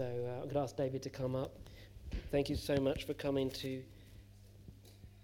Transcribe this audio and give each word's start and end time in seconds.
So 0.00 0.06
uh, 0.06 0.36
I'm 0.36 0.44
going 0.44 0.54
to 0.54 0.60
ask 0.60 0.76
David 0.76 1.02
to 1.02 1.10
come 1.10 1.36
up. 1.36 1.52
Thank 2.30 2.48
you 2.48 2.56
so 2.56 2.76
much 2.76 3.04
for 3.04 3.12
coming 3.12 3.50
to 3.50 3.82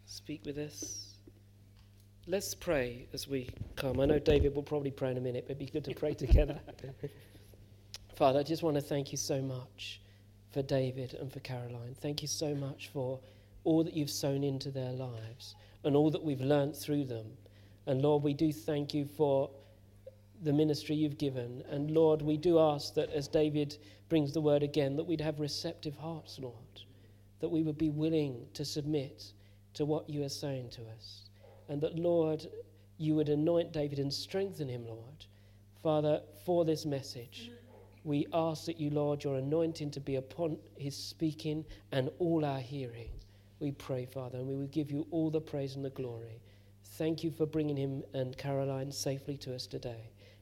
speak 0.04 0.44
with 0.44 0.58
us. 0.58 1.14
Let's 2.26 2.54
pray 2.54 3.06
as 3.14 3.26
we 3.26 3.48
come. 3.76 4.00
I 4.00 4.04
know 4.04 4.18
David 4.18 4.54
will 4.54 4.62
probably 4.62 4.90
pray 4.90 5.12
in 5.12 5.16
a 5.16 5.20
minute, 5.22 5.44
but 5.46 5.52
it'd 5.52 5.60
be 5.60 5.72
good 5.72 5.84
to 5.86 5.94
pray 5.94 6.12
together. 6.26 6.60
Father, 8.16 8.40
I 8.40 8.42
just 8.42 8.62
want 8.62 8.76
to 8.76 8.82
thank 8.82 9.12
you 9.12 9.16
so 9.16 9.40
much 9.40 10.02
for 10.52 10.60
David 10.60 11.14
and 11.14 11.32
for 11.32 11.40
Caroline. 11.40 11.96
Thank 11.98 12.20
you 12.20 12.28
so 12.28 12.54
much 12.54 12.88
for 12.88 13.18
all 13.64 13.82
that 13.82 13.94
you've 13.94 14.10
sown 14.10 14.44
into 14.44 14.70
their 14.70 14.92
lives 14.92 15.54
and 15.84 15.96
all 15.96 16.10
that 16.10 16.22
we've 16.22 16.42
learnt 16.42 16.76
through 16.76 17.06
them. 17.06 17.28
And 17.86 18.02
Lord, 18.02 18.22
we 18.22 18.34
do 18.34 18.52
thank 18.52 18.92
you 18.92 19.06
for 19.06 19.48
the 20.42 20.52
ministry 20.52 20.96
you've 20.96 21.18
given. 21.18 21.62
And 21.70 21.90
Lord, 21.90 22.22
we 22.22 22.36
do 22.36 22.58
ask 22.58 22.94
that 22.94 23.10
as 23.10 23.28
David 23.28 23.78
brings 24.08 24.32
the 24.32 24.40
word 24.40 24.62
again, 24.62 24.96
that 24.96 25.04
we'd 25.04 25.20
have 25.20 25.40
receptive 25.40 25.96
hearts, 25.96 26.38
Lord, 26.40 26.54
that 27.40 27.48
we 27.48 27.62
would 27.62 27.78
be 27.78 27.90
willing 27.90 28.46
to 28.54 28.64
submit 28.64 29.32
to 29.74 29.84
what 29.84 30.08
you 30.08 30.24
are 30.24 30.28
saying 30.28 30.70
to 30.70 30.82
us. 30.96 31.30
And 31.68 31.80
that, 31.82 31.98
Lord, 31.98 32.46
you 32.98 33.14
would 33.14 33.28
anoint 33.28 33.72
David 33.72 33.98
and 33.98 34.12
strengthen 34.12 34.68
him, 34.68 34.86
Lord. 34.86 35.26
Father, 35.82 36.22
for 36.44 36.64
this 36.64 36.86
message, 36.86 37.50
we 38.04 38.26
ask 38.32 38.66
that 38.66 38.80
you, 38.80 38.90
Lord, 38.90 39.24
your 39.24 39.36
anointing 39.36 39.90
to 39.92 40.00
be 40.00 40.16
upon 40.16 40.58
his 40.76 40.96
speaking 40.96 41.64
and 41.92 42.08
all 42.18 42.44
our 42.44 42.60
hearing. 42.60 43.10
We 43.58 43.72
pray, 43.72 44.06
Father, 44.06 44.38
and 44.38 44.46
we 44.46 44.54
will 44.54 44.68
give 44.68 44.90
you 44.90 45.06
all 45.10 45.30
the 45.30 45.40
praise 45.40 45.76
and 45.76 45.84
the 45.84 45.90
glory. 45.90 46.40
Thank 46.84 47.24
you 47.24 47.30
for 47.30 47.46
bringing 47.46 47.76
him 47.76 48.04
and 48.14 48.36
Caroline 48.38 48.92
safely 48.92 49.36
to 49.38 49.54
us 49.54 49.66
today. 49.66 50.10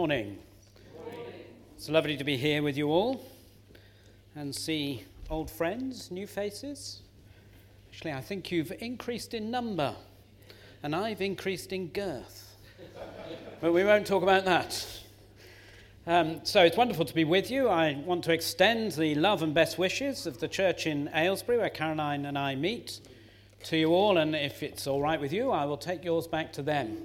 Good 0.00 0.08
morning. 0.08 0.38
It's 1.76 1.90
lovely 1.90 2.16
to 2.16 2.24
be 2.24 2.38
here 2.38 2.62
with 2.62 2.74
you 2.74 2.88
all 2.88 3.22
and 4.34 4.54
see 4.54 5.04
old 5.28 5.50
friends, 5.50 6.10
new 6.10 6.26
faces. 6.26 7.02
Actually, 7.92 8.12
I 8.14 8.22
think 8.22 8.50
you've 8.50 8.72
increased 8.80 9.34
in 9.34 9.50
number 9.50 9.94
and 10.82 10.96
I've 10.96 11.20
increased 11.20 11.74
in 11.74 11.88
girth. 11.88 12.56
but 13.60 13.74
we 13.74 13.84
won't 13.84 14.06
talk 14.06 14.22
about 14.22 14.46
that. 14.46 15.02
Um, 16.06 16.40
so 16.44 16.62
it's 16.62 16.78
wonderful 16.78 17.04
to 17.04 17.14
be 17.14 17.24
with 17.24 17.50
you. 17.50 17.68
I 17.68 18.02
want 18.06 18.24
to 18.24 18.32
extend 18.32 18.92
the 18.92 19.14
love 19.16 19.42
and 19.42 19.52
best 19.52 19.76
wishes 19.76 20.24
of 20.24 20.40
the 20.40 20.48
church 20.48 20.86
in 20.86 21.10
Aylesbury, 21.14 21.58
where 21.58 21.68
Caroline 21.68 22.24
and 22.24 22.38
I 22.38 22.54
meet, 22.54 23.00
to 23.64 23.76
you 23.76 23.90
all. 23.90 24.16
And 24.16 24.34
if 24.34 24.62
it's 24.62 24.86
all 24.86 25.02
right 25.02 25.20
with 25.20 25.34
you, 25.34 25.50
I 25.50 25.66
will 25.66 25.76
take 25.76 26.06
yours 26.06 26.26
back 26.26 26.54
to 26.54 26.62
them 26.62 26.96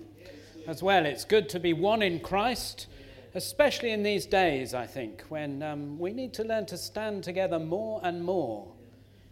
as 0.68 0.82
well. 0.82 1.06
It's 1.06 1.26
good 1.26 1.50
to 1.50 1.60
be 1.60 1.74
one 1.74 2.02
in 2.02 2.20
Christ, 2.20 2.88
especially 3.34 3.92
in 3.92 4.04
these 4.04 4.26
days, 4.26 4.74
I 4.74 4.88
think, 4.88 5.24
when 5.30 5.62
um, 5.62 6.00
we 6.00 6.14
need 6.14 6.34
to 6.36 6.44
learn 6.44 6.66
to 6.68 6.78
stand 6.78 7.24
together 7.24 7.60
more 7.60 8.00
and 8.04 8.24
more 8.24 8.68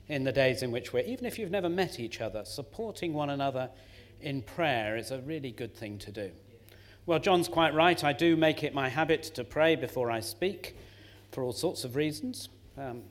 in 0.07 0.23
the 0.23 0.31
days 0.31 0.63
in 0.63 0.71
which 0.71 0.93
we're, 0.93 1.03
even 1.05 1.25
if 1.25 1.39
you've 1.39 1.51
never 1.51 1.69
met 1.69 1.99
each 1.99 2.21
other, 2.21 2.43
supporting 2.45 3.13
one 3.13 3.29
another 3.29 3.69
in 4.21 4.41
prayer 4.41 4.95
is 4.97 5.11
a 5.11 5.19
really 5.21 5.51
good 5.51 5.75
thing 5.75 5.97
to 5.99 6.11
do. 6.11 6.31
Well, 7.05 7.19
John's 7.19 7.47
quite 7.47 7.73
right. 7.73 8.01
I 8.03 8.13
do 8.13 8.35
make 8.35 8.63
it 8.63 8.73
my 8.73 8.89
habit 8.89 9.23
to 9.35 9.43
pray 9.43 9.75
before 9.75 10.09
I 10.09 10.19
speak 10.19 10.77
for 11.31 11.43
all 11.43 11.51
sorts 11.51 11.83
of 11.83 11.95
reasons, 11.95 12.49
um, 12.77 13.03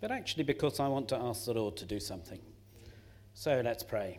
but 0.00 0.10
actually 0.10 0.44
because 0.44 0.80
I 0.80 0.88
want 0.88 1.08
to 1.08 1.16
ask 1.16 1.44
the 1.44 1.54
Lord 1.54 1.76
to 1.76 1.84
do 1.84 2.00
something. 2.00 2.40
So 3.34 3.60
let's 3.64 3.82
pray. 3.82 4.18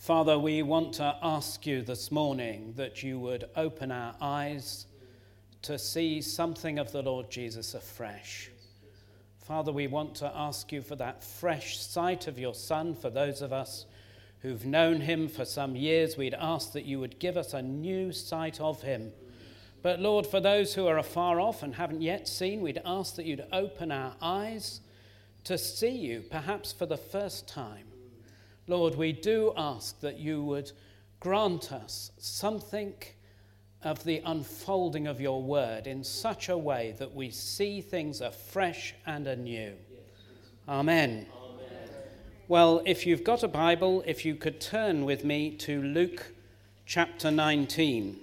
Father, 0.00 0.38
we 0.38 0.62
want 0.62 0.94
to 0.94 1.14
ask 1.22 1.66
you 1.66 1.82
this 1.82 2.10
morning 2.10 2.72
that 2.78 3.02
you 3.02 3.18
would 3.18 3.44
open 3.54 3.92
our 3.92 4.14
eyes 4.18 4.86
to 5.60 5.78
see 5.78 6.22
something 6.22 6.78
of 6.78 6.90
the 6.90 7.02
Lord 7.02 7.30
Jesus 7.30 7.74
afresh. 7.74 8.50
Father, 9.44 9.70
we 9.70 9.88
want 9.88 10.14
to 10.14 10.32
ask 10.34 10.72
you 10.72 10.80
for 10.80 10.96
that 10.96 11.22
fresh 11.22 11.78
sight 11.78 12.26
of 12.28 12.38
your 12.38 12.54
Son 12.54 12.94
for 12.94 13.10
those 13.10 13.42
of 13.42 13.52
us 13.52 13.84
who've 14.40 14.64
known 14.64 15.02
him 15.02 15.28
for 15.28 15.44
some 15.44 15.76
years. 15.76 16.16
We'd 16.16 16.32
ask 16.32 16.72
that 16.72 16.86
you 16.86 16.98
would 16.98 17.18
give 17.18 17.36
us 17.36 17.52
a 17.52 17.60
new 17.60 18.10
sight 18.10 18.58
of 18.58 18.80
him. 18.80 19.12
But 19.82 20.00
Lord, 20.00 20.26
for 20.26 20.40
those 20.40 20.72
who 20.72 20.86
are 20.86 20.96
afar 20.96 21.38
off 21.38 21.62
and 21.62 21.74
haven't 21.74 22.00
yet 22.00 22.26
seen, 22.26 22.62
we'd 22.62 22.80
ask 22.86 23.16
that 23.16 23.26
you'd 23.26 23.44
open 23.52 23.92
our 23.92 24.14
eyes 24.22 24.80
to 25.44 25.58
see 25.58 25.94
you, 25.94 26.22
perhaps 26.22 26.72
for 26.72 26.86
the 26.86 26.96
first 26.96 27.46
time. 27.46 27.89
Lord, 28.70 28.94
we 28.94 29.10
do 29.10 29.52
ask 29.56 29.98
that 29.98 30.20
you 30.20 30.44
would 30.44 30.70
grant 31.18 31.72
us 31.72 32.12
something 32.18 32.94
of 33.82 34.04
the 34.04 34.22
unfolding 34.24 35.08
of 35.08 35.20
your 35.20 35.42
word 35.42 35.88
in 35.88 36.04
such 36.04 36.48
a 36.48 36.56
way 36.56 36.94
that 37.00 37.12
we 37.12 37.30
see 37.30 37.80
things 37.80 38.20
afresh 38.20 38.94
and 39.06 39.26
anew. 39.26 39.72
Amen. 40.68 41.26
Well, 42.46 42.80
if 42.86 43.06
you've 43.06 43.24
got 43.24 43.42
a 43.42 43.48
Bible, 43.48 44.04
if 44.06 44.24
you 44.24 44.36
could 44.36 44.60
turn 44.60 45.04
with 45.04 45.24
me 45.24 45.50
to 45.56 45.82
Luke 45.82 46.32
chapter 46.86 47.32
19. 47.32 48.20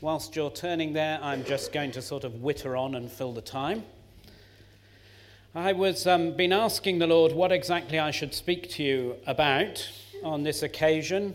Whilst 0.00 0.34
you're 0.34 0.50
turning 0.50 0.94
there, 0.94 1.20
I'm 1.22 1.44
just 1.44 1.72
going 1.72 1.92
to 1.92 2.02
sort 2.02 2.24
of 2.24 2.42
witter 2.42 2.76
on 2.76 2.96
and 2.96 3.08
fill 3.08 3.32
the 3.32 3.40
time. 3.40 3.84
I 5.56 5.72
was 5.72 6.06
um, 6.06 6.32
been 6.32 6.52
asking 6.52 6.98
the 6.98 7.06
Lord 7.06 7.32
what 7.32 7.50
exactly 7.50 7.98
I 7.98 8.10
should 8.10 8.34
speak 8.34 8.68
to 8.72 8.82
you 8.82 9.16
about 9.26 9.90
on 10.22 10.42
this 10.42 10.62
occasion, 10.62 11.34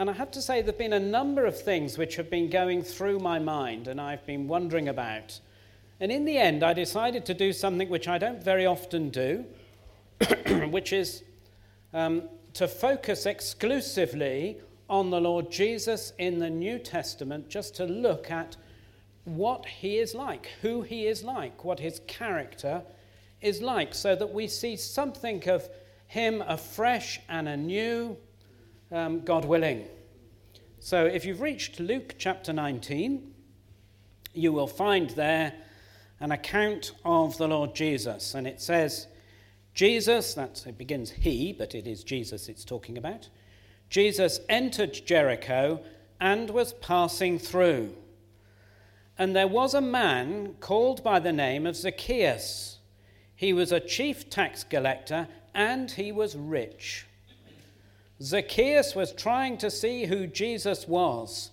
and 0.00 0.10
I 0.10 0.14
have 0.14 0.32
to 0.32 0.42
say 0.42 0.62
there've 0.62 0.76
been 0.76 0.94
a 0.94 0.98
number 0.98 1.46
of 1.46 1.56
things 1.56 1.96
which 1.96 2.16
have 2.16 2.28
been 2.28 2.50
going 2.50 2.82
through 2.82 3.20
my 3.20 3.38
mind, 3.38 3.86
and 3.86 4.00
I've 4.00 4.26
been 4.26 4.48
wondering 4.48 4.88
about. 4.88 5.38
And 6.00 6.10
in 6.10 6.24
the 6.24 6.36
end, 6.36 6.64
I 6.64 6.72
decided 6.72 7.24
to 7.26 7.34
do 7.34 7.52
something 7.52 7.88
which 7.88 8.08
I 8.08 8.18
don't 8.18 8.42
very 8.42 8.66
often 8.66 9.10
do, 9.10 9.44
which 10.70 10.92
is 10.92 11.22
um, 11.94 12.24
to 12.54 12.66
focus 12.66 13.26
exclusively 13.26 14.56
on 14.90 15.10
the 15.10 15.20
Lord 15.20 15.52
Jesus 15.52 16.12
in 16.18 16.40
the 16.40 16.50
New 16.50 16.80
Testament, 16.80 17.48
just 17.48 17.76
to 17.76 17.84
look 17.84 18.28
at 18.28 18.56
what 19.22 19.66
he 19.66 19.98
is 19.98 20.16
like, 20.16 20.48
who 20.62 20.82
he 20.82 21.06
is 21.06 21.22
like, 21.22 21.64
what 21.64 21.78
his 21.78 22.00
character 22.08 22.82
is 23.46 23.62
like, 23.62 23.94
so 23.94 24.16
that 24.16 24.32
we 24.32 24.48
see 24.48 24.76
something 24.76 25.48
of 25.48 25.68
him 26.08 26.42
afresh 26.46 27.20
and 27.28 27.48
anew, 27.48 28.16
um, 28.90 29.20
God 29.20 29.44
willing. 29.44 29.86
So 30.80 31.06
if 31.06 31.24
you've 31.24 31.40
reached 31.40 31.80
Luke 31.80 32.16
chapter 32.18 32.52
19, 32.52 33.32
you 34.34 34.52
will 34.52 34.66
find 34.66 35.10
there 35.10 35.54
an 36.20 36.32
account 36.32 36.92
of 37.04 37.36
the 37.38 37.48
Lord 37.48 37.74
Jesus, 37.74 38.34
and 38.34 38.46
it 38.46 38.60
says, 38.60 39.06
Jesus, 39.74 40.34
that's, 40.34 40.64
it 40.66 40.78
begins 40.78 41.10
he, 41.10 41.52
but 41.52 41.74
it 41.74 41.86
is 41.86 42.02
Jesus 42.02 42.48
it's 42.48 42.64
talking 42.64 42.96
about. 42.96 43.28
Jesus 43.90 44.40
entered 44.48 44.94
Jericho 45.06 45.82
and 46.20 46.50
was 46.50 46.72
passing 46.74 47.38
through. 47.38 47.94
And 49.18 49.36
there 49.36 49.48
was 49.48 49.74
a 49.74 49.80
man 49.80 50.54
called 50.60 51.04
by 51.04 51.18
the 51.20 51.32
name 51.32 51.66
of 51.66 51.76
Zacchaeus. 51.76 52.75
He 53.36 53.52
was 53.52 53.70
a 53.70 53.80
chief 53.80 54.30
tax 54.30 54.64
collector 54.64 55.28
and 55.54 55.90
he 55.90 56.10
was 56.10 56.34
rich. 56.34 57.06
Zacchaeus 58.22 58.94
was 58.94 59.12
trying 59.12 59.58
to 59.58 59.70
see 59.70 60.06
who 60.06 60.26
Jesus 60.26 60.88
was 60.88 61.50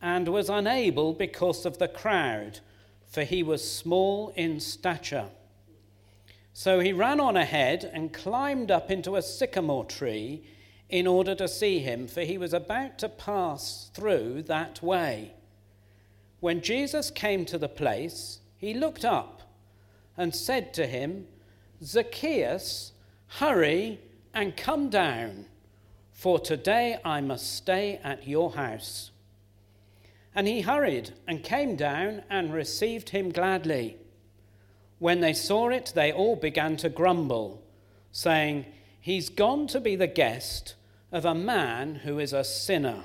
and 0.00 0.28
was 0.28 0.48
unable 0.48 1.12
because 1.12 1.66
of 1.66 1.78
the 1.78 1.88
crowd, 1.88 2.60
for 3.04 3.24
he 3.24 3.42
was 3.42 3.68
small 3.68 4.32
in 4.36 4.60
stature. 4.60 5.28
So 6.52 6.78
he 6.78 6.92
ran 6.92 7.18
on 7.18 7.36
ahead 7.36 7.90
and 7.92 8.12
climbed 8.12 8.70
up 8.70 8.90
into 8.90 9.16
a 9.16 9.22
sycamore 9.22 9.84
tree 9.84 10.44
in 10.88 11.06
order 11.06 11.34
to 11.34 11.48
see 11.48 11.80
him, 11.80 12.06
for 12.06 12.22
he 12.22 12.38
was 12.38 12.54
about 12.54 12.98
to 12.98 13.08
pass 13.08 13.90
through 13.92 14.42
that 14.44 14.82
way. 14.82 15.34
When 16.40 16.60
Jesus 16.60 17.10
came 17.10 17.44
to 17.46 17.58
the 17.58 17.68
place, 17.68 18.38
he 18.56 18.72
looked 18.72 19.04
up 19.04 19.42
and 20.18 20.34
said 20.34 20.74
to 20.74 20.86
him, 20.86 21.26
Zacchaeus, 21.82 22.92
hurry 23.38 24.00
and 24.34 24.56
come 24.56 24.90
down, 24.90 25.46
for 26.12 26.40
today 26.40 26.98
I 27.04 27.20
must 27.20 27.54
stay 27.54 28.00
at 28.02 28.26
your 28.26 28.50
house. 28.50 29.12
And 30.34 30.46
he 30.46 30.60
hurried 30.60 31.12
and 31.26 31.42
came 31.42 31.76
down 31.76 32.22
and 32.28 32.52
received 32.52 33.10
him 33.10 33.30
gladly. 33.30 33.96
When 34.98 35.20
they 35.20 35.32
saw 35.32 35.68
it, 35.68 35.92
they 35.94 36.12
all 36.12 36.36
began 36.36 36.76
to 36.78 36.88
grumble, 36.88 37.62
saying, 38.10 38.66
He's 39.00 39.30
gone 39.30 39.68
to 39.68 39.80
be 39.80 39.96
the 39.96 40.08
guest 40.08 40.74
of 41.12 41.24
a 41.24 41.34
man 41.34 41.94
who 41.94 42.18
is 42.18 42.32
a 42.32 42.44
sinner. 42.44 43.04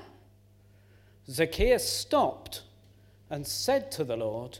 Zacchaeus 1.30 1.88
stopped 1.88 2.62
and 3.30 3.46
said 3.46 3.90
to 3.92 4.04
the 4.04 4.16
Lord, 4.16 4.58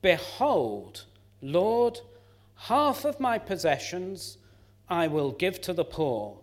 Behold, 0.00 1.04
Lord, 1.42 2.00
half 2.54 3.04
of 3.04 3.20
my 3.20 3.38
possessions 3.38 4.38
I 4.88 5.08
will 5.08 5.32
give 5.32 5.60
to 5.62 5.72
the 5.72 5.84
poor. 5.84 6.38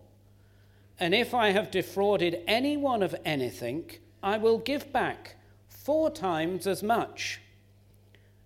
And 0.99 1.13
if 1.13 1.33
I 1.33 1.49
have 1.49 1.71
defrauded 1.71 2.41
anyone 2.47 3.01
of 3.01 3.15
anything, 3.25 3.89
I 4.21 4.37
will 4.37 4.57
give 4.57 4.93
back 4.93 5.35
four 5.67 6.09
times 6.09 6.67
as 6.67 6.83
much. 6.83 7.41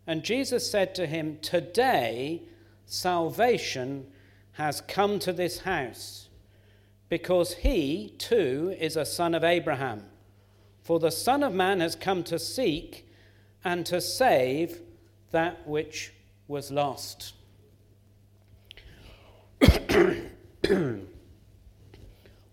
And 0.06 0.24
Jesus 0.24 0.70
said 0.70 0.96
to 0.96 1.06
him, 1.06 1.40
Today 1.42 2.44
salvation 2.86 4.08
has 4.54 4.82
come 4.82 5.20
to 5.20 5.34
this 5.34 5.60
house, 5.60 6.30
because 7.10 7.56
he 7.56 8.14
too 8.18 8.76
is 8.80 8.96
a 8.96 9.06
son 9.06 9.36
of 9.36 9.44
Abraham. 9.44 10.06
For 10.82 11.00
the 11.00 11.12
Son 11.12 11.44
of 11.44 11.54
Man 11.54 11.82
has 11.82 11.96
come 11.96 12.24
to 12.24 12.40
seek 12.40 13.08
and 13.64 13.86
to 13.88 14.00
save 14.00 14.80
that 15.32 15.68
which 15.68 16.14
was 16.48 16.72
lost. 16.72 17.34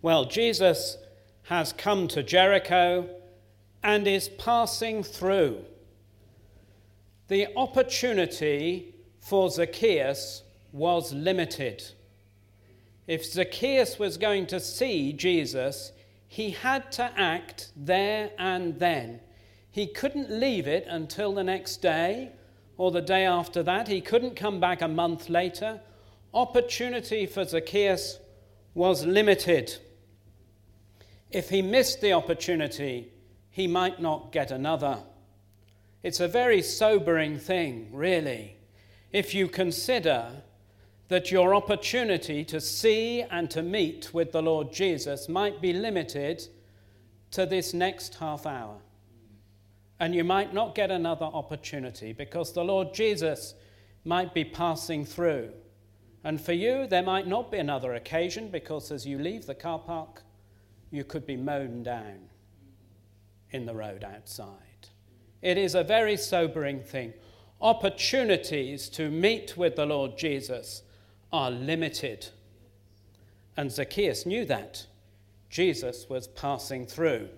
well, 0.02 0.25
Jesus 0.25 0.96
has 1.44 1.73
come 1.73 2.08
to 2.08 2.23
Jericho 2.23 3.08
and 3.82 4.06
is 4.06 4.29
passing 4.29 5.02
through. 5.02 5.64
The 7.29 7.49
opportunity 7.56 8.94
for 9.20 9.50
Zacchaeus 9.50 10.43
was 10.73 11.12
limited. 11.12 11.82
If 13.06 13.25
Zacchaeus 13.25 13.99
was 13.99 14.17
going 14.17 14.46
to 14.46 14.61
see 14.61 15.12
Jesus, 15.12 15.93
he 16.26 16.50
had 16.50 16.91
to 16.93 17.11
act 17.17 17.70
there 17.76 18.31
and 18.38 18.79
then. 18.79 19.20
He 19.70 19.87
couldn't 19.87 20.31
leave 20.31 20.67
it 20.67 20.87
until 20.88 21.35
the 21.35 21.44
next 21.44 21.82
day 21.82 22.32
or 22.76 22.91
the 22.91 23.00
day 23.00 23.25
after 23.25 23.62
that. 23.62 23.88
He 23.88 24.00
couldn't 24.00 24.37
come 24.37 24.61
back 24.61 24.82
a 24.82 24.88
month 24.88 25.29
later. 25.29 25.81
Opportunity 26.32 27.26
for 27.26 27.44
Zacchaeus 27.44 28.19
was 28.75 29.06
limited. 29.06 29.76
If 31.31 31.50
he 31.50 31.62
missed 31.62 32.00
the 32.00 32.12
opportunity, 32.12 33.12
he 33.50 33.67
might 33.67 34.00
not 34.00 34.32
get 34.32 34.50
another. 34.50 34.99
It's 36.03 36.21
a 36.21 36.29
very 36.29 36.61
sobering 36.61 37.38
thing, 37.38 37.88
really, 37.93 38.56
if 39.12 39.35
you 39.35 39.49
consider 39.49 40.43
that 41.09 41.31
your 41.31 41.55
opportunity 41.55 42.44
to 42.44 42.61
see 42.61 43.23
and 43.23 43.50
to 43.50 43.62
meet 43.62 44.12
with 44.12 44.32
the 44.32 44.43
Lord 44.43 44.73
Jesus 44.73 45.29
might 45.29 45.61
be 45.61 45.73
limited 45.73 46.47
to 47.31 47.47
this 47.47 47.75
next 47.75 48.17
half 48.17 48.47
hour. 48.47 48.79
And 50.05 50.15
you 50.15 50.23
might 50.23 50.53
not 50.53 50.75
get 50.75 50.91
another 50.91 51.25
opportunity 51.25 52.12
because 52.12 52.53
the 52.53 52.62
Lord 52.62 52.93
Jesus 52.93 53.55
might 54.05 54.35
be 54.35 54.45
passing 54.45 55.06
through. 55.06 55.49
And 56.23 56.39
for 56.39 56.53
you, 56.53 56.87
there 56.87 57.03
might 57.03 57.27
not 57.27 57.51
be 57.51 57.56
another 57.56 57.95
occasion 57.95 58.51
because 58.51 58.91
as 58.91 59.06
you 59.06 59.19
leave 59.19 59.47
the 59.47 59.55
car 59.55 59.79
park, 59.79 60.23
you 60.91 61.05
could 61.05 61.25
be 61.25 61.39
mown 61.39 61.85
down 61.85 62.29
in 63.51 63.65
the 63.65 63.75
road 63.75 64.05
outside. 64.05 64.91
It 65.41 65.56
is 65.56 65.75
a 65.75 65.83
very 65.83 66.19
sobering 66.19 66.83
thing. 66.83 67.15
Opportunities 67.62 68.91
to 68.91 69.11
meet 69.11 69.56
with 69.56 69.75
the 69.75 69.87
Lord 69.87 70.19
Jesus 70.19 70.83
are 71.33 71.51
limited. 71.51 72.29
And 73.56 73.73
Zacchaeus 73.73 74.27
knew 74.27 74.45
that. 74.45 74.85
Jesus 75.49 76.11
was 76.11 76.29
passing 76.29 76.85
through. 76.85 77.31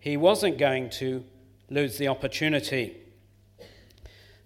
He 0.00 0.16
wasn't 0.16 0.58
going 0.58 0.90
to 0.98 1.22
lose 1.70 1.98
the 1.98 2.08
opportunity. 2.08 2.96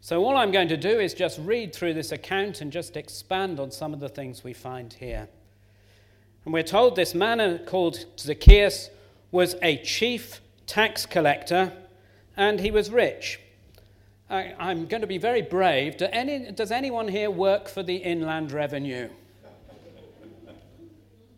So, 0.01 0.25
all 0.25 0.37
I'm 0.37 0.51
going 0.51 0.69
to 0.69 0.77
do 0.77 0.99
is 0.99 1.15
just 1.15 1.39
read 1.39 1.73
through 1.75 1.95
this 1.95 2.11
account 2.11 2.61
and 2.61 2.73
just 2.73 2.97
expand 2.97 3.61
on 3.61 3.71
some 3.71 3.95
of 3.95 4.01
the 4.01 4.09
things 4.09 4.43
we 4.43 4.53
find 4.53 4.93
here. 4.93 5.29
And 6.45 6.53
we're 6.53 6.65
told 6.65 6.97
this 6.97 7.15
man 7.15 7.65
called 7.67 8.05
Zacchaeus 8.19 8.91
was 9.31 9.55
a 9.63 9.77
chief 9.79 10.41
tax 10.67 11.07
collector 11.07 11.73
and 12.37 12.61
he 12.61 12.71
was 12.71 12.91
rich. 12.91 13.39
I, 14.29 14.55
am 14.59 14.87
going 14.87 15.03
to 15.03 15.07
be 15.07 15.19
very 15.19 15.43
brave. 15.43 15.99
Do 15.99 16.09
any, 16.11 16.51
does 16.51 16.73
anyone 16.73 17.07
here 17.07 17.31
work 17.31 17.69
for 17.69 17.83
the 17.83 17.97
Inland 17.97 18.51
Revenue? 18.51 19.09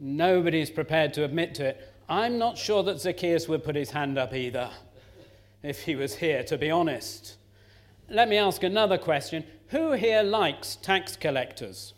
Nobody's 0.00 0.70
prepared 0.70 1.12
to 1.14 1.24
admit 1.24 1.54
to 1.56 1.66
it. 1.66 1.92
I'm 2.08 2.38
not 2.38 2.56
sure 2.56 2.82
that 2.84 3.00
Zacchaeus 3.00 3.48
would 3.48 3.64
put 3.64 3.74
his 3.74 3.90
hand 3.90 4.16
up 4.16 4.32
either 4.32 4.70
if 5.64 5.82
he 5.82 5.96
was 5.96 6.16
here, 6.16 6.44
to 6.44 6.58
be 6.58 6.70
honest. 6.70 7.36
Let 8.10 8.28
me 8.28 8.36
ask 8.36 8.62
another 8.62 8.98
question. 8.98 9.44
Who 9.68 9.92
here 9.92 10.22
likes 10.22 10.76
tax 10.76 11.16
collectors? 11.16 11.94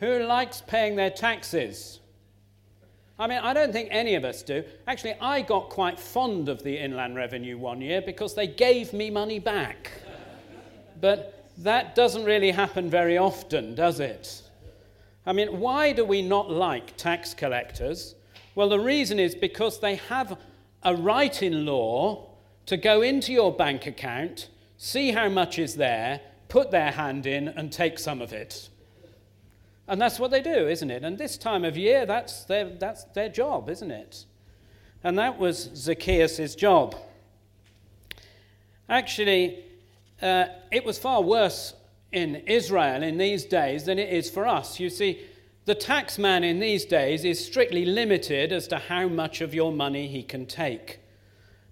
Who 0.00 0.24
likes 0.24 0.62
paying 0.62 0.96
their 0.96 1.10
taxes? 1.10 2.00
I 3.18 3.26
mean, 3.26 3.38
I 3.38 3.52
don't 3.52 3.72
think 3.72 3.88
any 3.92 4.14
of 4.14 4.24
us 4.24 4.42
do. 4.42 4.64
Actually, 4.88 5.14
I 5.20 5.42
got 5.42 5.68
quite 5.68 6.00
fond 6.00 6.48
of 6.48 6.62
the 6.64 6.76
Inland 6.76 7.14
Revenue 7.14 7.58
one 7.58 7.80
year 7.80 8.00
because 8.00 8.34
they 8.34 8.46
gave 8.46 8.92
me 8.94 9.10
money 9.10 9.38
back. 9.38 9.92
but 11.00 11.50
that 11.58 11.94
doesn't 11.94 12.24
really 12.24 12.50
happen 12.50 12.88
very 12.88 13.18
often, 13.18 13.74
does 13.74 14.00
it? 14.00 14.42
I 15.26 15.34
mean, 15.34 15.60
why 15.60 15.92
do 15.92 16.04
we 16.04 16.22
not 16.22 16.50
like 16.50 16.96
tax 16.96 17.34
collectors? 17.34 18.14
Well, 18.54 18.70
the 18.70 18.80
reason 18.80 19.20
is 19.20 19.34
because 19.34 19.78
they 19.78 19.96
have 19.96 20.38
a 20.82 20.94
right 20.94 21.42
in 21.42 21.64
law 21.64 22.30
to 22.66 22.76
go 22.76 23.02
into 23.02 23.32
your 23.32 23.52
bank 23.52 23.86
account, 23.86 24.48
see 24.76 25.12
how 25.12 25.28
much 25.28 25.58
is 25.58 25.76
there, 25.76 26.20
put 26.48 26.70
their 26.70 26.92
hand 26.92 27.26
in, 27.26 27.48
and 27.48 27.72
take 27.72 27.98
some 27.98 28.20
of 28.20 28.32
it. 28.32 28.68
And 29.88 30.00
that's 30.00 30.18
what 30.18 30.30
they 30.30 30.42
do, 30.42 30.68
isn't 30.68 30.90
it? 30.90 31.02
And 31.02 31.18
this 31.18 31.36
time 31.36 31.64
of 31.64 31.76
year, 31.76 32.06
that's 32.06 32.44
their, 32.44 32.64
that's 32.64 33.04
their 33.04 33.28
job, 33.28 33.68
isn't 33.68 33.90
it? 33.90 34.24
And 35.04 35.18
that 35.18 35.38
was 35.38 35.70
Zacchaeus' 35.74 36.54
job. 36.54 36.94
Actually, 38.88 39.64
uh, 40.20 40.46
it 40.70 40.84
was 40.84 40.98
far 40.98 41.22
worse 41.22 41.74
in 42.12 42.36
Israel 42.46 43.02
in 43.02 43.16
these 43.16 43.44
days 43.44 43.84
than 43.84 43.98
it 43.98 44.12
is 44.12 44.30
for 44.30 44.46
us. 44.46 44.78
You 44.78 44.90
see, 44.90 45.20
the 45.64 45.74
taxman 45.74 46.42
in 46.42 46.58
these 46.58 46.84
days 46.84 47.24
is 47.24 47.44
strictly 47.44 47.84
limited 47.84 48.52
as 48.52 48.66
to 48.68 48.78
how 48.78 49.06
much 49.06 49.40
of 49.40 49.54
your 49.54 49.72
money 49.72 50.08
he 50.08 50.22
can 50.22 50.46
take. 50.46 50.98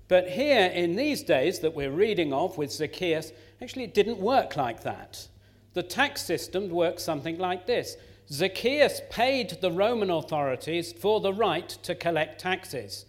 But 0.07 0.29
here 0.29 0.67
in 0.67 0.97
these 0.97 1.23
days 1.23 1.61
that 1.61 1.75
we're 1.75 1.91
reading 1.91 2.33
of 2.33 2.57
with 2.57 2.73
Zacchaeus, 2.73 3.33
actually 3.61 3.85
it 3.85 3.95
didn't 3.95 4.19
work 4.19 4.57
like 4.57 4.83
that. 4.83 5.27
The 5.73 5.83
tax 5.83 6.23
system 6.23 6.69
worked 6.69 7.01
something 7.01 7.39
like 7.39 7.67
this 7.67 7.97
Zacchaeus 8.29 9.01
paid 9.11 9.59
the 9.61 9.73
Roman 9.73 10.11
authorities 10.11 10.93
for 10.93 11.21
the 11.21 11.33
right 11.33 11.69
to 11.69 11.97
collect 11.97 12.41
taxes. 12.41 13.07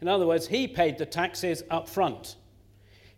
In 0.00 0.08
other 0.08 0.26
words, 0.26 0.48
he 0.48 0.66
paid 0.66 0.96
the 0.96 1.06
taxes 1.06 1.62
up 1.70 1.88
front. 1.88 2.36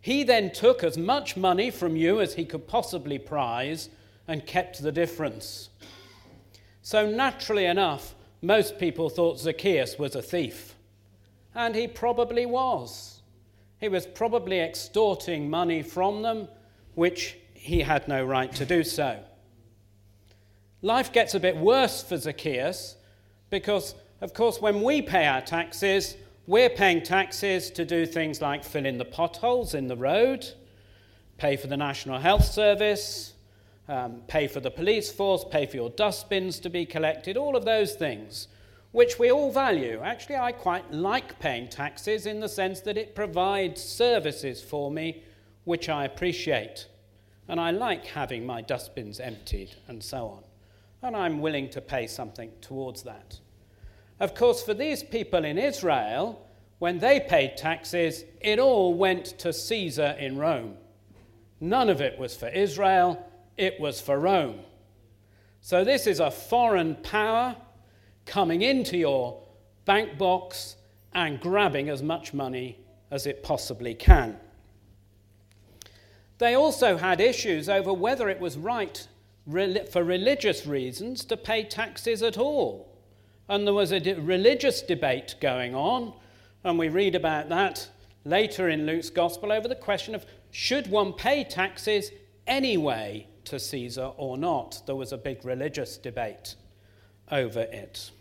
He 0.01 0.23
then 0.23 0.51
took 0.51 0.83
as 0.83 0.97
much 0.97 1.37
money 1.37 1.71
from 1.71 1.95
you 1.95 2.19
as 2.19 2.35
he 2.35 2.45
could 2.45 2.67
possibly 2.67 3.17
prize 3.17 3.89
and 4.27 4.45
kept 4.45 4.81
the 4.81 4.91
difference. 4.91 5.69
So, 6.85 7.09
naturally 7.09 7.65
enough, 7.65 8.13
most 8.43 8.77
people 8.77 9.09
thought 9.09 9.39
Zacchaeus 9.39 9.97
was 9.97 10.13
a 10.13 10.21
thief. 10.21 10.75
And 11.55 11.73
he 11.73 11.87
probably 11.87 12.45
was. 12.45 13.23
He 13.79 13.89
was 13.89 14.05
probably 14.05 14.59
extorting 14.59 15.49
money 15.49 15.81
from 15.81 16.21
them, 16.21 16.47
which 16.93 17.39
he 17.55 17.79
had 17.79 18.07
no 18.07 18.23
right 18.23 18.53
to 18.53 18.67
do 18.67 18.83
so. 18.83 19.19
Life 20.83 21.11
gets 21.11 21.33
a 21.33 21.39
bit 21.39 21.57
worse 21.57 22.03
for 22.03 22.17
Zacchaeus 22.17 22.97
because, 23.49 23.95
of 24.21 24.35
course, 24.35 24.61
when 24.61 24.83
we 24.83 25.01
pay 25.01 25.25
our 25.25 25.41
taxes, 25.41 26.15
we're 26.45 26.69
paying 26.69 27.01
taxes 27.01 27.71
to 27.71 27.83
do 27.83 28.05
things 28.05 28.43
like 28.43 28.63
fill 28.63 28.85
in 28.85 28.99
the 28.99 29.05
potholes 29.05 29.73
in 29.73 29.87
the 29.87 29.97
road, 29.97 30.45
pay 31.39 31.57
for 31.57 31.65
the 31.65 31.77
National 31.77 32.19
Health 32.19 32.45
Service, 32.45 33.33
um, 33.87 34.21
pay 34.27 34.47
for 34.47 34.59
the 34.59 34.71
police 34.71 35.11
force, 35.11 35.45
pay 35.49 35.65
for 35.65 35.75
your 35.75 35.89
dustbins 35.91 36.59
to 36.59 36.69
be 36.69 36.85
collected, 36.85 37.37
all 37.37 37.55
of 37.55 37.65
those 37.65 37.93
things, 37.95 38.47
which 38.91 39.19
we 39.19 39.31
all 39.31 39.51
value. 39.51 40.01
Actually, 40.03 40.37
I 40.37 40.51
quite 40.51 40.91
like 40.91 41.39
paying 41.39 41.67
taxes 41.67 42.25
in 42.25 42.39
the 42.39 42.49
sense 42.49 42.81
that 42.81 42.97
it 42.97 43.15
provides 43.15 43.83
services 43.83 44.63
for 44.63 44.89
me 44.89 45.23
which 45.65 45.89
I 45.89 46.05
appreciate. 46.05 46.87
And 47.47 47.59
I 47.59 47.71
like 47.71 48.05
having 48.05 48.45
my 48.45 48.61
dustbins 48.61 49.19
emptied 49.19 49.75
and 49.87 50.01
so 50.01 50.27
on. 50.27 50.43
And 51.01 51.15
I'm 51.15 51.41
willing 51.41 51.69
to 51.71 51.81
pay 51.81 52.07
something 52.07 52.51
towards 52.61 53.03
that. 53.03 53.39
Of 54.19 54.33
course, 54.33 54.63
for 54.63 54.73
these 54.73 55.03
people 55.03 55.43
in 55.43 55.57
Israel, 55.57 56.47
when 56.79 56.99
they 56.99 57.19
paid 57.19 57.57
taxes, 57.57 58.23
it 58.41 58.59
all 58.59 58.93
went 58.93 59.25
to 59.39 59.51
Caesar 59.51 60.15
in 60.17 60.37
Rome. 60.37 60.77
None 61.59 61.89
of 61.89 62.01
it 62.01 62.17
was 62.17 62.35
for 62.35 62.47
Israel, 62.47 63.23
it 63.57 63.79
was 63.79 64.01
for 64.01 64.19
Rome. 64.19 64.59
So 65.61 65.83
this 65.83 66.07
is 66.07 66.19
a 66.19 66.29
foreign 66.29 66.95
power 66.95 67.55
coming 68.25 68.61
into 68.61 68.97
your 68.97 69.41
bank 69.85 70.17
box 70.17 70.75
and 71.13 71.39
grabbing 71.39 71.89
as 71.89 72.03
much 72.03 72.33
money 72.33 72.77
as 73.09 73.25
it 73.25 73.43
possibly 73.43 73.93
can. 73.93 74.37
They 76.37 76.53
also 76.53 76.97
had 76.97 77.21
issues 77.21 77.69
over 77.69 77.93
whether 77.93 78.27
it 78.29 78.39
was 78.39 78.57
right 78.57 79.07
for 79.91 80.03
religious 80.03 80.65
reasons 80.65 81.23
to 81.25 81.37
pay 81.37 81.63
taxes 81.63 82.21
at 82.21 82.37
all. 82.37 82.91
And 83.47 83.65
there 83.65 83.73
was 83.73 83.93
a 83.93 83.99
religious 84.15 84.81
debate 84.81 85.35
going 85.39 85.75
on, 85.75 86.13
and 86.63 86.77
we 86.77 86.89
read 86.89 87.15
about 87.15 87.47
that 87.49 87.87
later 88.25 88.69
in 88.69 88.85
Luke's 88.85 89.11
Gospel 89.11 89.51
over 89.51 89.67
the 89.67 89.75
question 89.75 90.15
of 90.15 90.25
should 90.51 90.87
one 90.87 91.13
pay 91.13 91.43
taxes 91.43 92.11
anyway 92.47 93.27
to 93.45 93.59
Caesar 93.59 94.11
or 94.17 94.37
not? 94.37 94.81
There 94.85 94.95
was 94.95 95.11
a 95.11 95.17
big 95.17 95.43
religious 95.45 95.97
debate 95.97 96.55
over 97.31 97.61
it. 97.61 98.11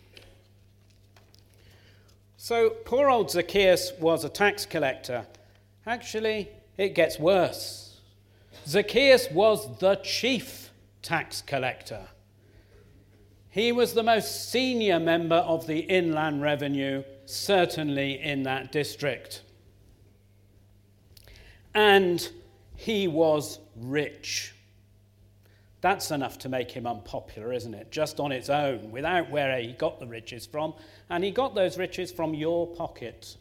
So 2.37 2.71
poor 2.71 3.09
old 3.09 3.31
Zacchaeus 3.31 3.93
was 3.99 4.25
a 4.25 4.29
tax 4.29 4.67
collector. 4.67 5.27
Actually, 5.87 6.49
it 6.77 6.95
gets 6.95 7.19
worse. 7.19 8.01
Zacchaeus 8.67 9.31
was 9.31 9.79
the 9.79 9.97
chief 9.97 10.71
tax 11.03 11.43
collector. 11.43 12.07
He 13.51 13.73
was 13.73 13.95
the 13.95 14.03
most 14.03 14.51
senior 14.51 14.99
member 14.99 15.37
of 15.37 15.67
the 15.67 15.81
Inland 15.81 16.43
Revenue, 16.43 17.05
certainly 17.27 18.21
in 18.21 18.43
that 18.45 18.73
district. 18.73 19.43
And 21.75 22.29
he 22.75 23.07
was 23.07 23.59
rich. 23.77 24.54
That's 25.85 26.11
enough 26.11 26.39
to 26.39 26.49
make 26.49 26.71
him 26.71 26.87
unpopular, 26.87 27.53
isn't 27.53 27.75
it? 27.75 27.91
Just 27.91 28.19
on 28.19 28.33
its 28.33 28.49
own, 28.49 28.91
without 28.91 29.29
where 29.29 29.61
he 29.61 29.73
got 29.73 30.01
the 30.01 30.07
riches 30.07 30.47
from. 30.47 30.73
And 31.11 31.23
he 31.23 31.31
got 31.31 31.55
those 31.55 31.77
riches 31.77 32.11
from 32.11 32.33
your 32.33 32.67
pocket 32.67 33.37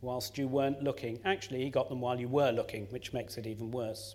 whilst 0.00 0.38
you 0.38 0.46
weren't 0.46 0.84
looking. 0.84 1.18
Actually, 1.24 1.64
he 1.64 1.68
got 1.68 1.88
them 1.88 2.00
while 2.00 2.20
you 2.20 2.28
were 2.28 2.52
looking, 2.52 2.86
which 2.90 3.12
makes 3.12 3.38
it 3.38 3.44
even 3.44 3.72
worse. 3.72 4.14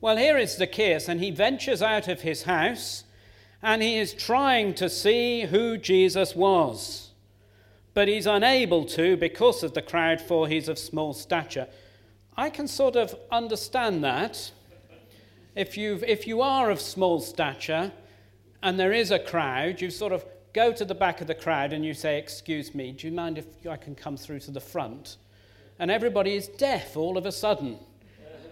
Well, 0.00 0.16
here 0.16 0.38
is 0.38 0.56
Zacchaeus, 0.56 1.06
and 1.06 1.20
he 1.20 1.30
ventures 1.30 1.82
out 1.82 2.08
of 2.08 2.22
his 2.22 2.44
house 2.44 3.04
and 3.60 3.82
he 3.82 3.98
is 3.98 4.14
trying 4.14 4.72
to 4.76 4.88
see 4.88 5.42
who 5.42 5.76
Jesus 5.76 6.34
was. 6.34 7.10
But 7.92 8.08
he's 8.08 8.26
unable 8.26 8.86
to 8.86 9.18
because 9.18 9.62
of 9.62 9.74
the 9.74 9.82
crowd, 9.82 10.22
for 10.22 10.48
he's 10.48 10.66
of 10.66 10.78
small 10.78 11.12
stature. 11.12 11.68
I 12.38 12.48
can 12.48 12.68
sort 12.68 12.96
of 12.96 13.14
understand 13.30 14.02
that. 14.02 14.52
If, 15.54 15.76
you 15.76 16.00
if 16.06 16.26
you 16.26 16.42
are 16.42 16.70
of 16.70 16.80
small 16.80 17.20
stature 17.20 17.92
and 18.62 18.78
there 18.78 18.92
is 18.92 19.10
a 19.10 19.18
crowd, 19.18 19.80
you 19.80 19.90
sort 19.90 20.12
of 20.12 20.24
go 20.52 20.72
to 20.72 20.84
the 20.84 20.94
back 20.94 21.20
of 21.20 21.26
the 21.26 21.34
crowd 21.34 21.72
and 21.72 21.84
you 21.84 21.94
say, 21.94 22.18
Excuse 22.18 22.74
me, 22.74 22.92
do 22.92 23.06
you 23.06 23.12
mind 23.12 23.38
if 23.38 23.46
I 23.68 23.76
can 23.76 23.94
come 23.94 24.16
through 24.16 24.40
to 24.40 24.50
the 24.50 24.60
front? 24.60 25.16
And 25.78 25.90
everybody 25.90 26.34
is 26.36 26.48
deaf 26.48 26.96
all 26.96 27.16
of 27.16 27.26
a 27.26 27.32
sudden. 27.32 27.78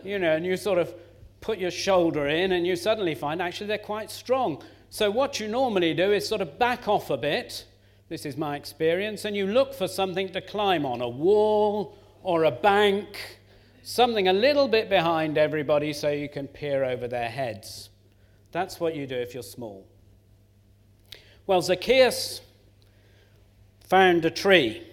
You 0.04 0.18
know, 0.18 0.34
and 0.34 0.46
you 0.46 0.56
sort 0.56 0.78
of 0.78 0.94
put 1.40 1.58
your 1.58 1.70
shoulder 1.70 2.28
in 2.28 2.52
and 2.52 2.66
you 2.66 2.76
suddenly 2.76 3.14
find 3.14 3.42
actually 3.42 3.66
they're 3.66 3.78
quite 3.78 4.10
strong. 4.10 4.62
So, 4.90 5.10
what 5.10 5.38
you 5.38 5.48
normally 5.48 5.92
do 5.92 6.12
is 6.12 6.26
sort 6.26 6.40
of 6.40 6.58
back 6.58 6.88
off 6.88 7.10
a 7.10 7.16
bit. 7.16 7.66
This 8.08 8.24
is 8.24 8.36
my 8.36 8.56
experience. 8.56 9.24
And 9.24 9.36
you 9.36 9.46
look 9.46 9.74
for 9.74 9.86
something 9.86 10.30
to 10.30 10.40
climb 10.40 10.86
on 10.86 11.02
a 11.02 11.08
wall 11.08 11.98
or 12.22 12.44
a 12.44 12.50
bank, 12.50 13.38
something 13.82 14.28
a 14.28 14.32
little 14.32 14.68
bit 14.68 14.88
behind 14.88 15.38
everybody 15.38 15.92
so 15.92 16.10
you 16.10 16.28
can 16.28 16.48
peer 16.48 16.84
over 16.84 17.08
their 17.08 17.28
heads. 17.28 17.90
That's 18.52 18.80
what 18.80 18.94
you 18.94 19.06
do 19.06 19.16
if 19.16 19.34
you're 19.34 19.42
small. 19.42 19.86
Well, 21.46 21.62
Zacchaeus 21.62 22.40
found 23.80 24.24
a 24.24 24.30
tree. 24.30 24.86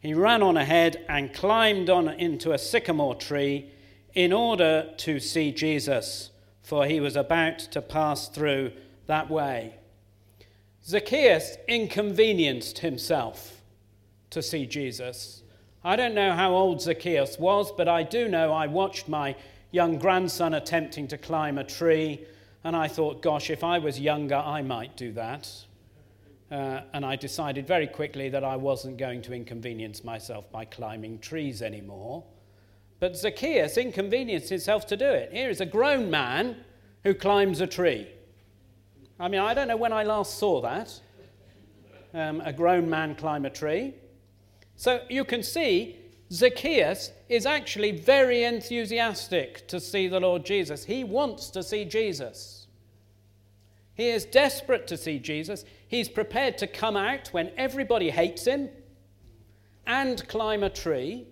He 0.00 0.14
ran 0.14 0.42
on 0.42 0.56
ahead 0.56 1.04
and 1.08 1.34
climbed 1.34 1.90
on 1.90 2.08
into 2.08 2.52
a 2.52 2.58
sycamore 2.58 3.16
tree 3.16 3.70
in 4.14 4.32
order 4.32 4.92
to 4.98 5.20
see 5.20 5.52
Jesus, 5.52 6.30
for 6.62 6.86
he 6.86 7.00
was 7.00 7.16
about 7.16 7.58
to 7.58 7.82
pass 7.82 8.28
through 8.28 8.72
that 9.06 9.30
way. 9.30 9.74
Zacchaeus 10.84 11.56
inconvenienced 11.68 12.78
himself 12.78 13.60
to 14.30 14.42
see 14.42 14.66
Jesus. 14.66 15.39
I 15.82 15.96
don't 15.96 16.14
know 16.14 16.32
how 16.32 16.52
old 16.54 16.82
Zacchaeus 16.82 17.38
was, 17.38 17.72
but 17.72 17.88
I 17.88 18.02
do 18.02 18.28
know 18.28 18.52
I 18.52 18.66
watched 18.66 19.08
my 19.08 19.34
young 19.70 19.98
grandson 19.98 20.54
attempting 20.54 21.08
to 21.08 21.16
climb 21.16 21.56
a 21.56 21.64
tree, 21.64 22.26
and 22.64 22.76
I 22.76 22.86
thought, 22.86 23.22
gosh, 23.22 23.48
if 23.48 23.64
I 23.64 23.78
was 23.78 23.98
younger, 23.98 24.36
I 24.36 24.60
might 24.60 24.96
do 24.96 25.12
that. 25.12 25.50
Uh, 26.50 26.82
and 26.92 27.06
I 27.06 27.16
decided 27.16 27.66
very 27.66 27.86
quickly 27.86 28.28
that 28.28 28.44
I 28.44 28.56
wasn't 28.56 28.98
going 28.98 29.22
to 29.22 29.32
inconvenience 29.32 30.04
myself 30.04 30.50
by 30.52 30.66
climbing 30.66 31.20
trees 31.20 31.62
anymore. 31.62 32.24
But 32.98 33.16
Zacchaeus 33.16 33.78
inconvenienced 33.78 34.50
himself 34.50 34.86
to 34.88 34.96
do 34.96 35.06
it. 35.06 35.32
Here 35.32 35.48
is 35.48 35.62
a 35.62 35.66
grown 35.66 36.10
man 36.10 36.56
who 37.04 37.14
climbs 37.14 37.60
a 37.62 37.66
tree. 37.66 38.08
I 39.18 39.28
mean, 39.28 39.40
I 39.40 39.54
don't 39.54 39.68
know 39.68 39.76
when 39.76 39.92
I 39.92 40.02
last 40.02 40.38
saw 40.38 40.60
that 40.60 41.00
um, 42.12 42.42
a 42.44 42.52
grown 42.52 42.90
man 42.90 43.14
climb 43.14 43.46
a 43.46 43.50
tree. 43.50 43.94
So 44.80 45.02
you 45.10 45.26
can 45.26 45.42
see 45.42 45.98
Zacchaeus 46.32 47.10
is 47.28 47.44
actually 47.44 47.90
very 47.90 48.44
enthusiastic 48.44 49.68
to 49.68 49.78
see 49.78 50.08
the 50.08 50.20
Lord 50.20 50.46
Jesus. 50.46 50.86
He 50.86 51.04
wants 51.04 51.50
to 51.50 51.62
see 51.62 51.84
Jesus. 51.84 52.66
He 53.92 54.08
is 54.08 54.24
desperate 54.24 54.86
to 54.86 54.96
see 54.96 55.18
Jesus. 55.18 55.66
He's 55.86 56.08
prepared 56.08 56.56
to 56.56 56.66
come 56.66 56.96
out 56.96 57.28
when 57.28 57.50
everybody 57.58 58.08
hates 58.08 58.46
him 58.46 58.70
and 59.86 60.26
climb 60.28 60.62
a 60.62 60.70
tree 60.70 61.26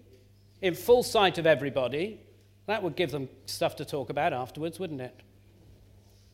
in 0.60 0.74
full 0.74 1.02
sight 1.02 1.38
of 1.38 1.46
everybody. 1.46 2.20
That 2.66 2.82
would 2.82 2.96
give 2.96 3.12
them 3.12 3.30
stuff 3.46 3.76
to 3.76 3.86
talk 3.86 4.10
about 4.10 4.34
afterwards, 4.34 4.78
wouldn't 4.78 5.00
it? 5.00 5.22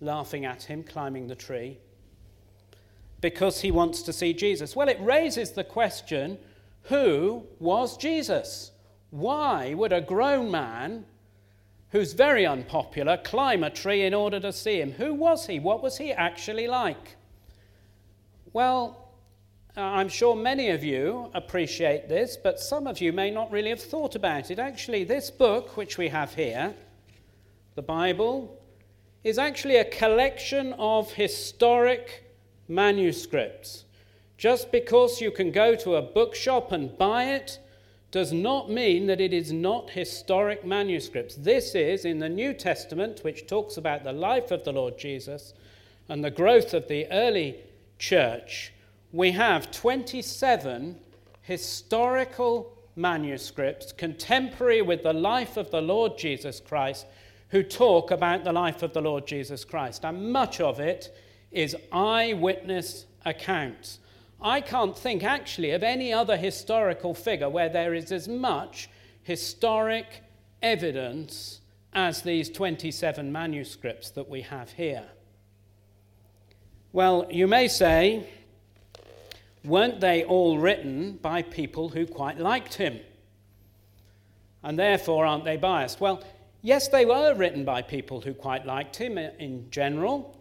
laughing 0.00 0.44
at 0.44 0.64
him, 0.64 0.83
climbing 0.83 1.28
the 1.28 1.37
tree, 1.37 1.78
because 3.21 3.61
he 3.61 3.71
wants 3.71 4.02
to 4.02 4.12
see 4.12 4.35
Jesus? 4.35 4.75
Well, 4.75 4.88
it 4.88 4.99
raises 5.00 5.52
the 5.52 5.62
question 5.62 6.38
who 6.85 7.47
was 7.59 7.97
Jesus? 7.97 8.73
Why 9.11 9.75
would 9.75 9.93
a 9.93 10.00
grown 10.00 10.50
man 10.50 11.07
who's 11.91 12.12
very 12.12 12.45
unpopular 12.45 13.17
climb 13.17 13.62
a 13.62 13.71
tree 13.71 14.03
in 14.05 14.12
order 14.12 14.41
to 14.41 14.53
see 14.53 14.81
him? 14.81 14.93
Who 14.93 15.14
was 15.14 15.47
he? 15.47 15.61
What 15.61 15.83
was 15.83 15.99
he 15.99 16.12
actually 16.12 16.67
like? 16.67 17.17
Well, 18.53 19.05
uh, 19.76 19.81
I'm 19.81 20.09
sure 20.09 20.37
many 20.37 20.71
of 20.71 20.85
you 20.85 21.31
appreciate 21.35 22.09
this, 22.09 22.37
but 22.37 22.61
some 22.61 22.87
of 22.87 23.00
you 23.00 23.12
may 23.12 23.31
not 23.31 23.50
really 23.50 23.71
have 23.71 23.81
thought 23.81 24.14
about 24.14 24.50
it. 24.50 24.59
Actually, 24.59 25.05
this 25.05 25.31
book, 25.31 25.76
which 25.76 25.97
we 25.97 26.09
have 26.09 26.35
here, 26.35 26.75
the 27.75 27.83
Bible, 27.83 28.61
is 29.25 29.38
actually 29.38 29.76
a 29.76 29.85
collection 29.85 30.75
of 30.75 31.12
historic 31.12 32.25
manuscripts. 32.69 33.85
Just 34.37 34.73
because 34.73 35.21
you 35.21 35.31
can 35.31 35.50
go 35.50 35.75
to 35.76 35.97
a 35.97 36.03
bookshop 36.03 36.73
and 36.73 36.97
buy 36.99 37.25
it 37.25 37.59
does 38.11 38.33
not 38.33 38.71
mean 38.71 39.07
that 39.07 39.21
it 39.21 39.33
is 39.33 39.53
not 39.53 39.91
historic 39.91 40.64
manuscripts. 40.64 41.35
This 41.35 41.75
is 41.75 42.05
in 42.05 42.19
the 42.19 42.29
New 42.29 42.55
Testament, 42.55 43.21
which 43.23 43.47
talks 43.47 43.76
about 43.76 44.05
the 44.05 44.12
life 44.12 44.50
of 44.50 44.64
the 44.64 44.73
Lord 44.73 44.99
Jesus 44.99 45.55
and 46.09 46.23
the 46.23 46.31
growth 46.31 46.75
of 46.75 46.87
the 46.87 47.07
early 47.11 47.57
church. 47.99 48.73
We 49.12 49.33
have 49.33 49.71
27 49.71 50.97
historical 51.43 52.73
manuscripts 52.97 53.93
contemporary 53.93 54.83
with 54.83 55.03
the 55.03 55.12
life 55.12 55.57
of 55.57 55.71
the 55.71 55.83
Lord 55.83 56.17
Jesus 56.17 56.61
Christ 56.61 57.07
who 57.49 57.62
talk 57.62 58.11
about 58.11 58.45
the 58.45 58.53
life 58.53 58.83
of 58.83 58.93
the 58.93 59.00
Lord 59.00 59.26
Jesus 59.26 59.64
Christ. 59.64 60.05
And 60.05 60.33
much 60.33 60.61
of 60.61 60.81
it 60.81 61.17
is 61.53 61.76
eyewitness 61.93 63.07
accounts. 63.25 63.99
I 64.45 64.61
can't 64.61 64.97
think 64.97 65.25
actually 65.25 65.71
of 65.73 65.83
any 65.83 66.13
other 66.13 66.37
historical 66.37 67.15
figure 67.15 67.49
where 67.49 67.69
there 67.69 67.95
is 67.95 68.13
as 68.13 68.29
much 68.29 68.89
historic 69.23 70.23
evidence 70.63 71.61
as 71.93 72.23
these 72.23 72.51
27 72.51 73.33
manuscripts 73.33 74.11
that 74.11 74.29
we 74.29 74.43
have 74.43 74.71
here. 74.73 75.07
Well, 76.93 77.27
you 77.31 77.49
may 77.49 77.67
say, 77.67 78.29
weren't 79.65 80.01
they 80.01 80.23
all 80.23 80.59
written 80.59 81.17
by 81.23 81.43
people 81.43 81.89
who 81.89 82.07
quite 82.07 82.39
liked 82.39 82.75
him? 82.75 83.01
And 84.63 84.79
therefore, 84.79 85.27
aren't 85.27 85.45
they 85.45 85.57
biased? 85.57 86.01
Well, 86.01 86.23
Yes, 86.65 86.89
they 86.89 87.05
were 87.05 87.35
written 87.35 87.67
by 87.67 87.83
people 87.83 88.23
who 88.23 88.33
quite 88.33 88.65
liked 88.65 88.97
him 88.97 89.19
in 89.19 89.71
general. 89.71 90.35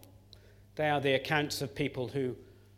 They 0.74 0.88
are 0.88 0.98
the 0.98 1.12
accounts 1.12 1.60
of 1.60 1.74
people 1.74 2.08
who 2.08 2.34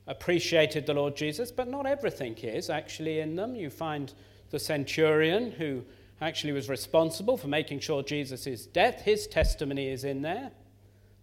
appreciated 0.06 0.86
the 0.86 0.94
Lord 0.94 1.16
Jesus, 1.16 1.50
but 1.50 1.68
not 1.68 1.86
everything 1.86 2.34
is 2.38 2.70
actually 2.70 3.20
in 3.20 3.36
them. 3.36 3.56
You 3.56 3.70
find 3.70 4.12
the 4.50 4.58
centurion 4.58 5.52
who 5.52 5.82
actually 6.20 6.52
was 6.52 6.68
responsible 6.68 7.36
for 7.36 7.48
making 7.48 7.80
sure 7.80 8.02
Jesus' 8.02 8.66
death, 8.66 9.02
his 9.02 9.26
testimony 9.26 9.88
is 9.88 10.04
in 10.04 10.22
there 10.22 10.50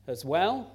as 0.07 0.23
well. 0.23 0.71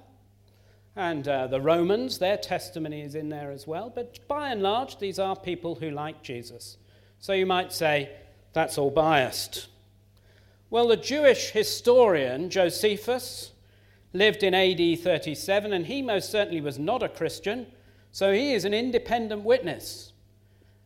And 0.95 1.27
uh, 1.27 1.47
the 1.47 1.61
Romans, 1.61 2.17
their 2.17 2.35
testimony 2.35 3.01
is 3.01 3.15
in 3.15 3.29
there 3.29 3.51
as 3.51 3.65
well. 3.65 3.91
But 3.93 4.27
by 4.27 4.49
and 4.49 4.61
large, 4.61 4.97
these 4.99 5.19
are 5.19 5.35
people 5.35 5.75
who 5.75 5.91
like 5.91 6.23
Jesus. 6.23 6.77
So 7.19 7.33
you 7.33 7.45
might 7.45 7.71
say 7.71 8.09
that's 8.53 8.77
all 8.77 8.91
biased. 8.91 9.67
Well, 10.69 10.87
the 10.87 10.97
Jewish 10.97 11.51
historian 11.51 12.49
Josephus 12.49 13.51
lived 14.13 14.43
in 14.43 14.53
AD 14.53 14.99
37, 14.99 15.73
and 15.73 15.85
he 15.85 16.01
most 16.01 16.31
certainly 16.31 16.61
was 16.61 16.79
not 16.79 17.03
a 17.03 17.09
Christian, 17.09 17.67
so 18.11 18.31
he 18.31 18.53
is 18.53 18.65
an 18.65 18.73
independent 18.73 19.43
witness. 19.43 20.13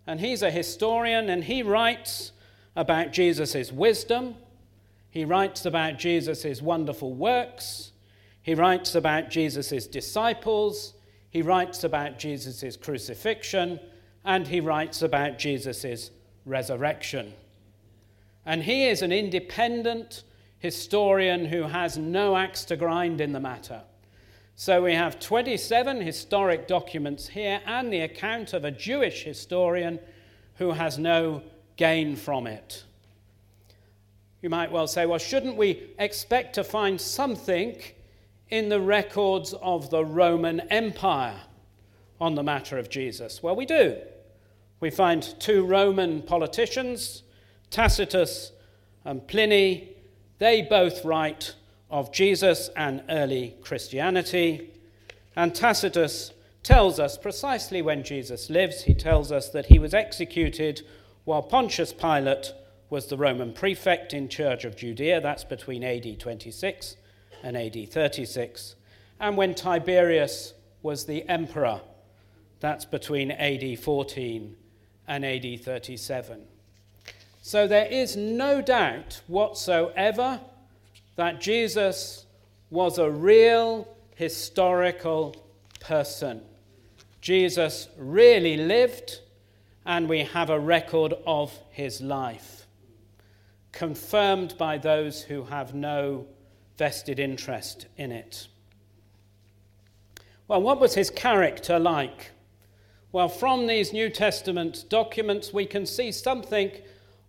And 0.06 0.20
he's 0.20 0.42
a 0.42 0.52
historian, 0.52 1.30
and 1.30 1.44
he 1.44 1.64
writes 1.64 2.32
about 2.76 3.14
Jesus' 3.14 3.72
wisdom, 3.72 4.36
he 5.10 5.26
writes 5.26 5.66
about 5.66 6.00
Jesus' 6.00 6.62
wonderful 6.62 7.14
works, 7.14 7.92
he 8.42 8.56
writes 8.56 8.96
about 8.96 9.30
Jesus' 9.30 9.88
disciples, 9.88 10.96
he 11.30 11.42
writes 11.42 11.84
about 11.84 12.20
Jesus' 12.20 12.76
crucifixion, 12.76 13.80
and 14.26 14.48
he 14.48 14.60
writes 14.60 15.02
about 15.02 15.38
Jesus' 15.40 16.12
resurrection. 16.46 17.34
And 18.46 18.64
he 18.64 18.88
is 18.88 19.02
an 19.02 19.12
independent 19.12 20.24
historian 20.60 21.46
who 21.46 21.64
has 21.64 21.98
no 21.98 22.36
axe 22.36 22.66
to 22.66 22.76
grind 22.76 23.22
in 23.22 23.32
the 23.32 23.40
matter. 23.40 23.82
So 24.56 24.84
we 24.84 24.94
have 24.94 25.20
27 25.20 26.02
historic 26.02 26.68
documents 26.68 27.28
here 27.28 27.60
and 27.66 27.92
the 27.92 28.02
account 28.02 28.54
of 28.54 28.64
a 28.64 28.72
Jewish 28.72 29.24
historian 29.24 30.00
who 30.56 30.72
has 30.72 31.00
no 31.00 31.42
gain 31.76 32.16
from 32.16 32.46
it. 32.46 32.84
You 34.42 34.50
might 34.50 34.72
well 34.72 34.88
say, 34.88 35.06
well, 35.06 35.20
shouldn't 35.20 35.56
we 35.56 35.92
expect 35.98 36.54
to 36.56 36.64
find 36.64 37.02
something 37.02 37.82
in 38.50 38.70
the 38.70 38.80
records 38.80 39.54
of 39.54 39.90
the 39.90 40.06
Roman 40.06 40.60
Empire 40.70 41.40
on 42.22 42.36
the 42.36 42.44
matter 42.44 42.78
of 42.78 42.90
Jesus? 42.90 43.42
Well, 43.42 43.56
we 43.56 43.66
do. 43.66 43.98
We 44.80 44.92
find 44.92 45.24
two 45.40 45.66
Roman 45.66 46.22
politicians, 46.22 47.24
Tacitus 47.72 48.52
and 49.04 49.28
Pliny. 49.28 49.96
They 50.38 50.62
both 50.62 51.04
write 51.04 51.56
of 51.94 52.12
Jesus 52.12 52.72
and 52.76 53.04
early 53.08 53.56
Christianity. 53.62 54.72
And 55.36 55.54
Tacitus 55.54 56.32
tells 56.64 57.00
us 57.00 57.20
precisely 57.20 57.84
when 57.84 58.04
Jesus 58.04 58.50
lives. 58.50 58.86
He 58.86 58.96
tells 58.96 59.32
us 59.32 59.50
that 59.50 59.68
he 59.68 59.78
was 59.78 59.94
executed 59.94 60.82
while 61.24 61.44
Pontius 61.44 61.94
Pilate 61.94 62.52
was 62.90 63.06
the 63.06 63.18
Roman 63.18 63.54
prefect 63.54 64.12
in 64.12 64.28
charge 64.28 64.66
of 64.66 64.76
Judea. 64.76 65.22
That's 65.22 65.44
between 65.44 65.84
AD 65.84 66.20
26 66.20 66.96
and 67.44 67.56
AD 67.56 67.92
36. 67.92 68.76
And 69.20 69.38
when 69.38 69.54
Tiberius 69.54 70.56
was 70.82 71.06
the 71.06 71.30
emperor, 71.30 71.80
that's 72.60 72.86
between 72.86 73.30
AD 73.30 73.78
14 73.78 74.56
and 75.08 75.24
AD 75.24 75.62
37. 75.62 76.42
So 77.44 77.68
there 77.68 77.86
is 77.86 78.16
no 78.16 78.64
doubt 78.64 79.22
whatsoever 79.28 80.40
that 81.16 81.42
Jesus 81.42 82.26
was 82.70 82.98
a 82.98 83.10
real 83.10 83.88
historical 84.16 85.36
person. 85.80 86.42
Jesus 87.22 87.88
really 87.98 88.58
lived, 88.58 89.20
and 89.86 90.10
we 90.10 90.20
have 90.20 90.50
a 90.50 90.60
record 90.60 91.14
of 91.26 91.58
his 91.70 92.02
life, 92.02 92.68
confirmed 93.72 94.56
by 94.58 94.78
those 94.78 95.24
who 95.24 95.44
have 95.44 95.74
no 95.74 96.26
vested 96.78 97.20
interest 97.20 97.88
in 97.98 98.12
it. 98.12 98.48
Well, 100.48 100.62
what 100.62 100.80
was 100.80 100.96
his 100.96 101.10
character 101.10 101.80
like? 101.80 102.32
Well, 103.12 103.30
from 103.30 103.68
these 103.68 103.94
New 103.94 104.10
Testament 104.10 104.86
documents, 104.90 105.54
we 105.54 105.66
can 105.66 105.86
see 105.86 106.12
something 106.12 106.72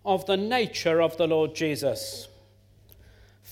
of 0.03 0.25
the 0.25 0.37
nature 0.37 1.01
of 1.01 1.15
the 1.17 1.27
Lord 1.27 1.55
Jesus. 1.55 2.27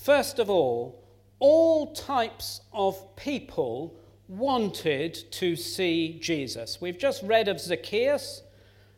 First 0.04 0.38
of 0.38 0.50
all, 0.50 1.02
all 1.39 1.94
types 1.94 2.60
of 2.74 3.16
people 3.16 3.96
wanted 4.28 5.13
to 5.32 5.56
see 5.56 6.20
Jesus. 6.20 6.82
We've 6.82 6.98
just 6.98 7.24
read 7.24 7.48
of 7.48 7.58
Zacchaeus 7.58 8.44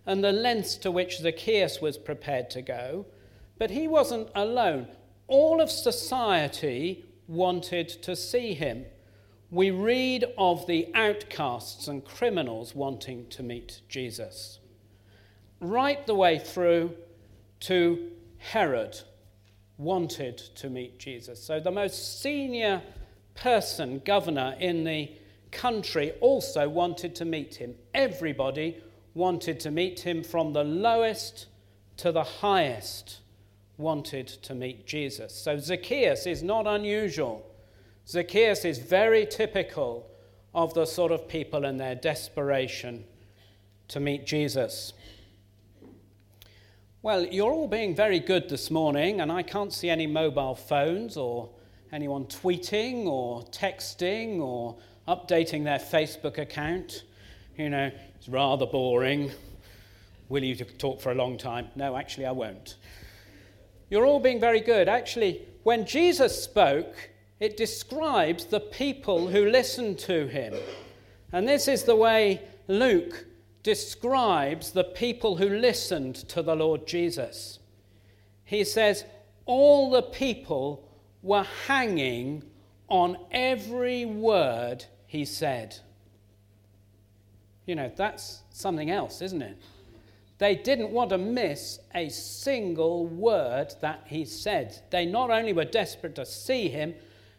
and 0.08 0.24
the 0.24 0.32
lengths 0.32 0.76
to 0.78 0.90
which 0.90 1.20
Zacchaeus 1.20 1.80
was 1.80 2.00
prepared 2.00 2.50
to 2.50 2.64
go, 2.64 3.06
but 3.60 3.70
he 3.70 3.88
wasn't 3.88 4.30
alone. 4.34 4.88
All 5.28 5.62
of 5.62 5.70
society 5.70 7.06
wanted 7.28 7.88
to 7.88 8.16
see 8.16 8.56
him 8.56 8.86
we 9.52 9.70
read 9.70 10.26
of 10.40 10.66
the 10.66 10.90
outcasts 10.96 11.88
and 11.88 12.04
criminals 12.04 12.74
wanting 12.74 13.28
to 13.30 13.44
meet 13.44 13.82
Jesus. 13.88 14.60
Right 15.62 16.04
the 16.08 16.16
way 16.16 16.40
through 16.40 16.96
to 17.62 18.12
Herod 18.40 19.00
wanted 19.78 20.38
to 20.38 20.70
meet 20.70 21.00
Jesus. 21.00 21.42
So 21.42 21.60
the 21.60 21.72
most 21.72 22.22
senior 22.22 22.82
person, 23.36 24.02
governor 24.06 24.56
in 24.60 24.84
the 24.84 25.12
country, 25.52 26.14
also 26.22 26.70
wanted 26.70 27.16
to 27.16 27.26
meet 27.26 27.56
him. 27.56 27.76
Everybody 27.94 28.82
wanted 29.14 29.60
to 29.62 29.72
meet 29.72 30.00
him 30.00 30.24
from 30.24 30.54
the 30.54 30.64
lowest 30.64 31.48
to 31.98 32.12
the 32.12 32.24
highest 32.24 33.22
wanted 33.78 34.28
to 34.28 34.56
meet 34.56 34.86
Jesus. 34.86 35.34
So 35.34 35.58
Zacchaeus 35.58 36.26
is 36.26 36.44
not 36.44 36.68
unusual. 36.68 37.46
Zacchaeus 38.08 38.66
is 38.66 38.78
very 38.80 39.26
typical 39.26 40.08
of 40.54 40.74
the 40.74 40.86
sort 40.86 41.12
of 41.12 41.28
people 41.28 41.66
and 41.66 41.80
their 41.80 41.96
desperation 41.96 43.04
to 43.90 44.00
meet 44.00 44.26
Jesus. 44.26 44.94
Well, 47.06 47.24
you're 47.24 47.52
all 47.52 47.68
being 47.68 47.96
very 47.96 48.20
good 48.20 48.50
this 48.50 48.72
morning, 48.72 49.22
and 49.22 49.32
I 49.32 49.44
can't 49.44 49.72
see 49.72 49.92
any 49.92 50.08
mobile 50.08 50.56
phones 50.56 51.18
or 51.18 51.52
anyone 51.92 52.26
tweeting 52.26 53.06
or 53.06 53.44
texting 53.52 54.40
or 54.40 54.76
updating 55.08 55.64
their 55.64 55.78
Facebook 55.78 56.40
account. 56.40 57.04
You 57.60 57.70
know, 57.70 57.92
it's 58.16 58.28
rather 58.28 58.66
boring. 58.66 59.30
Will 60.30 60.44
you 60.44 60.56
talk 60.56 61.00
for 61.00 61.12
a 61.12 61.14
long 61.14 61.38
time? 61.38 61.68
No, 61.76 61.96
actually, 61.96 62.26
I 62.26 62.32
won't. 62.32 62.78
You're 63.92 64.08
all 64.08 64.20
being 64.20 64.40
very 64.40 64.62
good. 64.62 64.90
Actually, 64.90 65.44
when 65.62 65.86
Jesus 65.86 66.44
spoke, 66.44 67.12
it 67.40 67.56
describes 67.56 68.46
the 68.46 68.62
people 68.62 69.28
who 69.28 69.52
listened 69.52 70.00
to 70.00 70.26
him. 70.26 70.56
And 71.32 71.48
this 71.48 71.68
is 71.68 71.84
the 71.84 71.96
way 71.96 72.42
Luke 72.68 73.28
describes 73.66 74.72
the 74.72 74.84
people 74.84 75.38
who 75.38 75.50
listened 75.50 76.14
to 76.14 76.44
the 76.44 76.56
Lord 76.56 76.86
Jesus. 76.86 77.58
He 78.44 78.64
says, 78.64 79.06
All 79.48 79.90
the 79.90 80.04
people 80.04 80.88
were 81.24 81.48
hanging 81.66 82.44
on 82.90 83.18
every 83.32 84.06
word 84.06 84.86
he 85.08 85.26
said. 85.26 85.80
You 87.66 87.74
know, 87.74 87.92
that's 87.96 88.44
something 88.52 88.92
else, 88.92 89.24
isn't 89.24 89.42
it? 89.42 89.58
They 90.38 90.54
didn't 90.56 90.92
want 90.92 91.10
to 91.10 91.18
miss 91.18 91.80
a 91.96 92.10
single 92.10 93.08
word 93.08 93.74
that 93.82 94.04
he 94.06 94.26
said. 94.26 94.80
They 94.92 95.08
not 95.08 95.32
only 95.32 95.54
were 95.54 95.66
desperate 95.66 96.14
to 96.16 96.26
see 96.28 96.70
him, 96.70 96.94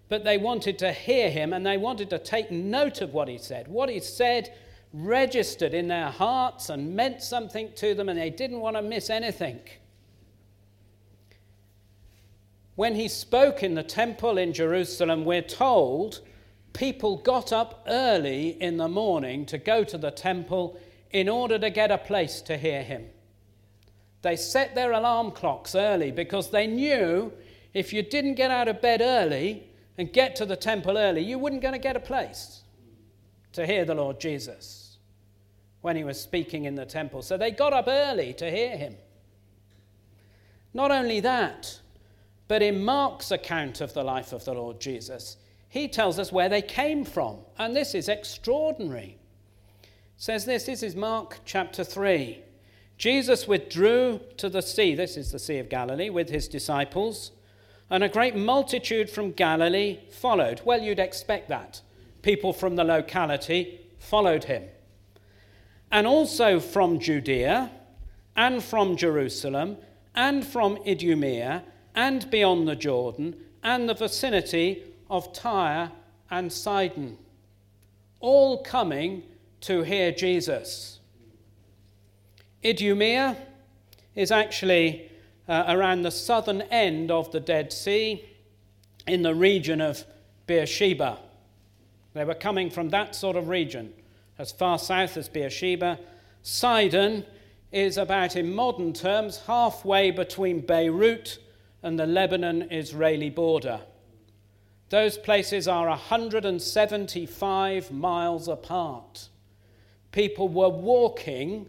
but 0.08 0.24
they 0.24 0.38
wanted 0.38 0.76
to 0.80 0.92
hear 0.92 1.30
him 1.30 1.52
and 1.52 1.64
they 1.64 1.76
wanted 1.76 2.10
to 2.10 2.18
take 2.18 2.50
note 2.50 3.00
of 3.00 3.14
what 3.14 3.28
he 3.28 3.38
said. 3.38 3.68
What 3.68 3.88
he 3.88 4.00
said 4.00 4.52
registered 5.04 5.74
in 5.74 5.88
their 5.88 6.10
hearts 6.10 6.70
and 6.70 6.96
meant 6.96 7.22
something 7.22 7.70
to 7.74 7.94
them, 7.94 8.08
and 8.08 8.18
they 8.18 8.30
didn't 8.30 8.60
want 8.60 8.76
to 8.76 8.82
miss 8.82 9.10
anything. 9.10 9.60
When 12.74 12.94
he 12.94 13.08
spoke 13.08 13.62
in 13.62 13.74
the 13.74 13.82
temple 13.82 14.38
in 14.38 14.52
Jerusalem, 14.52 15.24
we're 15.24 15.42
told 15.42 16.20
people 16.72 17.16
got 17.16 17.52
up 17.52 17.84
early 17.86 18.50
in 18.60 18.76
the 18.76 18.88
morning 18.88 19.46
to 19.46 19.58
go 19.58 19.84
to 19.84 19.98
the 19.98 20.10
temple 20.10 20.78
in 21.10 21.28
order 21.28 21.58
to 21.58 21.70
get 21.70 21.90
a 21.90 21.98
place 21.98 22.40
to 22.42 22.56
hear 22.56 22.82
him. 22.82 23.06
They 24.22 24.36
set 24.36 24.74
their 24.74 24.92
alarm 24.92 25.30
clocks 25.30 25.74
early 25.74 26.10
because 26.10 26.50
they 26.50 26.66
knew 26.66 27.32
if 27.72 27.92
you 27.92 28.02
didn't 28.02 28.34
get 28.34 28.50
out 28.50 28.68
of 28.68 28.80
bed 28.80 29.00
early, 29.02 29.68
and 29.98 30.12
get 30.12 30.36
to 30.36 30.44
the 30.44 30.56
temple 30.56 30.98
early, 30.98 31.22
you 31.22 31.38
weren't 31.38 31.62
going 31.62 31.72
to 31.72 31.78
get 31.78 31.96
a 31.96 32.00
place 32.00 32.62
to 33.52 33.66
hear 33.66 33.84
the 33.84 33.94
Lord 33.94 34.20
Jesus 34.20 34.85
when 35.80 35.96
he 35.96 36.04
was 36.04 36.20
speaking 36.20 36.64
in 36.64 36.74
the 36.74 36.86
temple. 36.86 37.22
So 37.22 37.36
they 37.36 37.50
got 37.50 37.72
up 37.72 37.86
early 37.88 38.32
to 38.34 38.50
hear 38.50 38.76
him. 38.76 38.96
Not 40.74 40.90
only 40.90 41.20
that, 41.20 41.80
but 42.48 42.62
in 42.62 42.84
Mark's 42.84 43.30
account 43.30 43.80
of 43.80 43.94
the 43.94 44.04
life 44.04 44.32
of 44.32 44.44
the 44.44 44.54
Lord 44.54 44.80
Jesus, 44.80 45.36
he 45.68 45.88
tells 45.88 46.18
us 46.18 46.32
where 46.32 46.48
they 46.48 46.62
came 46.62 47.04
from. 47.04 47.38
And 47.58 47.74
this 47.74 47.94
is 47.94 48.08
extraordinary. 48.08 49.18
says 50.16 50.44
this 50.44 50.64
this 50.64 50.82
is 50.82 50.94
Mark 50.96 51.38
chapter 51.44 51.82
3. 51.82 52.42
Jesus 52.98 53.46
withdrew 53.46 54.20
to 54.38 54.48
the 54.48 54.62
sea, 54.62 54.94
this 54.94 55.16
is 55.16 55.30
the 55.30 55.38
Sea 55.38 55.58
of 55.58 55.68
Galilee, 55.68 56.08
with 56.08 56.30
his 56.30 56.48
disciples, 56.48 57.32
and 57.90 58.02
a 58.02 58.08
great 58.08 58.34
multitude 58.34 59.10
from 59.10 59.32
Galilee 59.32 59.98
followed. 60.10 60.62
Well, 60.64 60.80
you'd 60.80 60.98
expect 60.98 61.48
that. 61.50 61.82
People 62.22 62.52
from 62.52 62.76
the 62.76 62.84
locality 62.84 63.80
followed 63.98 64.44
him. 64.44 64.64
And 65.90 66.06
also 66.06 66.60
from 66.60 66.98
Judea, 66.98 67.70
and 68.36 68.62
from 68.62 68.96
Jerusalem, 68.96 69.78
and 70.14 70.46
from 70.46 70.78
Idumea, 70.86 71.64
and 71.94 72.30
beyond 72.30 72.68
the 72.68 72.76
Jordan, 72.76 73.36
and 73.62 73.88
the 73.88 73.94
vicinity 73.94 74.82
of 75.10 75.32
Tyre 75.32 75.90
and 76.30 76.52
Sidon, 76.52 77.16
all 78.20 78.62
coming 78.62 79.22
to 79.62 79.82
hear 79.82 80.12
Jesus. 80.12 81.00
Idumea 82.64 83.36
is 84.14 84.30
actually 84.30 85.10
uh, 85.48 85.64
around 85.68 86.02
the 86.02 86.10
southern 86.10 86.62
end 86.62 87.10
of 87.10 87.30
the 87.32 87.40
Dead 87.40 87.72
Sea 87.72 88.24
in 89.06 89.22
the 89.22 89.34
region 89.34 89.80
of 89.80 90.04
Beersheba. 90.46 91.18
They 92.14 92.24
were 92.24 92.34
coming 92.34 92.70
from 92.70 92.90
that 92.90 93.14
sort 93.14 93.36
of 93.36 93.48
region, 93.48 93.92
as 94.38 94.52
far 94.52 94.78
south 94.78 95.16
as 95.16 95.28
Beersheba. 95.28 95.98
Sidon 96.42 97.24
is 97.72 97.96
about, 97.96 98.36
in 98.36 98.54
modern 98.54 98.92
terms, 98.92 99.42
halfway 99.46 100.10
between 100.10 100.60
Beirut 100.60 101.38
and 101.82 101.98
the 101.98 102.06
Lebanon 102.06 102.68
Israeli 102.70 103.30
border. 103.30 103.80
Those 104.88 105.18
places 105.18 105.66
are 105.66 105.88
175 105.88 107.90
miles 107.90 108.48
apart. 108.48 109.28
People 110.12 110.48
were 110.48 110.68
walking 110.68 111.66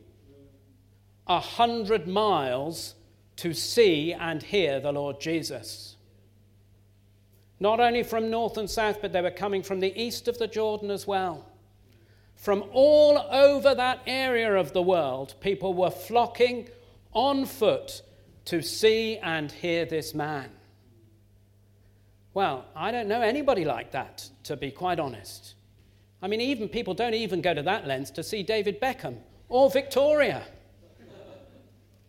100 1.26 2.08
miles 2.08 2.96
to 3.38 3.54
see 3.54 4.14
and 4.14 4.42
hear 4.42 4.80
the 4.80 4.92
Lord 4.92 5.20
Jesus. 5.20 5.96
Not 7.60 7.80
only 7.80 8.04
from 8.04 8.30
north 8.30 8.58
and 8.58 8.70
south, 8.70 9.02
but 9.02 9.14
they 9.14 9.22
were 9.22 9.32
coming 9.32 9.64
from 9.64 9.80
the 9.80 10.00
east 10.00 10.28
of 10.28 10.38
the 10.38 10.48
Jordan 10.48 10.92
as 10.92 11.08
well. 11.08 11.46
From 12.38 12.64
all 12.72 13.18
over 13.18 13.74
that 13.76 14.00
area 14.06 14.56
of 14.56 14.72
the 14.72 14.82
world, 14.82 15.34
people 15.42 15.74
were 15.74 15.90
flocking 15.90 16.70
on 17.12 17.46
foot 17.46 18.04
to 18.46 18.62
see 18.62 19.18
and 19.18 19.52
hear 19.52 19.86
this 19.86 20.14
man. 20.14 20.52
Well, 22.34 22.66
I 22.76 22.92
don't 22.92 23.08
know 23.08 23.22
anybody 23.22 23.66
like 23.66 23.92
that, 23.92 24.30
to 24.44 24.56
be 24.56 24.70
quite 24.70 25.00
honest. 25.00 25.56
I 26.22 26.28
mean, 26.28 26.40
even 26.40 26.70
people 26.70 26.94
don't 26.94 27.16
even 27.16 27.42
go 27.42 27.56
to 27.56 27.64
that 27.64 27.88
length 27.88 28.14
to 28.14 28.24
see 28.24 28.44
David 28.44 28.80
Beckham 28.80 29.18
or 29.50 29.72
Victoria. 29.72 30.44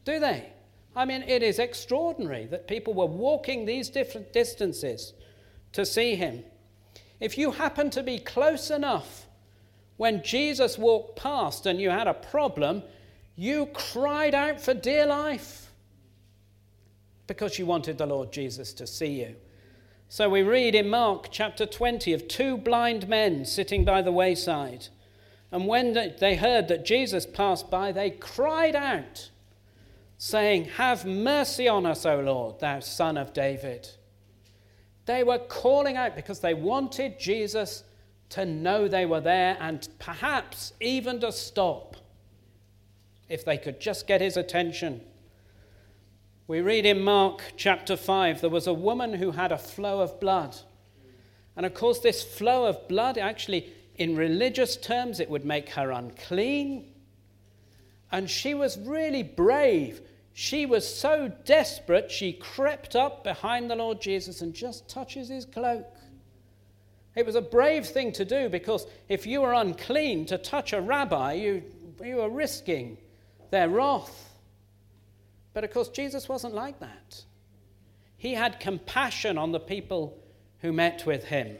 Do 0.04 0.20
they? 0.20 0.50
I 0.94 1.06
mean, 1.06 1.22
it 1.22 1.42
is 1.42 1.58
extraordinary 1.58 2.44
that 2.46 2.68
people 2.68 2.92
were 2.92 3.06
walking 3.06 3.64
these 3.64 3.88
different 3.88 4.34
distances 4.34 5.14
to 5.72 5.86
see 5.86 6.16
him. 6.16 6.44
If 7.18 7.38
you 7.38 7.50
happen 7.50 7.88
to 7.90 8.02
be 8.02 8.18
close 8.18 8.70
enough 8.70 9.27
when 9.98 10.22
Jesus 10.22 10.78
walked 10.78 11.16
past 11.16 11.66
and 11.66 11.80
you 11.80 11.90
had 11.90 12.06
a 12.06 12.14
problem, 12.14 12.82
you 13.36 13.66
cried 13.66 14.34
out 14.34 14.60
for 14.60 14.72
dear 14.72 15.04
life 15.04 15.70
because 17.26 17.58
you 17.58 17.66
wanted 17.66 17.98
the 17.98 18.06
Lord 18.06 18.32
Jesus 18.32 18.72
to 18.74 18.86
see 18.86 19.20
you. 19.20 19.34
So 20.08 20.30
we 20.30 20.42
read 20.42 20.74
in 20.74 20.88
Mark 20.88 21.28
chapter 21.30 21.66
20 21.66 22.14
of 22.14 22.28
two 22.28 22.56
blind 22.56 23.08
men 23.08 23.44
sitting 23.44 23.84
by 23.84 24.00
the 24.00 24.12
wayside. 24.12 24.86
And 25.50 25.66
when 25.66 25.92
they 26.18 26.36
heard 26.36 26.68
that 26.68 26.86
Jesus 26.86 27.26
passed 27.26 27.70
by, 27.70 27.92
they 27.92 28.10
cried 28.10 28.76
out 28.76 29.30
saying, 30.16 30.66
Have 30.76 31.04
mercy 31.04 31.66
on 31.66 31.86
us, 31.86 32.06
O 32.06 32.20
Lord, 32.20 32.60
thou 32.60 32.80
son 32.80 33.18
of 33.18 33.32
David. 33.32 33.88
They 35.06 35.24
were 35.24 35.38
calling 35.38 35.96
out 35.96 36.14
because 36.14 36.40
they 36.40 36.54
wanted 36.54 37.18
Jesus 37.18 37.82
to 38.30 38.44
know 38.44 38.88
they 38.88 39.06
were 39.06 39.20
there 39.20 39.56
and 39.60 39.88
perhaps 39.98 40.72
even 40.80 41.20
to 41.20 41.32
stop 41.32 41.96
if 43.28 43.44
they 43.44 43.58
could 43.58 43.80
just 43.80 44.06
get 44.06 44.20
his 44.20 44.36
attention. 44.36 45.00
We 46.46 46.60
read 46.60 46.86
in 46.86 47.02
Mark 47.02 47.42
chapter 47.56 47.96
5 47.96 48.40
there 48.40 48.50
was 48.50 48.66
a 48.66 48.72
woman 48.72 49.14
who 49.14 49.32
had 49.32 49.52
a 49.52 49.58
flow 49.58 50.00
of 50.00 50.18
blood. 50.18 50.56
And 51.56 51.66
of 51.66 51.74
course, 51.74 51.98
this 51.98 52.22
flow 52.22 52.66
of 52.66 52.86
blood, 52.88 53.18
actually, 53.18 53.72
in 53.96 54.16
religious 54.16 54.76
terms, 54.76 55.20
it 55.20 55.28
would 55.28 55.44
make 55.44 55.70
her 55.70 55.90
unclean. 55.90 56.94
And 58.12 58.30
she 58.30 58.54
was 58.54 58.78
really 58.78 59.22
brave. 59.22 60.00
She 60.32 60.66
was 60.66 60.86
so 60.86 61.32
desperate, 61.44 62.12
she 62.12 62.32
crept 62.32 62.94
up 62.94 63.24
behind 63.24 63.68
the 63.68 63.74
Lord 63.74 64.00
Jesus 64.00 64.40
and 64.40 64.54
just 64.54 64.88
touches 64.88 65.28
his 65.28 65.44
cloak. 65.44 65.84
It 67.14 67.26
was 67.26 67.34
a 67.34 67.40
brave 67.40 67.86
thing 67.86 68.12
to 68.12 68.24
do 68.24 68.48
because 68.48 68.86
if 69.08 69.26
you 69.26 69.40
were 69.40 69.52
unclean 69.52 70.26
to 70.26 70.38
touch 70.38 70.72
a 70.72 70.80
rabbi, 70.80 71.32
you, 71.34 71.62
you 72.04 72.16
were 72.16 72.30
risking 72.30 72.96
their 73.50 73.68
wrath. 73.68 74.30
But 75.52 75.64
of 75.64 75.72
course, 75.72 75.88
Jesus 75.88 76.28
wasn't 76.28 76.54
like 76.54 76.78
that. 76.80 77.24
He 78.16 78.34
had 78.34 78.60
compassion 78.60 79.38
on 79.38 79.52
the 79.52 79.60
people 79.60 80.16
who 80.60 80.72
met 80.72 81.06
with 81.06 81.24
him. 81.24 81.56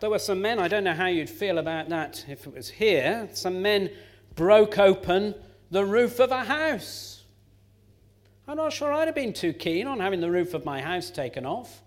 There 0.00 0.10
were 0.10 0.18
some 0.18 0.42
men, 0.42 0.58
I 0.58 0.68
don't 0.68 0.84
know 0.84 0.94
how 0.94 1.06
you'd 1.06 1.30
feel 1.30 1.58
about 1.58 1.88
that 1.88 2.24
if 2.28 2.46
it 2.46 2.54
was 2.54 2.68
here. 2.68 3.28
Some 3.32 3.62
men 3.62 3.90
broke 4.34 4.78
open 4.78 5.34
the 5.70 5.84
roof 5.84 6.20
of 6.20 6.30
a 6.30 6.44
house. 6.44 7.24
I'm 8.46 8.58
not 8.58 8.72
sure 8.72 8.92
I'd 8.92 9.08
have 9.08 9.14
been 9.14 9.32
too 9.32 9.52
keen 9.52 9.86
on 9.86 10.00
having 10.00 10.20
the 10.20 10.30
roof 10.30 10.54
of 10.54 10.64
my 10.64 10.80
house 10.80 11.10
taken 11.10 11.46
off 11.46 11.80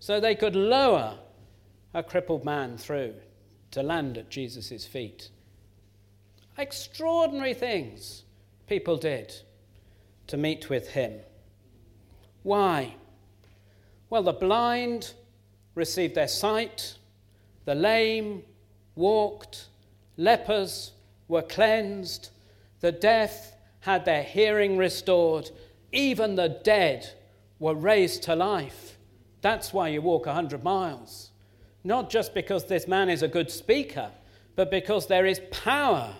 so 0.00 0.18
they 0.18 0.34
could 0.34 0.56
lower 0.56 1.18
a 1.94 2.02
crippled 2.02 2.44
man 2.44 2.76
through 2.78 3.14
to 3.70 3.82
land 3.82 4.18
at 4.18 4.30
Jesus' 4.30 4.86
feet. 4.86 5.28
Extraordinary 6.58 7.54
things 7.54 8.24
people 8.66 8.96
did 8.96 9.32
to 10.26 10.36
meet 10.36 10.68
with 10.70 10.88
him. 10.88 11.20
Why? 12.42 12.94
Well, 14.08 14.22
the 14.22 14.32
blind 14.32 15.12
received 15.74 16.14
their 16.14 16.28
sight, 16.28 16.96
the 17.64 17.74
lame 17.74 18.42
walked, 18.94 19.66
lepers 20.16 20.92
were 21.28 21.42
cleansed, 21.42 22.30
the 22.80 22.92
deaf 22.92 23.52
had 23.80 24.04
their 24.04 24.22
hearing 24.22 24.76
restored, 24.76 25.50
even 25.92 26.34
the 26.34 26.48
dead 26.48 27.10
were 27.58 27.74
raised 27.74 28.22
to 28.24 28.34
life. 28.34 28.96
That's 29.42 29.72
why 29.72 29.88
you 29.88 30.02
walk 30.02 30.26
100 30.26 30.62
miles. 30.62 31.30
Not 31.82 32.10
just 32.10 32.34
because 32.34 32.66
this 32.66 32.86
man 32.86 33.08
is 33.08 33.22
a 33.22 33.28
good 33.28 33.50
speaker, 33.50 34.10
but 34.54 34.70
because 34.70 35.06
there 35.06 35.26
is 35.26 35.40
power 35.50 36.14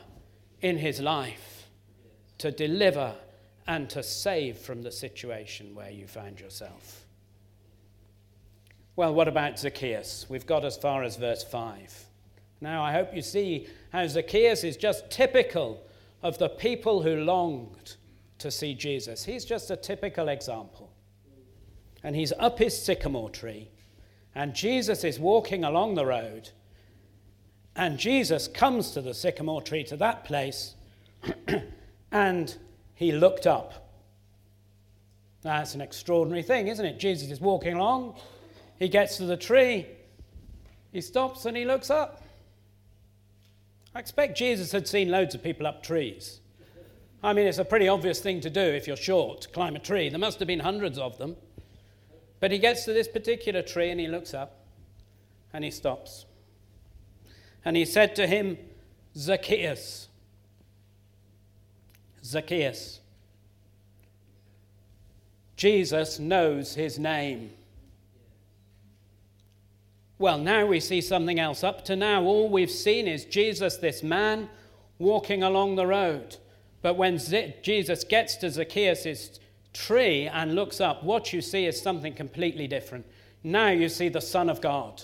in 0.61 0.79
his 0.79 1.01
life 1.01 1.67
to 2.39 2.51
deliver 2.51 3.15
and 3.67 3.89
to 3.91 4.03
save 4.03 4.59
from 4.59 4.83
the 4.83 4.91
situation 4.91 5.75
where 5.75 5.91
you 5.91 6.07
find 6.07 6.41
yourself. 6.41 7.05
Well, 8.97 9.15
what 9.15 9.29
about 9.29 9.59
Zacchaeus? 9.59 10.27
We've 10.29 10.47
got 10.47 10.65
as 10.65 10.77
far 10.77 11.03
as 11.03 11.17
verse 11.17 11.43
5. 11.43 12.05
Now, 12.61 12.83
I 12.83 12.93
hope 12.93 13.15
you 13.15 13.23
see 13.23 13.67
how 13.93 14.07
Zacchaeus 14.07 14.65
is 14.65 14.77
just 14.77 15.11
typical 15.11 15.83
of 16.23 16.39
the 16.39 16.49
people 16.49 17.03
who 17.03 17.17
longed 17.17 17.97
to 18.39 18.51
see 18.51 18.75
Jesus. 18.75 19.25
He's 19.25 19.45
just 19.45 19.71
a 19.71 19.77
typical 19.77 20.29
example. 20.29 20.90
And 22.03 22.17
he's 22.17 22.33
up 22.39 22.59
his 22.59 22.81
sycamore 22.81 23.31
tree, 23.31 23.71
and 24.35 24.55
Jesus 24.55 25.05
is 25.05 25.19
walking 25.19 25.65
along 25.65 25.95
the 25.95 26.07
road, 26.07 26.51
and 27.77 27.99
Jesus 27.99 28.49
comes 28.49 28.93
to 28.93 29.01
the 29.01 29.15
sycamore 29.15 29.63
tree, 29.63 29.85
to 29.85 29.97
that 29.97 30.25
place, 30.25 30.75
and 32.13 32.57
he 32.95 33.13
looked 33.13 33.47
up. 33.47 33.93
That's 35.43 35.75
an 35.75 35.81
extraordinary 35.81 36.43
thing, 36.43 36.69
isn't 36.69 36.85
it? 36.85 36.99
Jesus 36.99 37.31
is 37.31 37.41
walking 37.41 37.75
along, 37.75 38.15
he 38.79 38.89
gets 38.89 39.17
to 39.19 39.25
the 39.25 39.37
tree, 39.37 39.87
he 40.93 41.01
stops, 41.01 41.45
and 41.45 41.57
he 41.57 41.65
looks 41.65 41.91
up. 41.91 42.23
I 43.95 43.99
expect 43.99 44.39
Jesus 44.39 44.73
had 44.73 44.87
seen 44.87 45.11
loads 45.11 45.35
of 45.35 45.43
people 45.43 45.67
up 45.67 45.83
trees. 45.83 46.41
I 47.23 47.33
mean, 47.33 47.47
it's 47.47 47.59
a 47.59 47.65
pretty 47.65 47.89
obvious 47.89 48.21
thing 48.21 48.41
to 48.41 48.51
do 48.51 48.61
if 48.61 48.87
you're 48.87 48.97
short, 48.97 49.49
climb 49.53 49.77
a 49.77 49.79
tree. 49.79 50.09
There 50.09 50.19
must 50.19 50.39
have 50.39 50.49
been 50.49 50.61
hundreds 50.61 50.99
of 50.99 51.19
them. 51.19 51.37
But 52.41 52.51
he 52.51 52.59
gets 52.59 52.85
to 52.87 52.93
this 52.93 53.07
particular 53.07 53.63
tree 53.63 53.91
and 53.91 54.01
he 54.01 54.09
looks 54.09 54.35
up 54.35 54.65
and 55.53 55.63
he 55.63 55.71
stops. 55.71 56.25
And 57.65 57.77
he 57.77 57.85
said 57.85 58.17
to 58.17 58.27
him, 58.27 58.57
Zacchaeus, 59.17 60.09
Zacchaeus. 62.25 63.01
Jesus 65.57 66.19
knows 66.19 66.75
his 66.75 66.99
name. 66.99 67.51
Well, 70.19 70.39
now 70.39 70.67
we 70.67 70.81
see 70.81 71.01
something 71.01 71.41
else. 71.41 71.65
Up 71.65 71.85
to 71.87 71.97
now, 71.97 72.23
all 72.23 72.49
we've 72.49 72.71
seen 72.71 73.07
is 73.07 73.25
Jesus, 73.25 73.77
this 73.77 74.03
man, 74.03 74.49
walking 74.99 75.43
along 75.43 75.77
the 75.77 75.87
road. 75.87 76.37
But 76.83 76.97
when 76.97 77.19
Jesus 77.63 78.05
gets 78.05 78.37
to 78.37 78.51
Zacchaeus' 78.51 79.40
tree 79.73 80.27
and 80.27 80.55
looks 80.55 80.81
up, 80.81 81.05
what 81.05 81.33
you 81.33 81.41
see 81.41 81.67
is 81.67 81.81
something 81.81 82.15
completely 82.15 82.67
different. 82.67 83.07
Now 83.43 83.69
you 83.69 83.89
see 83.89 84.09
the 84.09 84.21
Son 84.21 84.51
of 84.51 84.61
God. 84.61 85.03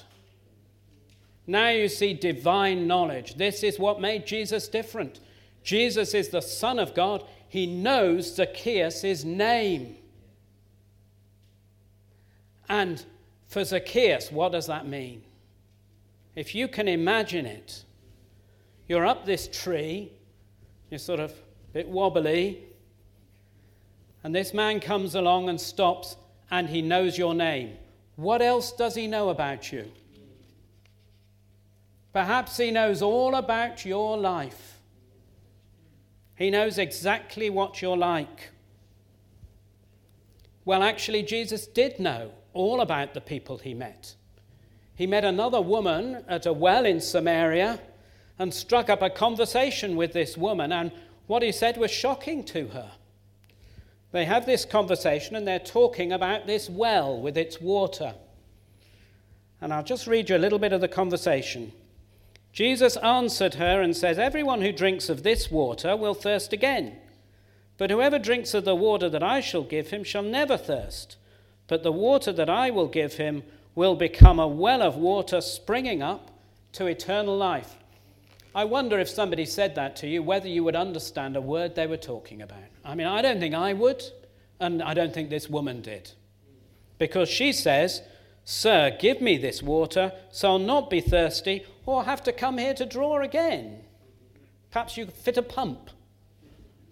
Now 1.46 1.70
you 1.70 1.88
see 1.88 2.12
divine 2.12 2.86
knowledge. 2.86 3.36
This 3.36 3.62
is 3.62 3.78
what 3.78 4.00
made 4.00 4.26
Jesus 4.26 4.68
different. 4.68 5.20
Jesus 5.62 6.14
is 6.14 6.28
the 6.28 6.40
Son 6.40 6.78
of 6.78 6.94
God. 6.94 7.24
He 7.48 7.66
knows 7.66 8.34
Zacchaeus' 8.34 9.24
name. 9.24 9.96
And 12.68 13.04
for 13.46 13.64
Zacchaeus, 13.64 14.32
what 14.32 14.52
does 14.52 14.66
that 14.66 14.86
mean? 14.88 15.22
If 16.34 16.54
you 16.54 16.68
can 16.68 16.88
imagine 16.88 17.46
it, 17.46 17.84
you're 18.88 19.06
up 19.06 19.24
this 19.24 19.48
tree, 19.48 20.12
you're 20.90 20.98
sort 20.98 21.20
of 21.20 21.30
a 21.30 21.72
bit 21.72 21.88
wobbly, 21.88 22.62
and 24.26 24.34
this 24.34 24.52
man 24.52 24.80
comes 24.80 25.14
along 25.14 25.48
and 25.48 25.60
stops, 25.60 26.16
and 26.50 26.68
he 26.68 26.82
knows 26.82 27.16
your 27.16 27.32
name. 27.32 27.76
What 28.16 28.42
else 28.42 28.72
does 28.72 28.96
he 28.96 29.06
know 29.06 29.28
about 29.28 29.70
you? 29.70 29.88
Perhaps 32.12 32.56
he 32.56 32.72
knows 32.72 33.02
all 33.02 33.36
about 33.36 33.84
your 33.84 34.18
life. 34.18 34.80
He 36.34 36.50
knows 36.50 36.76
exactly 36.76 37.50
what 37.50 37.80
you're 37.80 37.96
like. 37.96 38.50
Well, 40.64 40.82
actually, 40.82 41.22
Jesus 41.22 41.68
did 41.68 42.00
know 42.00 42.32
all 42.52 42.80
about 42.80 43.14
the 43.14 43.20
people 43.20 43.58
he 43.58 43.74
met. 43.74 44.16
He 44.96 45.06
met 45.06 45.24
another 45.24 45.60
woman 45.60 46.24
at 46.26 46.46
a 46.46 46.52
well 46.52 46.84
in 46.84 47.00
Samaria 47.00 47.78
and 48.40 48.52
struck 48.52 48.90
up 48.90 49.02
a 49.02 49.08
conversation 49.08 49.94
with 49.94 50.12
this 50.12 50.36
woman, 50.36 50.72
and 50.72 50.90
what 51.28 51.44
he 51.44 51.52
said 51.52 51.76
was 51.76 51.92
shocking 51.92 52.42
to 52.46 52.66
her. 52.70 52.90
They 54.16 54.24
have 54.24 54.46
this 54.46 54.64
conversation 54.64 55.36
and 55.36 55.46
they're 55.46 55.58
talking 55.58 56.10
about 56.10 56.46
this 56.46 56.70
well 56.70 57.20
with 57.20 57.36
its 57.36 57.60
water. 57.60 58.14
And 59.60 59.74
I'll 59.74 59.84
just 59.84 60.06
read 60.06 60.30
you 60.30 60.36
a 60.36 60.38
little 60.38 60.58
bit 60.58 60.72
of 60.72 60.80
the 60.80 60.88
conversation. 60.88 61.72
Jesus 62.50 62.96
answered 62.96 63.56
her 63.56 63.82
and 63.82 63.94
says, 63.94 64.18
Everyone 64.18 64.62
who 64.62 64.72
drinks 64.72 65.10
of 65.10 65.22
this 65.22 65.50
water 65.50 65.94
will 65.94 66.14
thirst 66.14 66.54
again. 66.54 66.96
But 67.76 67.90
whoever 67.90 68.18
drinks 68.18 68.54
of 68.54 68.64
the 68.64 68.74
water 68.74 69.10
that 69.10 69.22
I 69.22 69.40
shall 69.42 69.64
give 69.64 69.90
him 69.90 70.02
shall 70.02 70.22
never 70.22 70.56
thirst. 70.56 71.18
But 71.66 71.82
the 71.82 71.92
water 71.92 72.32
that 72.32 72.48
I 72.48 72.70
will 72.70 72.88
give 72.88 73.16
him 73.16 73.42
will 73.74 73.96
become 73.96 74.38
a 74.38 74.48
well 74.48 74.80
of 74.80 74.96
water 74.96 75.42
springing 75.42 76.00
up 76.00 76.30
to 76.72 76.86
eternal 76.86 77.36
life. 77.36 77.76
I 78.54 78.64
wonder 78.64 78.98
if 78.98 79.10
somebody 79.10 79.44
said 79.44 79.74
that 79.74 79.94
to 79.96 80.06
you, 80.06 80.22
whether 80.22 80.48
you 80.48 80.64
would 80.64 80.74
understand 80.74 81.36
a 81.36 81.42
word 81.42 81.74
they 81.74 81.86
were 81.86 81.98
talking 81.98 82.40
about. 82.40 82.64
I 82.86 82.94
mean, 82.94 83.06
I 83.06 83.20
don't 83.20 83.40
think 83.40 83.54
I 83.54 83.72
would, 83.72 84.04
and 84.60 84.82
I 84.82 84.94
don't 84.94 85.12
think 85.12 85.28
this 85.28 85.50
woman 85.50 85.82
did. 85.82 86.12
Because 86.98 87.28
she 87.28 87.52
says, 87.52 88.00
Sir, 88.44 88.96
give 88.98 89.20
me 89.20 89.36
this 89.36 89.60
water, 89.60 90.12
so 90.30 90.52
I'll 90.52 90.58
not 90.60 90.88
be 90.88 91.00
thirsty 91.00 91.66
or 91.84 92.04
have 92.04 92.22
to 92.22 92.32
come 92.32 92.58
here 92.58 92.74
to 92.74 92.86
draw 92.86 93.20
again. 93.20 93.82
Perhaps 94.70 94.96
you 94.96 95.06
could 95.06 95.14
fit 95.14 95.36
a 95.36 95.42
pump 95.42 95.90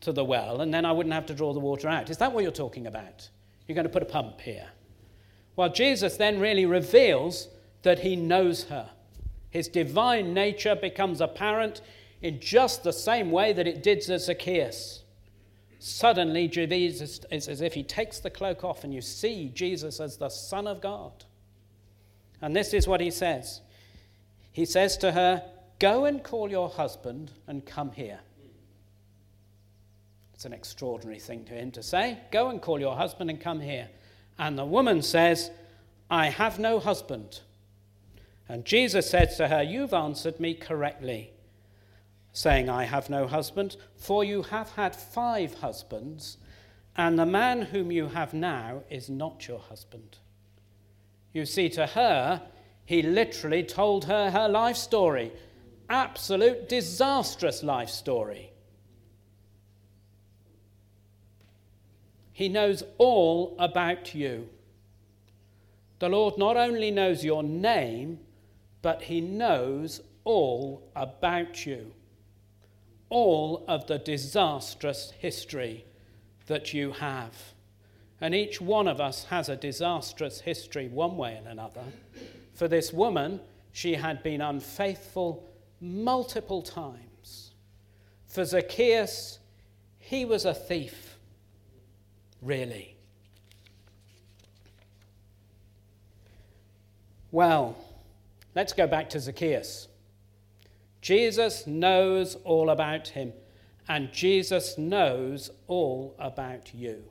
to 0.00 0.12
the 0.12 0.24
well, 0.24 0.60
and 0.60 0.74
then 0.74 0.84
I 0.84 0.90
wouldn't 0.90 1.14
have 1.14 1.26
to 1.26 1.34
draw 1.34 1.52
the 1.52 1.60
water 1.60 1.88
out. 1.88 2.10
Is 2.10 2.18
that 2.18 2.32
what 2.32 2.42
you're 2.42 2.52
talking 2.52 2.88
about? 2.88 3.28
You're 3.66 3.76
going 3.76 3.86
to 3.86 3.92
put 3.92 4.02
a 4.02 4.06
pump 4.06 4.40
here. 4.40 4.66
Well, 5.54 5.68
Jesus 5.68 6.16
then 6.16 6.40
really 6.40 6.66
reveals 6.66 7.48
that 7.82 8.00
he 8.00 8.16
knows 8.16 8.64
her. 8.64 8.90
His 9.50 9.68
divine 9.68 10.34
nature 10.34 10.74
becomes 10.74 11.20
apparent 11.20 11.82
in 12.20 12.40
just 12.40 12.82
the 12.82 12.92
same 12.92 13.30
way 13.30 13.52
that 13.52 13.68
it 13.68 13.82
did 13.84 14.00
to 14.02 14.18
Zacchaeus. 14.18 15.03
Suddenly, 15.86 16.48
Jesus, 16.48 17.20
is 17.30 17.46
as 17.46 17.60
if 17.60 17.74
he 17.74 17.82
takes 17.82 18.18
the 18.18 18.30
cloak 18.30 18.64
off, 18.64 18.84
and 18.84 18.94
you 18.94 19.02
see 19.02 19.50
Jesus 19.54 20.00
as 20.00 20.16
the 20.16 20.30
Son 20.30 20.66
of 20.66 20.80
God. 20.80 21.26
And 22.40 22.56
this 22.56 22.72
is 22.72 22.88
what 22.88 23.02
he 23.02 23.10
says 23.10 23.60
He 24.50 24.64
says 24.64 24.96
to 24.96 25.12
her, 25.12 25.42
Go 25.78 26.06
and 26.06 26.24
call 26.24 26.50
your 26.50 26.70
husband 26.70 27.32
and 27.46 27.66
come 27.66 27.92
here. 27.92 28.20
It's 30.32 30.46
an 30.46 30.54
extraordinary 30.54 31.20
thing 31.20 31.44
to 31.44 31.52
him 31.52 31.70
to 31.72 31.82
say. 31.82 32.18
Go 32.32 32.48
and 32.48 32.62
call 32.62 32.80
your 32.80 32.96
husband 32.96 33.28
and 33.28 33.38
come 33.38 33.60
here. 33.60 33.90
And 34.38 34.58
the 34.58 34.64
woman 34.64 35.02
says, 35.02 35.50
I 36.10 36.30
have 36.30 36.58
no 36.58 36.80
husband. 36.80 37.40
And 38.48 38.64
Jesus 38.64 39.10
said 39.10 39.36
to 39.36 39.48
her, 39.48 39.62
You've 39.62 39.92
answered 39.92 40.40
me 40.40 40.54
correctly, 40.54 41.33
saying, 42.34 42.68
I 42.68 42.84
have 42.84 43.08
no 43.08 43.26
husband, 43.26 43.76
for 43.96 44.22
you 44.22 44.42
have 44.42 44.70
had 44.72 44.94
five 44.94 45.54
husbands, 45.54 46.36
and 46.96 47.18
the 47.18 47.24
man 47.24 47.62
whom 47.62 47.90
you 47.90 48.08
have 48.08 48.34
now 48.34 48.82
is 48.90 49.08
not 49.08 49.48
your 49.48 49.60
husband. 49.60 50.18
You 51.32 51.46
see, 51.46 51.70
to 51.70 51.86
her, 51.86 52.42
he 52.84 53.00
literally 53.00 53.62
told 53.62 54.04
her 54.04 54.30
her 54.30 54.48
life 54.48 54.76
story. 54.76 55.32
Absolute 55.88 56.68
disastrous 56.68 57.62
life 57.62 57.88
story. 57.88 58.50
He 62.32 62.48
knows 62.48 62.82
all 62.98 63.54
about 63.60 64.12
you. 64.14 64.48
The 66.00 66.08
Lord 66.08 66.36
not 66.36 66.56
only 66.56 66.90
knows 66.90 67.24
your 67.24 67.44
name, 67.44 68.18
but 68.82 69.02
He 69.02 69.20
knows 69.20 70.00
all 70.24 70.82
about 70.96 71.64
you. 71.64 71.92
All 73.14 73.64
of 73.68 73.86
the 73.86 73.98
disastrous 73.98 75.12
history 75.18 75.84
that 76.46 76.74
you 76.74 76.92
have. 76.92 77.34
And 78.20 78.34
each 78.34 78.60
one 78.60 78.88
of 78.88 79.00
us 79.00 79.24
has 79.24 79.48
a 79.48 79.56
disastrous 79.56 80.40
history, 80.40 80.88
one 80.88 81.16
way 81.16 81.34
and 81.36 81.46
another. 81.46 81.84
For 82.54 82.68
this 82.68 82.92
woman, 82.92 83.40
she 83.72 83.94
had 83.94 84.22
been 84.22 84.40
unfaithful 84.40 85.48
multiple 85.80 86.62
times. 86.62 87.52
For 88.26 88.44
Zacchaeus, 88.44 89.38
he 89.98 90.24
was 90.24 90.44
a 90.44 90.54
thief 90.54 91.14
really? 92.44 92.94
Well, 97.32 97.76
let's 98.54 98.72
go 98.72 98.86
back 98.86 99.10
to 99.10 99.20
Zacchaeus. 99.20 99.88
Jesus 101.04 101.66
knows 101.66 102.34
all 102.44 102.70
about 102.70 103.08
him, 103.08 103.34
and 103.88 104.10
Jesus 104.10 104.78
knows 104.78 105.50
all 105.66 106.14
about 106.18 106.72
you. 106.72 107.04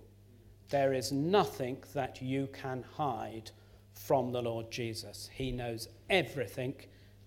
There 0.69 0.93
is 0.93 1.11
nothing 1.11 1.77
that 1.93 2.19
you 2.19 2.47
can 2.47 2.83
hide 2.97 3.51
from 3.93 4.31
the 4.31 4.41
Lord 4.41 4.71
Jesus. 4.71 5.29
He 5.31 5.51
knows 5.51 5.89
everything 6.09 6.73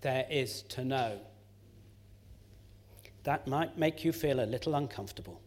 there 0.01 0.25
is 0.29 0.63
to 0.63 0.83
know. 0.83 1.19
That 3.23 3.47
might 3.47 3.77
make 3.77 4.03
you 4.03 4.11
feel 4.11 4.41
a 4.41 4.45
little 4.45 4.75
uncomfortable. 4.75 5.39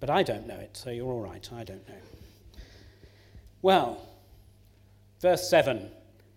But 0.00 0.08
I 0.08 0.22
don't 0.22 0.46
know 0.46 0.60
it, 0.60 0.78
so 0.78 0.88
you're 0.88 1.12
all 1.12 1.20
right. 1.20 1.46
I 1.52 1.62
don't 1.62 1.86
know. 1.86 2.62
Well, 3.60 4.00
verse 5.20 5.46
7 5.50 5.90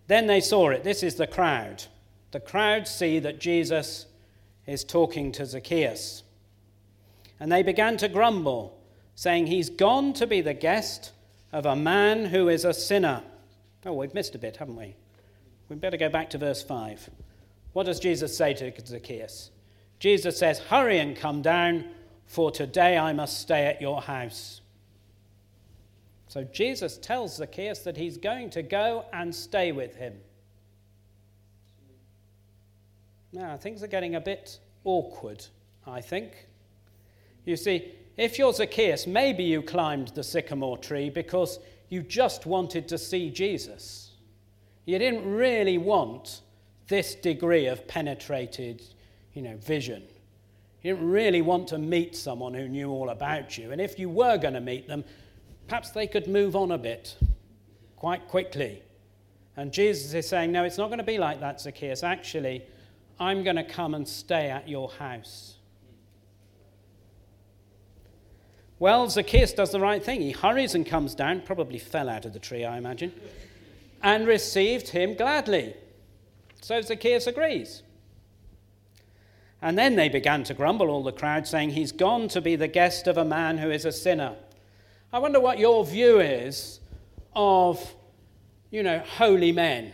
Then 0.08 0.28
they 0.28 0.42
saw 0.42 0.72
it. 0.72 0.84
This 0.84 1.02
is 1.02 1.16
the 1.16 1.28
crowd. 1.28 1.86
The 2.32 2.40
crowd 2.40 2.88
see 2.88 3.20
that 3.20 3.40
Jesus 3.40 4.06
is 4.66 4.84
talking 4.84 5.32
to 5.34 5.46
Zacchaeus. 5.46 6.24
And 7.40 7.52
they 7.52 7.63
began 7.63 7.98
to 7.98 8.08
grumble, 8.08 8.78
saying, 9.16 9.48
He's 9.48 9.70
gone 9.70 10.13
to 10.13 10.28
be 10.28 10.42
the 10.42 10.54
guest 10.54 11.12
of 11.52 11.66
a 11.66 11.76
man 11.76 12.26
who 12.26 12.50
is 12.50 12.66
a 12.66 12.74
sinner. 12.74 13.24
Oh, 13.86 13.94
we've 13.94 14.13
missed 14.13 14.36
a 14.36 14.40
bit, 14.40 14.58
haven't 14.58 14.76
we? 14.76 14.96
We'd 15.70 15.82
better 15.82 15.98
go 15.98 16.10
back 16.10 16.30
to 16.32 16.38
verse 16.38 16.63
5. 16.63 17.10
What 17.74 17.86
does 17.86 18.00
Jesus 18.00 18.36
say 18.36 18.54
to 18.56 18.74
Zacchaeus? 18.86 19.52
Jesus 20.00 20.38
says, 20.38 20.60
Hurry 20.60 21.00
and 21.00 21.16
come 21.16 21.42
down 21.42 21.86
for 22.28 22.52
today 22.52 22.98
I 22.98 23.13
must 23.13 23.40
stay 23.40 23.66
at 23.66 23.82
your 23.82 24.02
house. 24.02 24.62
So 26.28 26.44
Jesus 26.44 26.98
tells 26.98 27.38
Zacchaeus 27.38 27.80
that 27.80 27.98
he's 27.98 28.18
going 28.18 28.50
to 28.52 28.62
go 28.62 29.06
and 29.13 29.34
stay 29.34 29.72
with 29.72 29.96
him. 29.96 30.13
Now, 33.32 33.58
things 33.58 33.84
are 33.84 33.88
getting 33.88 34.16
a 34.16 34.22
bit 34.22 34.60
awkward, 34.84 35.46
I 35.86 36.02
think. 36.02 36.48
You 37.46 37.56
see, 37.56 37.94
if 38.18 38.40
you're 38.40 38.54
Zacchaeus, 38.54 39.06
maybe 39.06 39.44
you 39.44 39.62
climbed 39.62 40.10
the 40.10 40.24
sycamore 40.24 40.78
tree 40.78 41.10
because 41.10 41.60
you 41.90 42.02
just 42.02 42.46
wanted 42.46 42.88
to 42.90 42.98
see 42.98 43.30
Jesus. 43.30 44.12
You 44.86 44.98
didn't 45.00 45.30
really 45.30 45.78
want 45.78 46.42
this 46.88 47.16
degree 47.16 47.68
of 47.68 47.88
penetrated, 47.88 48.82
you 49.34 49.42
know, 49.42 49.58
vision. 49.58 50.04
You 50.82 50.94
didn't 50.94 51.10
really 51.10 51.42
want 51.42 51.68
to 51.70 51.78
meet 51.78 52.16
someone 52.16 52.54
who 52.54 52.68
knew 52.68 52.90
all 52.90 53.10
about 53.10 53.58
you. 53.58 53.72
And 53.72 53.82
if 53.82 54.00
you 54.00 54.10
were 54.10 54.38
going 54.38 54.54
to 54.54 54.62
meet 54.62 54.88
them, 54.88 55.04
perhaps 55.68 55.92
they 55.92 56.08
could 56.08 56.28
move 56.28 56.56
on 56.56 56.72
a 56.72 56.78
bit 56.78 57.18
quite 57.98 58.28
quickly 58.28 58.82
And 59.58 59.74
Jesus 59.74 60.13
is 60.13 60.30
saying, 60.30 60.52
No, 60.52 60.63
it's 60.63 60.78
not 60.78 60.88
going 60.88 61.00
to 61.00 61.04
be 61.04 61.18
like 61.18 61.40
that, 61.40 61.60
Zacchaeus. 61.60 62.04
Actually, 62.04 62.63
I'm 63.19 63.43
going 63.43 63.56
to 63.56 63.63
come 63.63 63.93
and 63.93 64.08
stay 64.08 64.49
at 64.49 64.69
your 64.69 64.89
house. 64.89 65.56
Well, 68.80 69.10
Zacchaeus 69.10 69.53
does 69.53 69.71
the 69.71 69.80
right 69.80 70.03
thing. 70.03 70.21
He 70.21 70.32
hurries 70.32 70.75
and 70.75 70.86
comes 70.86 71.15
down, 71.15 71.41
probably 71.41 71.80
fell 71.80 72.10
out 72.10 72.25
of 72.25 72.34
the 72.34 72.39
tree, 72.39 72.63
I 72.63 72.77
imagine, 72.77 73.12
and 74.03 74.27
received 74.27 74.89
him 74.89 75.15
gladly. 75.15 75.73
So 76.62 76.80
Zacchaeus 76.82 77.25
agrees. 77.25 77.82
And 79.62 79.77
then 79.77 79.95
they 79.95 80.10
began 80.10 80.43
to 80.45 80.53
grumble, 80.53 80.89
all 80.89 81.03
the 81.03 81.12
crowd, 81.12 81.47
saying, 81.47 81.71
He's 81.71 81.91
gone 81.91 82.27
to 82.30 82.41
be 82.41 82.56
the 82.56 82.67
guest 82.67 83.08
of 83.08 83.17
a 83.17 83.25
man 83.25 83.58
who 83.58 83.71
is 83.71 83.86
a 83.86 83.91
sinner. 83.91 84.36
I 85.12 85.19
wonder 85.19 85.39
what 85.39 85.58
your 85.58 85.84
view 85.84 86.19
is 86.19 86.80
of, 87.36 87.95
you 88.69 88.84
know, 88.84 88.99
holy 88.99 89.51
men, 89.51 89.93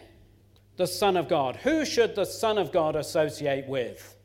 the 0.75 0.87
Son 0.87 1.17
of 1.17 1.27
God. 1.27 1.57
Who 1.57 1.85
should 1.85 2.15
the 2.15 2.25
Son 2.25 2.57
of 2.57 2.71
God 2.71 2.95
associate 2.95 3.67
with? 3.67 4.15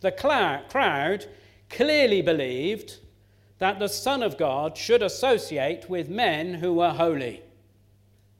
The 0.00 0.12
crowd 0.12 1.26
clearly 1.70 2.22
believed 2.22 2.98
that 3.58 3.78
the 3.78 3.88
Son 3.88 4.22
of 4.22 4.36
God 4.36 4.76
should 4.76 5.02
associate 5.02 5.88
with 5.88 6.08
men 6.08 6.54
who 6.54 6.74
were 6.74 6.90
holy, 6.90 7.42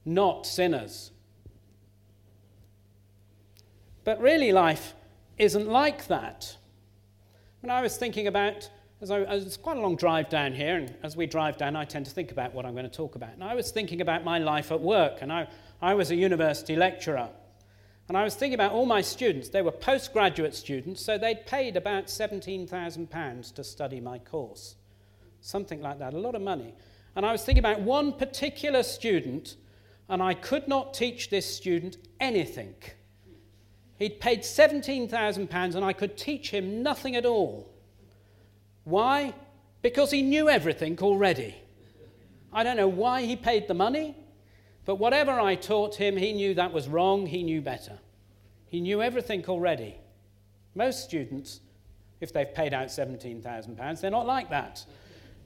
not 0.05 0.47
sinners. 0.47 1.13
But 4.05 4.21
really, 4.21 4.51
life 4.51 4.95
isn't 5.39 5.69
like 5.69 6.09
that. 6.09 6.57
When 7.61 7.71
I 7.71 7.81
was 7.83 7.97
thinking 7.97 8.27
about, 8.27 8.69
as 9.01 9.13
I, 9.13 9.21
it's 9.21 9.57
quite 9.57 9.77
a 9.77 9.81
long 9.81 9.95
drive 9.95 10.29
down 10.29 10.53
here, 10.53 10.77
and 10.77 10.95
as 11.05 11.17
we 11.17 11.27
drive 11.27 11.57
down, 11.57 11.77
I 11.77 11.85
tend 11.85 12.07
to 12.07 12.13
think 12.13 12.33
about 12.33 12.53
what 12.53 12.67
I'm 12.67 12.73
going 12.73 12.89
to 12.89 12.91
talk 12.91 13.15
about. 13.15 13.35
And 13.35 13.45
I 13.45 13.55
was 13.55 13.71
thinking 13.71 14.01
about 14.01 14.25
my 14.25 14.41
life 14.41 14.73
at 14.73 14.81
work, 14.81 15.19
and 15.23 15.33
I, 15.33 15.47
I 15.83 15.95
was 15.95 16.11
a 16.11 16.17
university 16.17 16.77
lecturer. 16.77 17.29
And 18.09 18.17
I 18.17 18.25
was 18.25 18.35
thinking 18.35 18.55
about 18.55 18.73
all 18.73 18.87
my 18.87 19.01
students. 19.01 19.49
They 19.49 19.63
were 19.63 19.73
postgraduate 19.73 20.55
students, 20.55 21.05
so 21.05 21.19
they'd 21.19 21.45
paid 21.47 21.77
about 21.77 22.07
£17,000 22.07 23.55
to 23.55 23.65
study 23.65 24.01
my 24.01 24.19
course 24.19 24.77
something 25.43 25.83
like 25.83 25.99
that, 25.99 26.15
a 26.15 26.19
lot 26.19 26.35
of 26.35 26.41
money. 26.41 26.73
And 27.15 27.27
I 27.27 27.33
was 27.33 27.45
thinking 27.45 27.61
about 27.63 27.81
one 27.81 28.13
particular 28.13 28.83
student, 28.83 29.57
and 30.09 30.23
I 30.23 30.35
could 30.35 30.67
not 30.67 30.95
teach 30.95 31.29
this 31.29 31.45
student 31.45 31.99
anything. 32.21 32.75
He'd 33.99 34.21
paid 34.21 34.41
£17,000, 34.41 35.75
and 35.75 35.85
I 35.85 35.93
could 35.93 36.17
teach 36.17 36.51
him 36.51 36.83
nothing 36.83 37.17
at 37.17 37.27
all. 37.27 37.69
Why? 38.85 39.35
Because 39.83 40.11
he 40.11 40.23
knew 40.23 40.49
everything 40.49 40.99
already. 41.01 41.57
I 42.53 42.63
don't 42.63 42.77
know 42.77 42.89
why 42.89 43.23
he 43.23 43.37
paid 43.37 43.69
the 43.69 43.75
money, 43.75 44.17
but 44.85 44.97
whatever 44.97 45.33
I 45.33 45.55
taught 45.55 45.97
him, 45.97 46.17
he 46.17 46.33
knew 46.33 46.55
that 46.55 46.73
was 46.73 46.89
wrong, 46.89 47.27
he 47.27 47.43
knew 47.43 47.61
better. 47.61 47.99
He 48.69 48.81
knew 48.81 49.03
everything 49.03 49.45
already. 49.47 49.97
Most 50.75 51.05
students, 51.05 51.61
if 52.21 52.33
they've 52.33 52.53
paid 52.53 52.75
out 52.75 52.89
£17,000, 52.89 54.01
they're 54.01 54.11
not 54.11 54.27
like 54.27 54.51
that. 54.51 54.85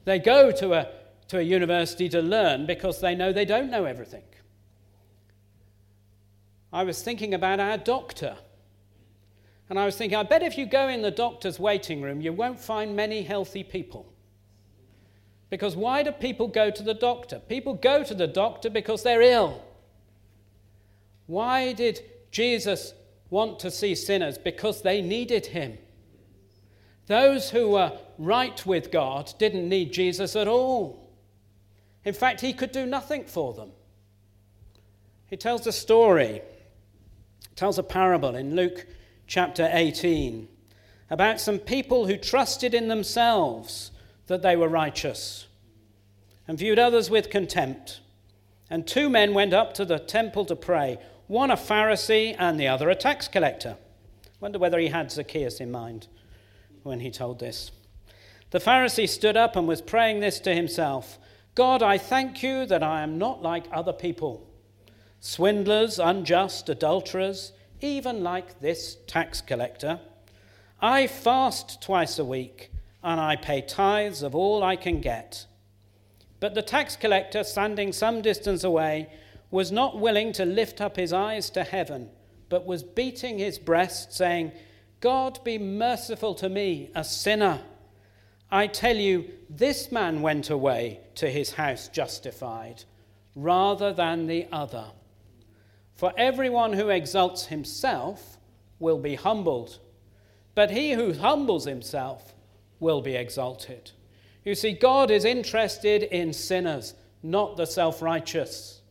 They 0.05 0.19
go 0.19 0.51
to 0.51 0.73
a, 0.73 0.87
to 1.27 1.39
a 1.39 1.41
university 1.41 2.09
to 2.09 2.21
learn 2.21 2.65
because 2.65 3.01
they 3.01 3.13
know 3.13 3.31
they 3.33 3.45
don't 3.45 3.69
know 3.69 3.85
everything. 3.85 4.23
I 6.71 6.83
was 6.83 7.01
thinking 7.01 7.33
about 7.33 7.59
our 7.59 7.77
doctor. 7.77 8.37
And 9.69 9.77
I 9.77 9.85
was 9.85 9.97
thinking, 9.97 10.17
I 10.17 10.23
bet 10.23 10.43
if 10.43 10.57
you 10.57 10.65
go 10.65 10.87
in 10.87 11.01
the 11.01 11.11
doctor's 11.11 11.59
waiting 11.59 12.01
room, 12.01 12.21
you 12.21 12.31
won't 12.33 12.59
find 12.59 12.95
many 12.95 13.21
healthy 13.21 13.63
people. 13.63 14.11
Because 15.49 15.75
why 15.75 16.03
do 16.03 16.11
people 16.11 16.47
go 16.47 16.69
to 16.69 16.83
the 16.83 16.93
doctor? 16.93 17.39
People 17.39 17.73
go 17.73 18.03
to 18.03 18.13
the 18.13 18.27
doctor 18.27 18.69
because 18.69 19.03
they're 19.03 19.21
ill. 19.21 19.63
Why 21.25 21.73
did 21.73 22.01
Jesus 22.31 22.93
want 23.29 23.59
to 23.59 23.71
see 23.71 23.95
sinners? 23.95 24.37
Because 24.37 24.81
they 24.81 25.01
needed 25.01 25.47
him. 25.47 25.77
Those 27.07 27.51
who 27.51 27.69
were 27.69 27.97
right 28.17 28.65
with 28.65 28.91
God 28.91 29.33
didn't 29.39 29.69
need 29.69 29.93
Jesus 29.93 30.35
at 30.35 30.47
all. 30.47 31.09
In 32.03 32.13
fact, 32.13 32.41
he 32.41 32.53
could 32.53 32.71
do 32.71 32.85
nothing 32.85 33.25
for 33.25 33.53
them. 33.53 33.71
He 35.27 35.37
tells 35.37 35.67
a 35.67 35.71
story, 35.71 36.41
tells 37.55 37.77
a 37.77 37.83
parable 37.83 38.35
in 38.35 38.55
Luke 38.55 38.85
chapter 39.27 39.69
18 39.71 40.47
about 41.09 41.39
some 41.39 41.59
people 41.59 42.07
who 42.07 42.17
trusted 42.17 42.73
in 42.73 42.87
themselves 42.87 43.91
that 44.27 44.41
they 44.41 44.55
were 44.55 44.69
righteous 44.69 45.47
and 46.47 46.57
viewed 46.57 46.79
others 46.79 47.09
with 47.09 47.29
contempt. 47.29 47.99
And 48.69 48.87
two 48.87 49.09
men 49.09 49.33
went 49.33 49.53
up 49.53 49.73
to 49.75 49.85
the 49.85 49.99
temple 49.99 50.45
to 50.45 50.55
pray, 50.55 50.97
one 51.27 51.51
a 51.51 51.57
Pharisee 51.57 52.35
and 52.37 52.59
the 52.59 52.67
other 52.67 52.89
a 52.89 52.95
tax 52.95 53.27
collector. 53.27 53.77
Wonder 54.39 54.59
whether 54.59 54.79
he 54.79 54.87
had 54.87 55.11
Zacchaeus 55.11 55.59
in 55.59 55.71
mind 55.71 56.07
when 56.83 56.99
he 56.99 57.11
told 57.11 57.39
this. 57.39 57.71
The 58.51 58.59
Pharisee 58.59 59.09
stood 59.09 59.35
up 59.35 59.55
and 59.55 59.67
was 59.67 59.81
praying 59.81 60.19
this 60.19 60.39
to 60.41 60.55
himself 60.55 61.19
God, 61.55 61.81
I 61.81 61.97
thank 61.97 62.43
you 62.43 62.67
that 62.67 62.83
I 62.83 63.01
am 63.01 63.17
not 63.17 63.41
like 63.41 63.65
other 63.71 63.91
people, 63.91 64.47
swindlers, 65.19 65.97
unjust, 65.97 66.69
adulterers, 66.69 67.51
even 67.81 68.23
like 68.23 68.59
this 68.59 68.97
tax 69.07 69.41
collector. 69.41 69.99
I 70.79 71.07
fast 71.07 71.81
twice 71.81 72.19
a 72.19 72.25
week 72.25 72.69
and 73.07 73.21
I 73.21 73.37
pay 73.37 73.61
tithes 73.61 74.21
of 74.21 74.35
all 74.35 74.61
I 74.61 74.75
can 74.75 74.99
get. 74.99 75.45
But 76.41 76.55
the 76.55 76.61
tax 76.61 76.97
collector, 76.97 77.45
standing 77.45 77.93
some 77.93 78.21
distance 78.21 78.65
away, 78.65 79.07
was 79.49 79.71
not 79.71 79.97
willing 79.97 80.33
to 80.33 80.43
lift 80.43 80.81
up 80.81 80.97
his 80.97 81.13
eyes 81.13 81.49
to 81.51 81.63
heaven, 81.63 82.09
but 82.49 82.65
was 82.65 82.83
beating 82.83 83.39
his 83.39 83.59
breast, 83.59 84.11
saying, 84.11 84.51
God 84.99 85.41
be 85.45 85.57
merciful 85.57 86.35
to 86.35 86.49
me, 86.49 86.91
a 86.93 87.03
sinner. 87.05 87.61
I 88.51 88.67
tell 88.67 88.97
you, 88.97 89.29
this 89.49 89.89
man 89.89 90.21
went 90.21 90.49
away 90.49 90.99
to 91.15 91.29
his 91.29 91.53
house 91.53 91.87
justified 91.87 92.83
rather 93.35 93.93
than 93.93 94.27
the 94.27 94.47
other. 94.51 94.87
For 95.95 96.11
everyone 96.17 96.73
who 96.73 96.89
exalts 96.89 97.45
himself 97.45 98.37
will 98.79 98.99
be 98.99 99.15
humbled, 99.15 99.79
but 100.55 100.71
he 100.71 100.91
who 100.91 101.13
humbles 101.13 101.63
himself 101.63 102.33
will 102.79 103.01
be 103.01 103.15
exalted. 103.15 103.91
You 104.45 104.55
see, 104.55 104.73
God 104.73 105.11
is 105.11 105.25
interested 105.25 106.03
in 106.03 106.31
sinners, 106.31 106.93
not 107.23 107.57
the 107.57 107.65
self 107.65 108.01
righteous. 108.01 108.81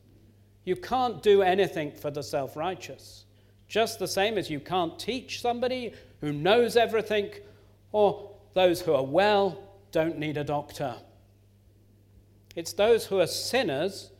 You 0.64 0.77
can't 0.77 1.22
do 1.22 1.42
anything 1.42 1.92
for 1.92 2.11
the 2.11 2.22
self 2.22 2.57
righteous. 2.57 3.25
Just 3.68 3.99
the 3.99 4.09
same 4.09 4.38
as 4.38 4.51
you 4.51 4.61
can't 4.61 4.99
teach 4.99 5.40
somebody 5.40 5.92
who 6.20 6.33
knows 6.33 6.77
everything, 6.77 7.31
or 7.92 8.31
those 8.55 8.81
who 8.81 8.94
are 8.94 9.05
well 9.05 9.59
don't 9.92 10.18
need 10.18 10.37
a 10.37 10.44
doctor. 10.44 10.96
It's 12.55 12.72
those 12.72 13.07
who 13.07 13.20
are 13.20 13.27
sinners 13.27 14.11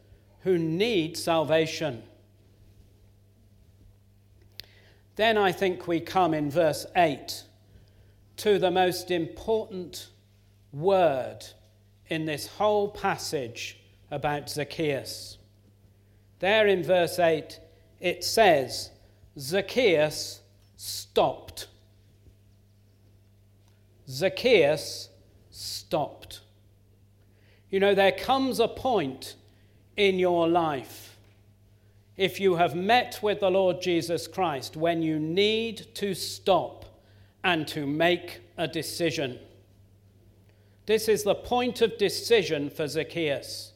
who 0.41 0.59
need 0.59 1.17
salvation. 1.17 2.03
Then 5.17 5.39
I 5.39 5.53
think 5.53 5.89
we 5.89 6.01
come 6.01 6.35
in 6.35 6.51
verse 6.51 6.87
8 6.95 7.43
to 8.37 8.59
the 8.59 8.71
most 8.71 9.11
important 9.11 10.09
word 10.73 11.45
in 12.09 12.27
this 12.27 12.47
whole 12.47 12.89
passage 12.89 13.81
about 14.11 14.49
Zacchaeus. 14.49 15.39
There 16.39 16.67
in 16.67 16.83
verse 16.83 17.19
8, 17.19 17.59
it 18.01 18.25
says, 18.25 18.91
Zacchaeus 19.39 20.41
stopped. 20.77 21.69
Zacchaeus 24.09 25.09
stopped. 25.51 26.41
You 27.71 27.81
know, 27.81 27.95
there 27.95 28.13
comes 28.13 28.61
a 28.61 28.69
point 28.69 29.35
in 29.97 30.19
your 30.19 30.47
life, 30.47 31.17
if 32.17 32.41
you 32.41 32.57
have 32.57 32.75
met 32.75 33.19
with 33.23 33.41
the 33.41 33.51
Lord 33.51 33.83
Jesus 33.83 34.27
Christ, 34.27 34.77
when 34.77 35.03
you 35.03 35.19
need 35.19 35.87
to 35.95 36.15
stop 36.15 36.86
and 37.45 37.67
to 37.69 37.87
make 37.87 38.41
a 38.57 38.67
decision. 38.67 39.39
This 40.87 41.09
is 41.09 41.25
the 41.25 41.35
point 41.35 41.81
of 41.83 41.99
decision 41.99 42.71
for 42.71 42.87
Zacchaeus. 42.87 43.73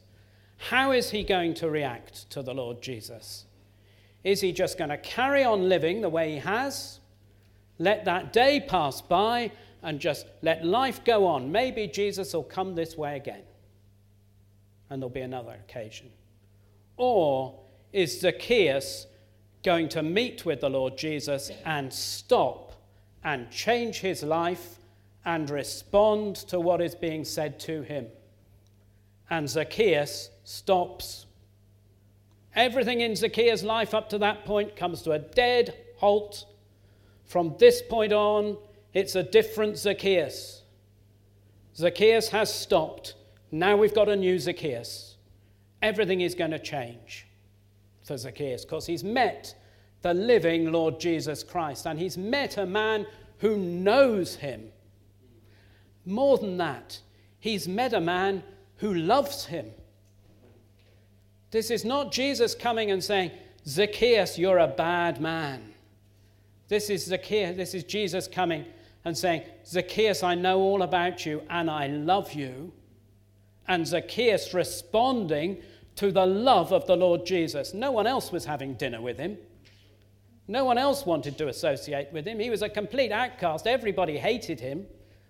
How 0.57 0.91
is 0.91 1.11
he 1.11 1.23
going 1.23 1.53
to 1.55 1.69
react 1.69 2.29
to 2.31 2.41
the 2.41 2.53
Lord 2.53 2.81
Jesus? 2.81 3.45
Is 4.23 4.41
he 4.41 4.51
just 4.51 4.77
going 4.77 4.89
to 4.89 4.97
carry 4.97 5.43
on 5.43 5.67
living 5.67 6.01
the 6.01 6.09
way 6.09 6.33
he 6.33 6.39
has? 6.39 6.99
Let 7.79 8.05
that 8.05 8.31
day 8.31 8.59
pass 8.59 9.01
by 9.01 9.51
and 9.81 9.99
just 9.99 10.27
let 10.41 10.63
life 10.63 11.03
go 11.03 11.25
on. 11.25 11.51
Maybe 11.51 11.87
Jesus 11.87 12.33
will 12.33 12.43
come 12.43 12.75
this 12.75 12.95
way 12.95 13.15
again 13.15 13.41
and 14.91 15.01
there'll 15.01 15.09
be 15.09 15.21
another 15.21 15.53
occasion. 15.53 16.11
Or 16.97 17.57
is 17.93 18.19
Zacchaeus 18.19 19.07
going 19.63 19.89
to 19.89 20.03
meet 20.03 20.45
with 20.45 20.61
the 20.61 20.69
Lord 20.69 20.97
Jesus 20.97 21.49
and 21.65 21.91
stop 21.91 22.70
and 23.23 23.49
change 23.51 23.99
his 23.99 24.23
life 24.23 24.77
and 25.25 25.49
respond 25.49 26.35
to 26.35 26.59
what 26.59 26.81
is 26.81 26.95
being 26.95 27.23
said 27.23 27.59
to 27.61 27.81
him? 27.83 28.07
And 29.29 29.49
Zacchaeus 29.49 30.29
stops 30.43 31.25
Everything 32.55 33.01
in 33.01 33.15
Zacchaeus' 33.15 33.63
life 33.63 33.93
up 33.93 34.09
to 34.09 34.17
that 34.17 34.45
point 34.45 34.75
comes 34.75 35.01
to 35.03 35.11
a 35.11 35.19
dead 35.19 35.73
halt. 35.97 36.45
From 37.25 37.55
this 37.59 37.81
point 37.81 38.11
on, 38.11 38.57
it's 38.93 39.15
a 39.15 39.23
different 39.23 39.77
Zacchaeus. 39.77 40.63
Zacchaeus 41.75 42.29
has 42.29 42.53
stopped. 42.53 43.15
Now 43.51 43.77
we've 43.77 43.93
got 43.93 44.09
a 44.09 44.15
new 44.15 44.37
Zacchaeus. 44.37 45.15
Everything 45.81 46.21
is 46.21 46.35
going 46.35 46.51
to 46.51 46.59
change 46.59 47.25
for 48.03 48.17
Zacchaeus 48.17 48.65
because 48.65 48.85
he's 48.85 49.03
met 49.03 49.55
the 50.01 50.13
living 50.13 50.71
Lord 50.71 50.99
Jesus 50.99 51.43
Christ 51.43 51.85
and 51.85 51.99
he's 51.99 52.17
met 52.17 52.57
a 52.57 52.65
man 52.65 53.05
who 53.39 53.57
knows 53.57 54.35
him. 54.35 54.71
More 56.05 56.37
than 56.37 56.57
that, 56.57 56.99
he's 57.39 57.67
met 57.67 57.93
a 57.93 58.01
man 58.01 58.43
who 58.77 58.93
loves 58.93 59.45
him. 59.45 59.67
This 61.51 61.69
is 61.69 61.85
not 61.85 62.11
Jesus 62.11 62.55
coming 62.55 62.91
and 62.91 63.03
saying, 63.03 63.31
Zacchaeus, 63.67 64.39
you're 64.39 64.57
a 64.57 64.67
bad 64.67 65.21
man. 65.21 65.73
This 66.67 66.89
is 66.89 67.05
Zacchaeus, 67.05 67.57
this 67.57 67.73
is 67.73 67.83
Jesus 67.83 68.27
coming 68.27 68.65
and 69.03 69.17
saying, 69.17 69.43
Zacchaeus, 69.65 70.23
I 70.23 70.35
know 70.35 70.59
all 70.59 70.83
about 70.83 71.25
you 71.25 71.43
and 71.49 71.69
I 71.69 71.87
love 71.87 72.33
you. 72.33 72.71
And 73.67 73.85
Zacchaeus 73.85 74.53
responding 74.53 75.61
to 75.95 76.11
the 76.11 76.25
love 76.25 76.71
of 76.71 76.87
the 76.87 76.95
Lord 76.95 77.25
Jesus. 77.25 77.73
No 77.73 77.91
one 77.91 78.07
else 78.07 78.31
was 78.31 78.45
having 78.45 78.75
dinner 78.75 79.01
with 79.01 79.17
him. 79.17 79.37
No 80.51 80.65
one 80.65 80.77
else 80.77 81.05
wanted 81.05 81.37
to 81.37 81.47
associate 81.47 82.11
with 82.11 82.27
him. 82.27 82.37
He 82.37 82.49
was 82.49 82.61
a 82.61 82.67
complete 82.67 83.13
outcast. 83.13 83.65
Everybody 83.65 84.17
hated 84.17 84.59
him. 84.59 84.85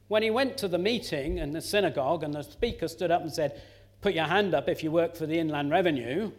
When 0.08 0.24
he 0.24 0.32
went 0.32 0.58
to 0.58 0.68
the 0.68 0.80
meeting 0.80 1.38
in 1.38 1.52
the 1.52 1.62
synagogue 1.62 2.24
and 2.24 2.34
the 2.34 2.42
speaker 2.42 2.88
stood 2.88 3.12
up 3.12 3.22
and 3.22 3.32
said, 3.32 3.62
Put 4.02 4.16
your 4.16 4.26
hand 4.26 4.56
up 4.56 4.68
if 4.68 4.82
you 4.82 4.90
work 4.90 5.16
for 5.16 5.28
the 5.28 5.38
Inland 5.38 5.70
Revenue, 5.70 6.32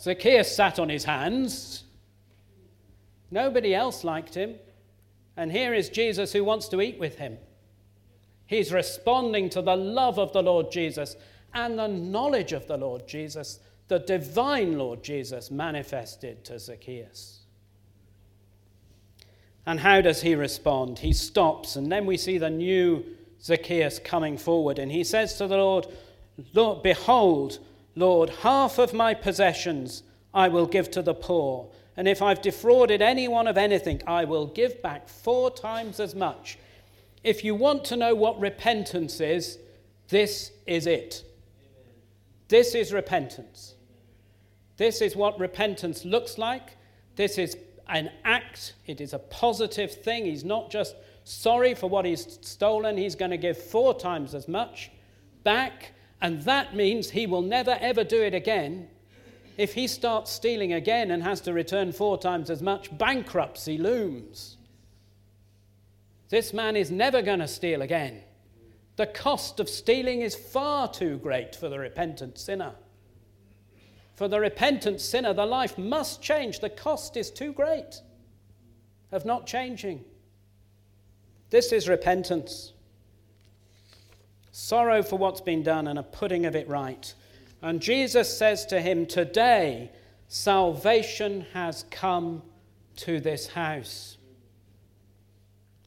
Zacchaeus 0.00 0.56
sat 0.56 0.78
on 0.78 0.88
his 0.88 1.04
hands. 1.04 1.84
Nobody 3.30 3.74
else 3.74 4.04
liked 4.04 4.34
him. 4.34 4.54
And 5.36 5.52
here 5.52 5.74
is 5.74 5.90
Jesus 5.90 6.32
who 6.32 6.44
wants 6.44 6.68
to 6.68 6.80
eat 6.80 6.98
with 6.98 7.18
him. 7.18 7.36
He's 8.46 8.72
responding 8.72 9.50
to 9.50 9.60
the 9.60 9.76
love 9.76 10.18
of 10.18 10.32
the 10.32 10.42
Lord 10.42 10.72
Jesus 10.72 11.14
and 11.52 11.78
the 11.78 11.88
knowledge 11.88 12.54
of 12.54 12.66
the 12.68 12.78
Lord 12.78 13.06
Jesus, 13.06 13.60
the 13.88 13.98
divine 13.98 14.78
Lord 14.78 15.04
Jesus 15.04 15.50
manifested 15.50 16.42
to 16.46 16.58
Zacchaeus. 16.58 17.45
And 19.66 19.80
how 19.80 20.00
does 20.00 20.22
he 20.22 20.36
respond? 20.36 21.00
He 21.00 21.12
stops, 21.12 21.74
and 21.74 21.90
then 21.90 22.06
we 22.06 22.16
see 22.16 22.38
the 22.38 22.48
new 22.48 23.04
Zacchaeus 23.42 23.98
coming 23.98 24.38
forward, 24.38 24.78
and 24.78 24.90
he 24.92 25.02
says 25.02 25.36
to 25.38 25.48
the 25.48 25.56
Lord, 25.56 25.86
Lord, 26.54 26.82
Behold, 26.82 27.58
Lord, 27.96 28.30
half 28.30 28.78
of 28.78 28.94
my 28.94 29.12
possessions 29.12 30.04
I 30.32 30.48
will 30.48 30.66
give 30.66 30.90
to 30.92 31.02
the 31.02 31.14
poor. 31.14 31.68
And 31.96 32.06
if 32.06 32.20
I've 32.20 32.42
defrauded 32.42 33.00
anyone 33.00 33.46
of 33.46 33.56
anything, 33.56 34.02
I 34.06 34.24
will 34.24 34.46
give 34.46 34.82
back 34.82 35.08
four 35.08 35.50
times 35.50 35.98
as 35.98 36.14
much. 36.14 36.58
If 37.24 37.42
you 37.42 37.54
want 37.54 37.84
to 37.86 37.96
know 37.96 38.14
what 38.14 38.38
repentance 38.38 39.20
is, 39.20 39.58
this 40.08 40.52
is 40.66 40.86
it. 40.86 41.24
This 42.48 42.74
is 42.74 42.92
repentance. 42.92 43.74
This 44.76 45.00
is 45.00 45.16
what 45.16 45.40
repentance 45.40 46.04
looks 46.04 46.38
like. 46.38 46.76
This 47.16 47.38
is 47.38 47.56
an 47.88 48.10
act, 48.24 48.74
it 48.86 49.00
is 49.00 49.12
a 49.12 49.18
positive 49.18 49.92
thing. 49.92 50.24
He's 50.24 50.44
not 50.44 50.70
just 50.70 50.96
sorry 51.24 51.74
for 51.74 51.88
what 51.88 52.04
he's 52.04 52.38
stolen, 52.42 52.96
he's 52.96 53.14
going 53.14 53.30
to 53.30 53.36
give 53.36 53.58
four 53.58 53.98
times 53.98 54.34
as 54.34 54.48
much 54.48 54.90
back. 55.44 55.92
And 56.20 56.42
that 56.42 56.74
means 56.74 57.10
he 57.10 57.26
will 57.26 57.42
never 57.42 57.76
ever 57.80 58.02
do 58.02 58.22
it 58.22 58.34
again 58.34 58.88
if 59.56 59.74
he 59.74 59.86
starts 59.86 60.30
stealing 60.30 60.72
again 60.72 61.10
and 61.10 61.22
has 61.22 61.40
to 61.42 61.52
return 61.52 61.92
four 61.92 62.18
times 62.18 62.50
as 62.50 62.62
much, 62.62 62.96
bankruptcy 62.96 63.78
looms. 63.78 64.56
This 66.28 66.52
man 66.52 66.76
is 66.76 66.90
never 66.90 67.22
going 67.22 67.38
to 67.38 67.48
steal 67.48 67.82
again. 67.82 68.22
The 68.96 69.06
cost 69.06 69.60
of 69.60 69.68
stealing 69.68 70.22
is 70.22 70.34
far 70.34 70.90
too 70.90 71.18
great 71.18 71.54
for 71.54 71.68
the 71.68 71.78
repentant 71.78 72.38
sinner. 72.38 72.74
For 74.16 74.28
the 74.28 74.40
repentant 74.40 75.00
sinner, 75.00 75.32
the 75.32 75.46
life 75.46 75.78
must 75.78 76.22
change. 76.22 76.60
The 76.60 76.70
cost 76.70 77.16
is 77.16 77.30
too 77.30 77.52
great 77.52 78.00
of 79.12 79.24
not 79.24 79.46
changing. 79.46 80.04
This 81.50 81.70
is 81.70 81.88
repentance 81.88 82.72
sorrow 84.50 85.02
for 85.02 85.18
what's 85.18 85.42
been 85.42 85.62
done 85.62 85.86
and 85.86 85.98
a 85.98 86.02
putting 86.02 86.46
of 86.46 86.56
it 86.56 86.66
right. 86.66 87.12
And 87.60 87.78
Jesus 87.78 88.36
says 88.36 88.64
to 88.66 88.80
him, 88.80 89.04
Today 89.04 89.92
salvation 90.28 91.46
has 91.52 91.84
come 91.90 92.42
to 92.96 93.20
this 93.20 93.48
house. 93.48 94.16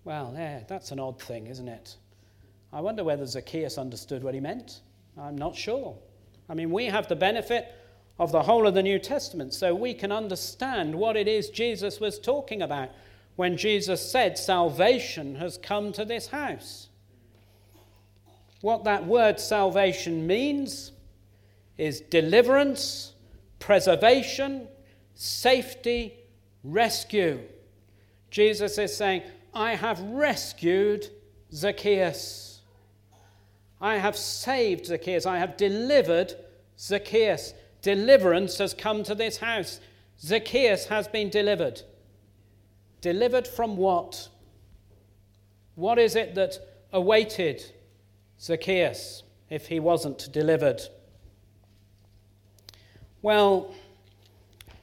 Well, 0.04 0.34
yeah, 0.38 0.62
that's 0.68 0.92
an 0.92 1.00
odd 1.00 1.20
thing, 1.20 1.48
isn't 1.48 1.68
it? 1.68 1.96
I 2.72 2.82
wonder 2.82 3.04
whether 3.04 3.26
Zacchaeus 3.26 3.80
understood 3.80 4.24
what 4.24 4.36
he 4.36 4.40
meant. 4.40 4.82
I'm 5.18 5.38
not 5.38 5.56
sure. 5.56 5.98
I 6.48 6.54
mean, 6.54 6.70
we 6.70 6.86
have 6.86 7.08
the 7.08 7.16
benefit 7.16 7.74
of 8.20 8.34
the 8.34 8.44
whole 8.44 8.68
of 8.68 8.74
the 8.74 8.84
New 8.84 9.00
Testament, 9.00 9.54
so 9.54 9.74
we 9.74 9.94
can 9.94 10.12
understand 10.12 10.94
what 10.94 11.16
it 11.16 11.28
is 11.28 11.50
Jesus 11.50 12.00
was 12.00 12.20
talking 12.20 12.62
about 12.62 12.90
when 13.38 13.56
Jesus 13.56 14.12
said, 14.12 14.38
Salvation 14.38 15.36
has 15.36 15.58
come 15.58 15.94
to 15.94 16.04
this 16.04 16.28
house. 16.28 16.90
What 18.60 18.84
that 18.84 19.06
word 19.06 19.40
salvation 19.40 20.28
means 20.28 20.92
is 21.78 22.02
deliverance, 22.02 23.14
preservation, 23.60 24.68
safety, 25.16 26.14
rescue. 26.64 27.40
Jesus 28.30 28.78
is 28.78 28.96
saying, 28.96 29.24
I 29.54 29.76
have 29.76 30.02
rescued 30.02 31.08
Zacchaeus. 31.54 32.62
I 33.80 33.96
have 33.96 34.18
saved 34.18 34.88
Zacchaeus. 34.88 35.26
I 35.26 35.38
have 35.38 35.56
delivered 35.56 36.36
Zacchaeus. 36.78 37.54
Deliverance 37.82 38.58
has 38.58 38.74
come 38.74 39.04
to 39.04 39.16
this 39.16 39.38
house. 39.38 39.80
Zacchaeus 40.20 40.86
has 40.88 41.08
been 41.08 41.30
delivered. 41.30 41.82
Delivered 43.02 43.48
from 43.48 43.78
what? 43.78 44.30
What 45.76 45.98
is 45.98 46.16
it 46.16 46.36
that 46.36 46.60
awaited 46.92 47.64
Zacchaeus 48.40 49.24
if 49.50 49.68
he 49.68 49.80
wasn't 49.80 50.32
delivered? 50.32 50.82
Well, 53.22 53.74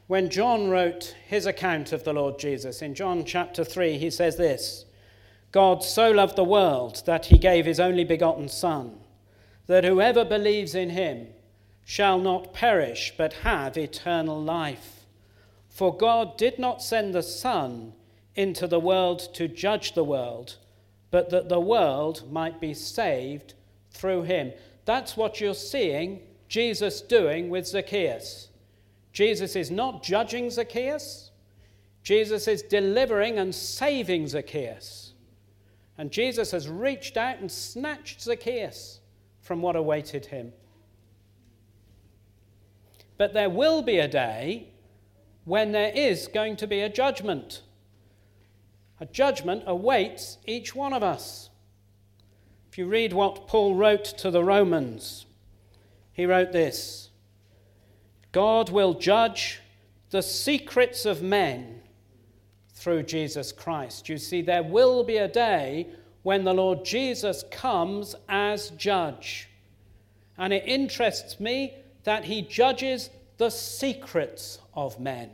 when 0.07 0.30
John 0.30 0.68
wrote 0.68 1.16
his 1.26 1.47
account 1.47 1.92
of 1.92 2.05
the 2.05 2.12
Lord 2.12 2.38
Jesus, 2.38 2.80
in 2.80 2.94
John 2.94 3.24
chapter 3.24 3.64
3, 3.64 3.99
he 3.99 4.11
says 4.11 4.36
this 4.36 4.84
God 5.53 5.82
so 5.82 6.11
loved 6.11 6.36
the 6.36 6.44
world 6.44 7.03
that 7.07 7.26
he 7.26 7.38
gave 7.38 7.66
his 7.66 7.80
only 7.80 8.05
begotten 8.05 8.49
Son, 8.49 8.99
that 9.66 9.84
whoever 9.84 10.24
believes 10.24 10.74
in 10.74 10.90
him 10.90 11.28
shall 11.89 12.18
not 12.18 12.53
perish 12.53 13.14
but 13.16 13.32
have 13.32 13.78
eternal 13.78 14.43
life. 14.43 15.07
For 15.68 15.97
God 15.97 16.37
did 16.37 16.59
not 16.59 16.82
send 16.82 17.14
the 17.14 17.22
Son 17.22 17.93
into 18.34 18.66
the 18.66 18.80
world 18.80 19.32
to 19.34 19.47
judge 19.47 19.95
the 19.95 20.03
world, 20.03 20.57
but 21.12 21.30
that 21.30 21.49
the 21.49 21.61
world 21.61 22.30
might 22.30 22.61
be 22.61 22.74
saved 22.74 23.55
through 23.93 24.24
him. 24.24 24.53
That's 24.84 25.16
what 25.16 25.41
you're 25.41 25.55
seeing 25.55 26.22
Jesus 26.49 27.01
doing 27.01 27.51
with 27.51 27.68
Zacchaeus. 27.68 28.49
Jesus 29.12 29.55
is 29.55 29.70
not 29.70 30.03
judging 30.03 30.51
Zacchaeus, 30.51 31.30
Jesus 32.03 32.49
is 32.49 32.62
delivering 32.62 33.39
and 33.39 33.55
saving 33.55 34.26
Zacchaeus. 34.26 35.12
And 35.97 36.11
Jesus 36.11 36.51
has 36.51 36.68
reached 36.68 37.16
out 37.16 37.39
and 37.39 37.51
snatched 37.51 38.20
Zacchaeus 38.20 39.01
from 39.41 39.62
what 39.62 39.76
awaited 39.76 40.26
him. 40.26 40.53
But 43.19 43.33
there 43.33 43.51
will 43.51 43.83
be 43.83 43.99
a 43.99 44.09
day 44.09 44.69
when 45.45 45.73
there 45.73 45.93
is 45.95 46.29
going 46.29 46.57
to 46.57 46.67
be 46.67 46.81
a 46.81 46.89
judgment. 46.89 47.62
A 49.01 49.07
judgment 49.07 49.62
awaits 49.67 50.39
each 50.47 50.75
one 50.75 50.93
of 50.93 51.03
us. 51.03 51.51
If 52.71 52.79
you 52.79 52.87
read 52.87 53.12
what 53.12 53.47
Paul 53.47 53.75
wrote 53.75 54.05
to 54.19 54.31
the 54.31 54.45
Romans, 54.45 55.27
he 56.12 56.27
wrote 56.27 56.53
this 56.53 57.11
God 58.33 58.71
will 58.71 58.95
judge 58.95 59.61
the 60.11 60.23
secrets 60.23 61.07
of 61.07 61.23
men 61.23 61.81
through 62.75 63.03
Jesus 63.03 63.53
Christ. 63.53 64.09
You 64.09 64.19
see, 64.19 64.43
there 64.43 64.62
will 64.62 65.05
be 65.05 65.17
a 65.17 65.29
day 65.29 65.89
when 66.23 66.45
the 66.45 66.55
Lord 66.55 66.85
Jesus 66.85 67.45
comes 67.51 68.14
as 68.29 68.71
judge. 68.71 69.49
And 70.37 70.53
it 70.53 70.64
interests 70.67 71.41
me 71.41 71.75
that 72.07 72.25
he 72.25 72.41
judges 72.41 73.11
the 73.37 73.51
secrets 73.51 74.61
of 74.75 75.01
men. 75.01 75.29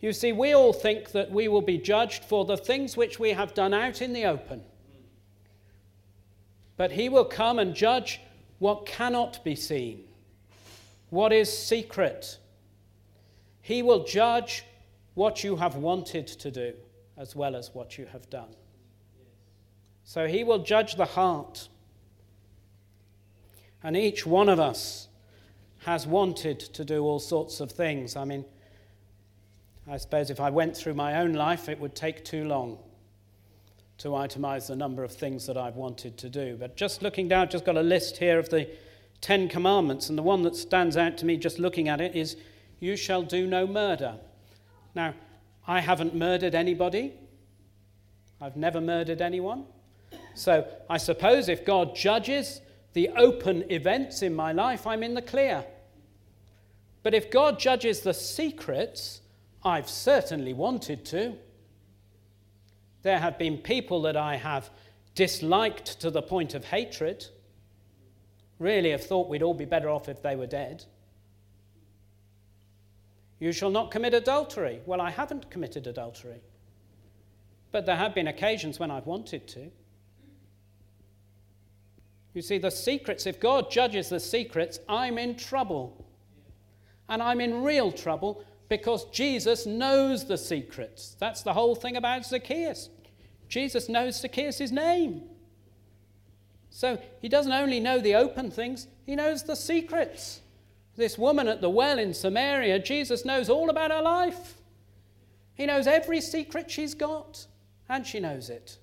You 0.00 0.12
see, 0.12 0.32
we 0.32 0.52
all 0.52 0.74
think 0.74 1.12
that 1.12 1.30
we 1.30 1.48
will 1.48 1.62
be 1.62 1.78
judged 1.78 2.24
for 2.24 2.44
the 2.44 2.58
things 2.58 2.94
which 2.94 3.18
we 3.18 3.30
have 3.30 3.54
done 3.54 3.72
out 3.72 4.02
in 4.02 4.12
the 4.12 4.26
open. 4.26 4.62
But 6.76 6.92
he 6.92 7.08
will 7.08 7.24
come 7.24 7.58
and 7.58 7.74
judge 7.74 8.20
what 8.58 8.84
cannot 8.84 9.42
be 9.42 9.56
seen. 9.56 10.04
what 11.10 11.32
is 11.32 11.50
secret. 11.50 12.36
He 13.62 13.82
will 13.82 14.04
judge 14.04 14.64
what 15.14 15.42
you 15.42 15.56
have 15.56 15.76
wanted 15.76 16.26
to 16.26 16.50
do 16.50 16.74
as 17.16 17.34
well 17.34 17.56
as 17.56 17.74
what 17.74 17.96
you 17.96 18.04
have 18.12 18.28
done. 18.28 18.54
So 20.04 20.26
he 20.26 20.44
will 20.44 20.58
judge 20.58 20.96
the 20.96 21.06
heart. 21.06 21.70
And 23.82 23.96
each 23.96 24.26
one 24.26 24.48
of 24.48 24.58
us 24.58 25.08
has 25.84 26.06
wanted 26.06 26.58
to 26.60 26.84
do 26.84 27.04
all 27.04 27.20
sorts 27.20 27.60
of 27.60 27.70
things. 27.70 28.16
I 28.16 28.24
mean, 28.24 28.44
I 29.90 29.96
suppose 29.96 30.30
if 30.30 30.40
I 30.40 30.50
went 30.50 30.76
through 30.76 30.94
my 30.94 31.20
own 31.20 31.32
life, 31.32 31.68
it 31.68 31.80
would 31.80 31.94
take 31.94 32.24
too 32.24 32.44
long 32.44 32.78
to 33.98 34.08
itemize 34.08 34.68
the 34.68 34.76
number 34.76 35.02
of 35.02 35.12
things 35.12 35.46
that 35.46 35.56
I've 35.56 35.76
wanted 35.76 36.16
to 36.18 36.28
do. 36.28 36.56
But 36.58 36.76
just 36.76 37.02
looking 37.02 37.28
down, 37.28 37.42
I've 37.42 37.50
just 37.50 37.64
got 37.64 37.76
a 37.76 37.82
list 37.82 38.18
here 38.18 38.38
of 38.38 38.48
the 38.48 38.68
Ten 39.20 39.48
Commandments, 39.48 40.08
and 40.08 40.16
the 40.16 40.22
one 40.22 40.42
that 40.42 40.54
stands 40.54 40.96
out 40.96 41.18
to 41.18 41.26
me 41.26 41.36
just 41.36 41.58
looking 41.58 41.88
at 41.88 42.00
it 42.00 42.14
is, 42.14 42.36
You 42.78 42.96
shall 42.96 43.22
do 43.22 43.46
no 43.46 43.66
murder. 43.66 44.14
Now, 44.94 45.14
I 45.66 45.80
haven't 45.80 46.14
murdered 46.14 46.54
anybody, 46.54 47.14
I've 48.40 48.56
never 48.56 48.80
murdered 48.80 49.20
anyone. 49.20 49.64
So 50.34 50.66
I 50.88 50.98
suppose 50.98 51.48
if 51.48 51.64
God 51.64 51.96
judges 51.96 52.60
the 52.98 53.10
open 53.10 53.64
events 53.70 54.22
in 54.22 54.34
my 54.34 54.50
life, 54.50 54.84
I'm 54.84 55.04
in 55.04 55.14
the 55.14 55.22
clear. 55.22 55.64
But 57.04 57.14
if 57.14 57.30
God 57.30 57.60
judges 57.60 58.00
the 58.00 58.12
secrets, 58.12 59.20
I've 59.62 59.88
certainly 59.88 60.52
wanted 60.52 61.04
to. 61.04 61.36
There 63.02 63.20
have 63.20 63.38
been 63.38 63.58
people 63.58 64.02
that 64.02 64.16
I 64.16 64.34
have 64.34 64.70
disliked 65.14 66.00
to 66.00 66.10
the 66.10 66.22
point 66.22 66.54
of 66.54 66.64
hatred. 66.64 67.24
Really 68.58 68.90
have 68.90 69.04
thought 69.04 69.28
we'd 69.28 69.44
all 69.44 69.54
be 69.54 69.64
better 69.64 69.88
off 69.88 70.08
if 70.08 70.20
they 70.20 70.34
were 70.34 70.48
dead. 70.48 70.84
You 73.38 73.52
shall 73.52 73.70
not 73.70 73.92
commit 73.92 74.12
adultery. 74.12 74.80
Well, 74.86 75.00
I 75.00 75.10
haven't 75.10 75.52
committed 75.52 75.86
adultery. 75.86 76.40
But 77.70 77.86
there 77.86 77.94
have 77.94 78.12
been 78.12 78.26
occasions 78.26 78.80
when 78.80 78.90
I've 78.90 79.06
wanted 79.06 79.46
to. 79.50 79.70
You 82.38 82.42
see, 82.42 82.58
the 82.58 82.70
secrets, 82.70 83.26
if 83.26 83.40
God 83.40 83.68
judges 83.68 84.10
the 84.10 84.20
secrets, 84.20 84.78
I'm 84.88 85.18
in 85.18 85.34
trouble. 85.34 86.06
And 87.08 87.20
I'm 87.20 87.40
in 87.40 87.64
real 87.64 87.90
trouble 87.90 88.44
because 88.68 89.06
Jesus 89.06 89.66
knows 89.66 90.24
the 90.24 90.38
secrets. 90.38 91.16
That's 91.18 91.42
the 91.42 91.52
whole 91.52 91.74
thing 91.74 91.96
about 91.96 92.24
Zacchaeus. 92.24 92.90
Jesus 93.48 93.88
knows 93.88 94.20
Zacchaeus' 94.20 94.70
name. 94.70 95.22
So 96.70 97.02
he 97.20 97.28
doesn't 97.28 97.50
only 97.50 97.80
know 97.80 97.98
the 97.98 98.14
open 98.14 98.52
things, 98.52 98.86
he 99.04 99.16
knows 99.16 99.42
the 99.42 99.56
secrets. 99.56 100.40
This 100.94 101.18
woman 101.18 101.48
at 101.48 101.60
the 101.60 101.68
well 101.68 101.98
in 101.98 102.14
Samaria, 102.14 102.78
Jesus 102.78 103.24
knows 103.24 103.50
all 103.50 103.68
about 103.68 103.90
her 103.90 104.00
life. 104.00 104.58
He 105.56 105.66
knows 105.66 105.88
every 105.88 106.20
secret 106.20 106.70
she's 106.70 106.94
got, 106.94 107.48
and 107.88 108.06
she 108.06 108.20
knows 108.20 108.48
it. 108.48 108.78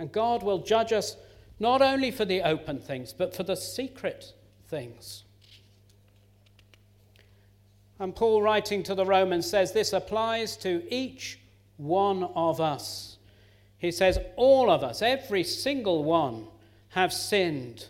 And 0.00 0.10
God 0.10 0.42
will 0.42 0.58
judge 0.58 0.92
us 0.92 1.16
not 1.60 1.82
only 1.82 2.10
for 2.10 2.24
the 2.24 2.42
open 2.42 2.80
things, 2.80 3.12
but 3.12 3.36
for 3.36 3.42
the 3.42 3.54
secret 3.54 4.32
things. 4.68 5.24
And 7.98 8.16
Paul, 8.16 8.40
writing 8.40 8.82
to 8.84 8.94
the 8.94 9.04
Romans, 9.04 9.48
says 9.48 9.72
this 9.72 9.92
applies 9.92 10.56
to 10.58 10.82
each 10.92 11.38
one 11.76 12.24
of 12.34 12.60
us. 12.60 13.18
He 13.76 13.92
says, 13.92 14.18
All 14.36 14.70
of 14.70 14.82
us, 14.82 15.02
every 15.02 15.44
single 15.44 16.02
one, 16.02 16.46
have 16.90 17.12
sinned 17.12 17.88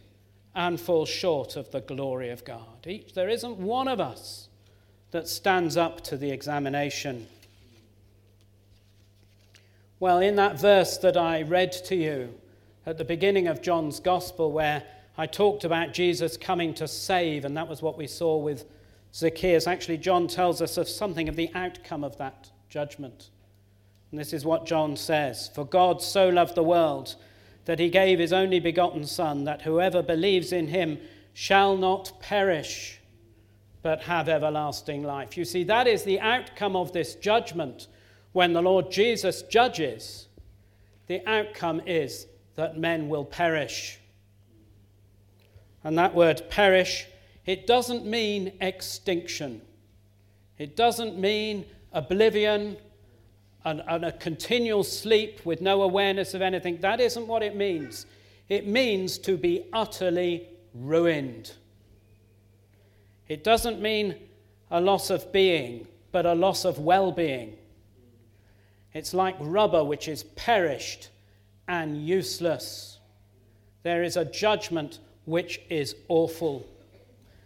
and 0.55 0.81
fall 0.81 1.07
short 1.07 1.55
of 1.55 1.71
the 1.71 1.81
glory 1.81 2.31
of 2.31 2.45
God. 2.45 2.87
Each, 2.87 3.15
there 3.15 3.29
isn't 3.29 3.57
one 3.57 3.87
of 3.87 4.01
us 4.01 4.49
that 5.13 5.29
stands 5.29 5.77
up 5.77 6.01
to 6.03 6.17
the 6.17 6.33
examination. 6.33 7.29
Well, 10.01 10.19
in 10.19 10.35
that 10.37 10.59
verse 10.59 10.97
that 10.99 11.17
I 11.17 11.43
read 11.43 11.73
to 11.73 11.95
you 11.95 12.35
at 12.87 12.99
the 12.99 13.05
beginning 13.05 13.47
of 13.47 13.61
John's 13.61 14.01
Gospel, 14.01 14.53
where 14.53 14.83
I 15.19 15.27
talked 15.27 15.65
about 15.65 15.93
Jesus 15.93 16.37
coming 16.37 16.73
to 16.75 16.89
save, 16.89 17.45
and 17.45 17.57
that 17.57 17.69
was 17.69 17.83
what 17.83 17.99
we 17.99 18.07
saw 18.07 18.39
with 18.39 18.65
Zacchaeus. 19.15 19.67
Actually, 19.67 19.99
John 19.99 20.29
tells 20.29 20.63
us 20.63 20.77
of 20.77 20.89
something 20.89 21.29
of 21.29 21.37
the 21.37 21.51
outcome 21.55 22.05
of 22.05 22.17
that 22.19 22.51
judgment. 22.69 23.31
And 24.11 24.19
this 24.19 24.33
is 24.33 24.45
what 24.45 24.67
John 24.67 24.97
says 24.97 25.51
For 25.55 25.65
God 25.65 26.01
so 26.03 26.29
loved 26.29 26.55
the 26.55 26.63
world 26.63 27.17
that 27.67 27.79
he 27.79 27.91
gave 27.91 28.19
his 28.19 28.33
only 28.33 28.61
begotten 28.61 29.05
Son, 29.05 29.45
that 29.45 29.63
whoever 29.63 30.03
believes 30.03 30.53
in 30.53 30.69
him 30.69 30.99
shall 31.35 31.77
not 31.77 32.21
perish, 32.21 33.01
but 33.83 34.03
have 34.03 34.29
everlasting 34.29 35.03
life. 35.03 35.37
You 35.37 35.45
see, 35.45 35.65
that 35.65 35.87
is 35.87 36.03
the 36.03 36.21
outcome 36.21 36.77
of 36.77 36.93
this 36.93 37.15
judgment. 37.15 37.89
When 38.33 38.53
the 38.53 38.63
Lord 38.63 38.91
Jesus 38.91 39.43
judges, 39.43 40.29
the 41.09 41.27
outcome 41.29 41.83
is 41.87 42.27
that 42.57 42.79
men 42.79 43.09
will 43.09 43.25
perish. 43.25 43.99
And 45.83 45.97
that 45.99 46.15
word 46.15 46.43
perish 46.51 47.07
it 47.47 47.67
doesn't 47.67 48.05
mean 48.05 48.53
extinction. 48.61 49.63
It 50.59 50.77
doesn't 50.77 51.19
mean 51.19 51.67
oblivion 51.93 52.77
and, 53.65 53.83
and, 53.89 54.05
a 54.05 54.13
continual 54.13 54.85
sleep 54.85 55.45
with 55.45 55.61
no 55.61 55.83
awareness 55.83 56.33
of 56.35 56.43
anything. 56.43 56.81
That 56.81 57.01
isn't 57.01 57.27
what 57.27 57.43
it 57.43 57.57
means. 57.57 58.07
It 58.49 58.67
means 58.67 59.19
to 59.19 59.37
be 59.37 59.65
utterly 59.73 60.49
ruined. 60.75 61.53
It 63.27 63.43
doesn't 63.43 63.81
mean 63.81 64.17
a 64.71 64.81
loss 64.81 65.11
of 65.11 65.33
being, 65.33 65.87
but 66.13 66.27
a 66.27 66.35
loss 66.35 66.65
of 66.65 66.79
well 66.79 67.11
being. 67.11 67.57
It's 68.93 69.15
like 69.15 69.37
rubber 69.41 69.85
which 69.85 70.09
is 70.09 70.23
perished 70.23 71.09
and 71.71 72.05
useless. 72.05 72.99
There 73.85 74.03
is 74.03 74.17
a 74.17 74.25
judgment 74.25 74.99
which 75.25 75.61
is 75.71 75.95
awful. 76.09 76.67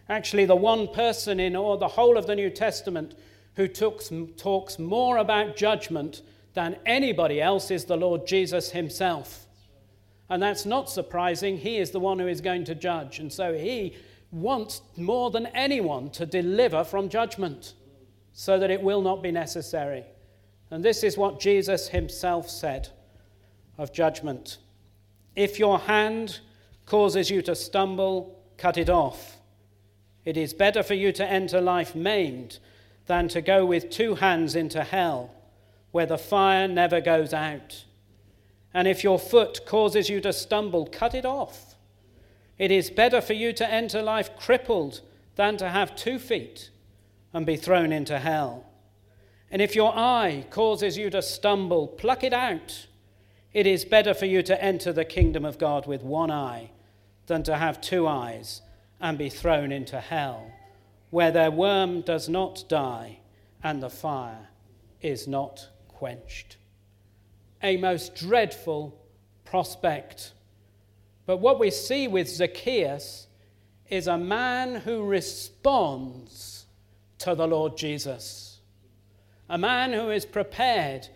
Actually, 0.08 0.46
the 0.46 0.56
one 0.56 0.88
person 0.88 1.38
in 1.38 1.54
all 1.54 1.76
the 1.76 1.88
whole 1.88 2.16
of 2.16 2.26
the 2.26 2.34
New 2.34 2.48
Testament 2.48 3.14
who 3.56 3.68
talks, 3.68 4.10
talks 4.38 4.78
more 4.78 5.18
about 5.18 5.56
judgment 5.56 6.22
than 6.54 6.78
anybody 6.86 7.38
else 7.38 7.70
is 7.70 7.84
the 7.84 7.98
Lord 7.98 8.26
Jesus 8.26 8.70
himself. 8.70 9.44
And 10.30 10.42
that's 10.42 10.64
not 10.64 10.88
surprising. 10.88 11.58
He 11.58 11.76
is 11.76 11.90
the 11.90 12.00
one 12.00 12.18
who 12.18 12.26
is 12.26 12.40
going 12.40 12.64
to 12.64 12.74
judge. 12.74 13.18
And 13.18 13.30
so 13.30 13.52
he 13.52 13.94
wants 14.32 14.80
more 14.96 15.30
than 15.30 15.46
anyone 15.48 16.08
to 16.12 16.24
deliver 16.24 16.82
from 16.82 17.10
judgment 17.10 17.74
so 18.32 18.58
that 18.58 18.70
it 18.70 18.82
will 18.82 19.02
not 19.02 19.22
be 19.22 19.30
necessary. 19.30 20.02
And 20.70 20.82
this 20.82 21.04
is 21.04 21.18
what 21.18 21.40
Jesus 21.40 21.88
himself 21.88 22.48
said 22.48 22.88
of 23.78 23.92
judgment. 23.92 24.58
If 25.36 25.58
your 25.58 25.78
hand 25.78 26.40
causes 26.86 27.30
you 27.30 27.42
to 27.42 27.54
stumble, 27.54 28.38
cut 28.56 28.76
it 28.76 28.88
off. 28.88 29.38
It 30.24 30.36
is 30.36 30.54
better 30.54 30.82
for 30.82 30.94
you 30.94 31.12
to 31.12 31.26
enter 31.26 31.60
life 31.60 31.94
maimed 31.94 32.58
than 33.06 33.28
to 33.28 33.40
go 33.40 33.66
with 33.66 33.90
two 33.90 34.14
hands 34.14 34.54
into 34.56 34.82
hell, 34.82 35.34
where 35.90 36.06
the 36.06 36.18
fire 36.18 36.66
never 36.66 37.00
goes 37.00 37.34
out. 37.34 37.84
And 38.72 38.88
if 38.88 39.04
your 39.04 39.18
foot 39.18 39.66
causes 39.66 40.08
you 40.08 40.20
to 40.22 40.32
stumble, 40.32 40.86
cut 40.86 41.14
it 41.14 41.24
off. 41.24 41.74
It 42.58 42.70
is 42.70 42.90
better 42.90 43.20
for 43.20 43.34
you 43.34 43.52
to 43.52 43.68
enter 43.70 44.00
life 44.02 44.36
crippled 44.36 45.00
than 45.36 45.56
to 45.58 45.68
have 45.68 45.96
two 45.96 46.18
feet 46.18 46.70
and 47.32 47.44
be 47.44 47.56
thrown 47.56 47.92
into 47.92 48.18
hell. 48.18 48.66
And 49.50 49.60
if 49.60 49.74
your 49.74 49.92
eye 49.94 50.46
causes 50.50 50.96
you 50.96 51.10
to 51.10 51.22
stumble, 51.22 51.86
pluck 51.86 52.24
it 52.24 52.32
out. 52.32 52.86
It 53.54 53.68
is 53.68 53.84
better 53.84 54.12
for 54.14 54.26
you 54.26 54.42
to 54.42 54.62
enter 54.62 54.92
the 54.92 55.04
kingdom 55.04 55.44
of 55.44 55.58
God 55.58 55.86
with 55.86 56.02
one 56.02 56.32
eye 56.32 56.72
than 57.26 57.44
to 57.44 57.56
have 57.56 57.80
two 57.80 58.08
eyes 58.08 58.60
and 59.00 59.16
be 59.16 59.30
thrown 59.30 59.70
into 59.70 60.00
hell, 60.00 60.50
where 61.10 61.30
their 61.30 61.52
worm 61.52 62.00
does 62.00 62.28
not 62.28 62.64
die 62.68 63.20
and 63.62 63.80
the 63.80 63.88
fire 63.88 64.48
is 65.00 65.28
not 65.28 65.68
quenched. 65.86 66.56
A 67.62 67.76
most 67.76 68.16
dreadful 68.16 69.00
prospect. 69.44 70.32
But 71.24 71.36
what 71.36 71.60
we 71.60 71.70
see 71.70 72.08
with 72.08 72.28
Zacchaeus 72.28 73.28
is 73.88 74.08
a 74.08 74.18
man 74.18 74.74
who 74.74 75.04
responds 75.04 76.66
to 77.18 77.36
the 77.36 77.46
Lord 77.46 77.76
Jesus. 77.76 78.60
A 79.48 79.56
man 79.56 79.92
who 79.92 80.10
is 80.10 80.26
prepared 80.26 81.08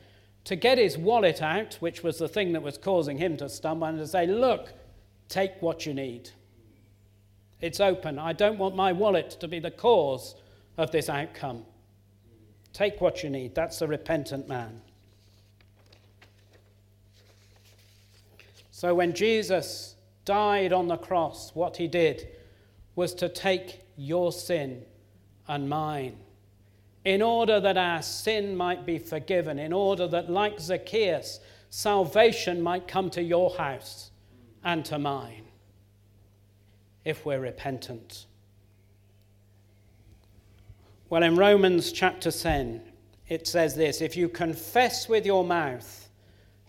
to 0.48 0.56
get 0.56 0.78
his 0.78 0.96
wallet 0.96 1.42
out, 1.42 1.74
which 1.74 2.02
was 2.02 2.16
the 2.16 2.26
thing 2.26 2.54
that 2.54 2.62
was 2.62 2.78
causing 2.78 3.18
him 3.18 3.36
to 3.36 3.50
stumble, 3.50 3.86
and 3.86 3.98
to 3.98 4.06
say, 4.06 4.26
Look, 4.26 4.72
take 5.28 5.60
what 5.60 5.84
you 5.84 5.92
need. 5.92 6.30
It's 7.60 7.80
open. 7.80 8.18
I 8.18 8.32
don't 8.32 8.56
want 8.56 8.74
my 8.74 8.92
wallet 8.92 9.32
to 9.40 9.46
be 9.46 9.58
the 9.58 9.70
cause 9.70 10.36
of 10.78 10.90
this 10.90 11.10
outcome. 11.10 11.66
Take 12.72 12.98
what 13.02 13.22
you 13.22 13.28
need. 13.28 13.54
That's 13.54 13.82
a 13.82 13.86
repentant 13.86 14.48
man. 14.48 14.80
So 18.70 18.94
when 18.94 19.12
Jesus 19.12 19.96
died 20.24 20.72
on 20.72 20.88
the 20.88 20.96
cross, 20.96 21.54
what 21.54 21.76
he 21.76 21.88
did 21.88 22.26
was 22.96 23.12
to 23.16 23.28
take 23.28 23.80
your 23.98 24.32
sin 24.32 24.86
and 25.46 25.68
mine 25.68 26.16
in 27.04 27.22
order 27.22 27.60
that 27.60 27.76
our 27.76 28.02
sin 28.02 28.56
might 28.56 28.84
be 28.84 28.98
forgiven, 28.98 29.58
in 29.58 29.72
order 29.72 30.06
that, 30.08 30.30
like 30.30 30.60
Zacchaeus, 30.60 31.40
salvation 31.70 32.60
might 32.62 32.88
come 32.88 33.10
to 33.10 33.22
your 33.22 33.50
house 33.56 34.10
and 34.64 34.84
to 34.86 34.98
mine 34.98 35.44
if 37.04 37.24
we're 37.24 37.40
repentant. 37.40 38.26
Well, 41.10 41.22
in 41.22 41.36
Romans 41.36 41.90
chapter 41.92 42.30
10, 42.30 42.82
it 43.28 43.46
says 43.46 43.74
this 43.74 44.00
If 44.00 44.16
you 44.16 44.28
confess 44.28 45.08
with 45.08 45.24
your 45.24 45.44
mouth 45.44 46.08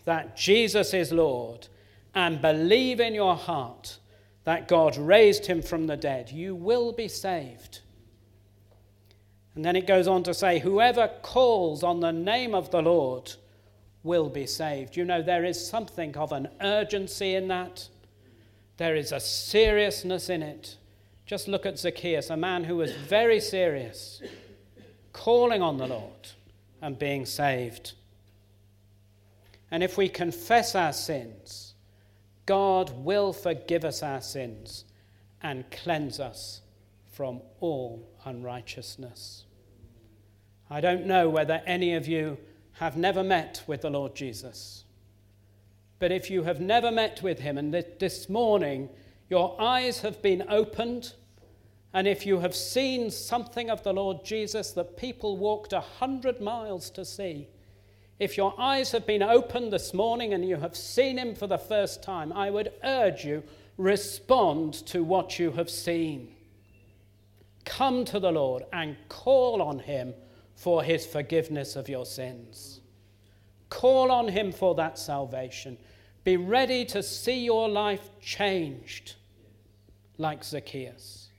that 0.05 0.37
Jesus 0.37 0.93
is 0.93 1.11
Lord 1.11 1.67
and 2.15 2.41
believe 2.41 2.99
in 2.99 3.13
your 3.13 3.35
heart 3.35 3.97
that 4.45 4.67
God 4.67 4.97
raised 4.97 5.45
him 5.45 5.61
from 5.61 5.87
the 5.87 5.97
dead, 5.97 6.31
you 6.31 6.55
will 6.55 6.91
be 6.91 7.07
saved. 7.07 7.81
And 9.59 9.65
then 9.65 9.75
it 9.75 9.87
goes 9.87 10.07
on 10.07 10.23
to 10.23 10.33
say, 10.33 10.59
Whoever 10.59 11.09
calls 11.21 11.83
on 11.83 11.99
the 11.99 12.13
name 12.13 12.55
of 12.55 12.71
the 12.71 12.81
Lord 12.81 13.33
will 14.03 14.29
be 14.29 14.45
saved. 14.45 14.95
You 14.95 15.03
know, 15.03 15.21
there 15.21 15.43
is 15.43 15.69
something 15.69 16.15
of 16.15 16.31
an 16.31 16.47
urgency 16.61 17.35
in 17.35 17.49
that, 17.49 17.89
there 18.77 18.95
is 18.95 19.11
a 19.11 19.19
seriousness 19.19 20.29
in 20.29 20.43
it. 20.43 20.77
Just 21.25 21.49
look 21.49 21.65
at 21.65 21.77
Zacchaeus, 21.77 22.29
a 22.29 22.37
man 22.37 22.63
who 22.63 22.77
was 22.77 22.93
very 22.93 23.41
serious, 23.41 24.21
calling 25.11 25.61
on 25.61 25.75
the 25.75 25.87
Lord 25.87 26.29
and 26.81 26.97
being 26.97 27.25
saved. 27.25 27.95
And 29.71 29.83
if 29.83 29.97
we 29.97 30.07
confess 30.07 30.73
our 30.73 30.93
sins, 30.93 31.73
God 32.45 32.91
will 33.03 33.33
forgive 33.33 33.83
us 33.83 34.03
our 34.03 34.21
sins 34.21 34.85
and 35.43 35.69
cleanse 35.69 36.21
us 36.21 36.61
from 37.11 37.41
all 37.59 38.09
unrighteousness. 38.23 39.43
I 40.69 40.81
don't 40.81 41.05
know 41.05 41.29
whether 41.29 41.61
any 41.65 41.95
of 41.95 42.07
you 42.07 42.37
have 42.73 42.95
never 42.95 43.23
met 43.23 43.63
with 43.65 43.81
the 43.81 43.89
Lord 43.89 44.15
Jesus. 44.15 44.85
But 45.97 46.11
if 46.11 46.29
you 46.29 46.43
have 46.43 46.61
never 46.61 46.91
met 46.91 47.21
with 47.21 47.39
him 47.39 47.57
and 47.57 47.73
this 47.73 48.29
morning 48.29 48.89
your 49.29 49.59
eyes 49.59 50.01
have 50.01 50.21
been 50.21 50.45
opened, 50.47 51.13
and 51.93 52.07
if 52.07 52.25
you 52.25 52.39
have 52.39 52.55
seen 52.55 53.11
something 53.11 53.69
of 53.69 53.83
the 53.83 53.93
Lord 53.93 54.23
Jesus 54.23 54.71
that 54.71 54.97
people 54.97 55.37
walked 55.37 55.73
a 55.73 55.81
hundred 55.81 56.39
miles 56.39 56.89
to 56.91 57.03
see, 57.03 57.47
if 58.19 58.37
your 58.37 58.53
eyes 58.59 58.91
have 58.91 59.07
been 59.07 59.23
opened 59.23 59.73
this 59.73 59.93
morning 59.93 60.33
and 60.33 60.47
you 60.47 60.57
have 60.57 60.75
seen 60.75 61.17
him 61.17 61.35
for 61.35 61.47
the 61.47 61.57
first 61.57 62.03
time, 62.03 62.31
I 62.33 62.49
would 62.49 62.71
urge 62.83 63.25
you 63.25 63.43
respond 63.77 64.73
to 64.73 65.03
what 65.03 65.39
you 65.39 65.51
have 65.51 65.69
seen. 65.69 66.35
Come 67.65 68.03
to 68.05 68.19
the 68.19 68.31
Lord 68.31 68.63
and 68.73 68.97
call 69.07 69.61
on 69.61 69.79
him 69.79 70.13
for 70.59 70.83
his 70.83 71.05
forgiveness 71.05 71.77
of 71.77 71.87
your 71.87 72.05
sins. 72.05 72.81
Call 73.69 74.11
on 74.11 74.27
him 74.27 74.51
for 74.51 74.75
that 74.75 74.99
salvation. 74.99 75.77
Be 76.25 76.35
ready 76.35 76.83
to 76.83 77.01
see 77.01 77.45
your 77.45 77.69
life 77.69 78.09
changed 78.19 79.15
like 80.17 80.43
Zacchaeus. 80.43 81.29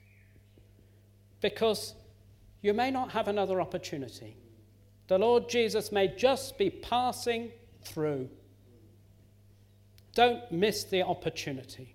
Because 1.42 1.92
you 2.62 2.72
may 2.72 2.90
not 2.90 3.10
have 3.10 3.28
another 3.28 3.60
opportunity. 3.60 4.38
The 5.08 5.18
Lord 5.18 5.50
Jesus 5.50 5.92
may 5.92 6.08
just 6.08 6.56
be 6.56 6.70
passing 6.70 7.50
through. 7.82 8.30
Don't 10.14 10.50
miss 10.50 10.84
the 10.84 11.02
opportunity. 11.02 11.94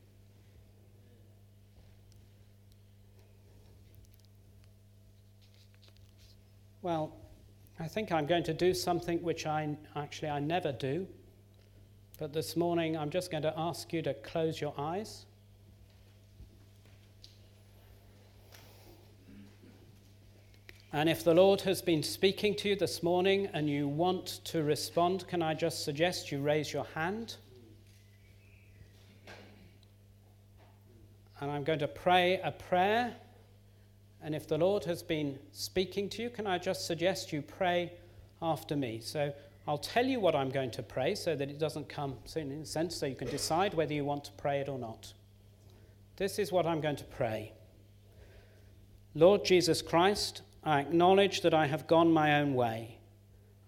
Well, 6.86 7.16
I 7.80 7.88
think 7.88 8.12
I'm 8.12 8.28
going 8.28 8.44
to 8.44 8.54
do 8.54 8.72
something 8.72 9.20
which 9.24 9.48
I 9.48 9.76
actually 9.96 10.30
I 10.30 10.38
never 10.38 10.72
do. 10.72 11.08
But 12.20 12.32
this 12.32 12.56
morning 12.56 12.96
I'm 12.96 13.10
just 13.10 13.32
going 13.32 13.42
to 13.42 13.52
ask 13.58 13.92
you 13.92 14.04
to 14.04 14.14
close 14.14 14.62
your 14.62 14.72
eyes. 14.78 15.26
And 20.94 21.10
if 21.10 21.24
the 21.24 21.34
Lord 21.34 21.62
has 21.62 21.82
been 21.82 22.04
speaking 22.04 22.54
to 22.58 22.70
you 22.70 22.76
this 22.76 23.02
morning 23.02 23.50
and 23.52 23.68
you 23.68 23.88
want 23.88 24.42
to 24.44 24.62
respond, 24.62 25.28
can 25.28 25.42
I 25.42 25.56
just 25.56 25.84
suggest 25.84 26.32
you 26.32 26.40
raise 26.40 26.72
your 26.72 26.86
hand? 26.94 27.38
And 31.42 31.50
I'm 31.50 31.64
going 31.64 31.80
to 31.80 31.88
pray 31.88 32.40
a 32.44 32.52
prayer 32.52 33.16
and 34.26 34.34
if 34.34 34.48
the 34.48 34.58
Lord 34.58 34.86
has 34.86 35.04
been 35.04 35.38
speaking 35.52 36.10
to 36.10 36.24
you, 36.24 36.32
can 36.32 36.48
I 36.48 36.58
just 36.58 36.88
suggest 36.88 37.32
you 37.32 37.44
pray 37.44 37.94
after 38.42 38.76
me? 38.76 39.00
So 39.00 39.32
I'll 39.68 39.78
tell 39.78 40.04
you 40.04 40.20
what 40.20 40.36
I'm 40.36 40.50
going 40.50 40.72
to 40.72 40.82
pray 40.82 41.14
so 41.14 41.36
that 41.36 41.48
it 41.48 41.60
doesn't 41.60 41.88
come 41.90 42.16
in 42.36 42.52
a 42.52 42.66
sense, 42.66 42.96
so 42.96 43.06
you 43.06 43.14
can 43.14 43.30
decide 43.30 43.76
whether 43.76 43.94
you 43.94 44.04
want 44.04 44.24
to 44.24 44.32
pray 44.32 44.62
it 44.62 44.68
or 44.68 44.80
not. 44.80 45.14
This 46.18 46.40
is 46.40 46.52
what 46.52 46.66
I'm 46.66 46.82
going 46.82 46.96
to 46.96 47.04
pray. 47.04 47.54
Lord 49.14 49.46
Jesus 49.46 49.84
Christ, 49.84 50.42
I 50.64 50.80
acknowledge 50.80 51.42
that 51.42 51.54
I 51.54 51.68
have 51.68 51.86
gone 51.86 52.12
my 52.12 52.40
own 52.40 52.56
way. 52.56 52.98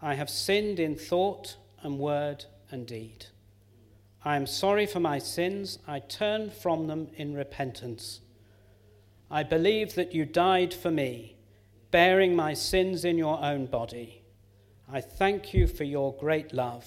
I 0.01 0.15
have 0.15 0.29
sinned 0.29 0.79
in 0.79 0.95
thought 0.95 1.55
and 1.83 1.99
word 1.99 2.45
and 2.71 2.87
deed. 2.87 3.27
I 4.25 4.35
am 4.35 4.47
sorry 4.47 4.87
for 4.87 4.99
my 4.99 5.19
sins. 5.19 5.77
I 5.87 5.99
turn 5.99 6.49
from 6.49 6.87
them 6.87 7.09
in 7.15 7.35
repentance. 7.35 8.21
I 9.29 9.43
believe 9.43 9.95
that 9.95 10.13
you 10.13 10.25
died 10.25 10.73
for 10.73 10.91
me, 10.91 11.35
bearing 11.91 12.35
my 12.35 12.53
sins 12.53 13.03
in 13.03 13.17
your 13.17 13.43
own 13.43 13.65
body. 13.65 14.23
I 14.91 15.01
thank 15.01 15.53
you 15.53 15.67
for 15.67 15.83
your 15.83 16.15
great 16.15 16.53
love. 16.53 16.85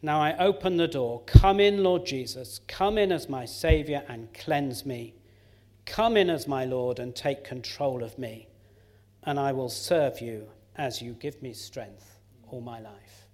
Now 0.00 0.20
I 0.20 0.36
open 0.36 0.76
the 0.76 0.86
door. 0.86 1.22
Come 1.26 1.58
in, 1.58 1.82
Lord 1.82 2.06
Jesus. 2.06 2.60
Come 2.68 2.98
in 2.98 3.10
as 3.10 3.28
my 3.28 3.44
Saviour 3.44 4.02
and 4.06 4.32
cleanse 4.34 4.86
me. 4.86 5.14
Come 5.86 6.16
in 6.16 6.30
as 6.30 6.46
my 6.46 6.64
Lord 6.64 6.98
and 6.98 7.14
take 7.14 7.42
control 7.42 8.04
of 8.04 8.18
me. 8.18 8.48
And 9.24 9.40
I 9.40 9.52
will 9.52 9.70
serve 9.70 10.20
you 10.20 10.46
as 10.76 11.02
you 11.02 11.12
give 11.14 11.42
me 11.42 11.52
strength 11.54 12.20
all 12.48 12.60
my 12.60 12.80
life. 12.80 13.26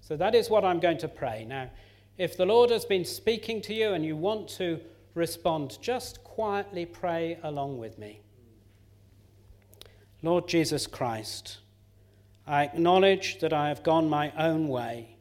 So 0.00 0.16
that 0.16 0.34
is 0.34 0.50
what 0.50 0.64
I'm 0.64 0.80
going 0.80 0.98
to 0.98 1.08
pray. 1.08 1.44
Now, 1.44 1.70
if 2.16 2.36
the 2.36 2.46
Lord 2.46 2.70
has 2.70 2.84
been 2.84 3.04
speaking 3.04 3.60
to 3.62 3.74
you 3.74 3.92
and 3.92 4.04
you 4.04 4.16
want 4.16 4.48
to 4.50 4.80
respond, 5.14 5.78
just 5.80 6.22
quietly 6.24 6.86
pray 6.86 7.38
along 7.42 7.78
with 7.78 7.98
me. 7.98 8.20
Lord 10.22 10.48
Jesus 10.48 10.86
Christ, 10.86 11.58
I 12.46 12.64
acknowledge 12.64 13.40
that 13.40 13.52
I 13.52 13.68
have 13.68 13.82
gone 13.82 14.08
my 14.08 14.32
own 14.36 14.68
way. 14.68 15.16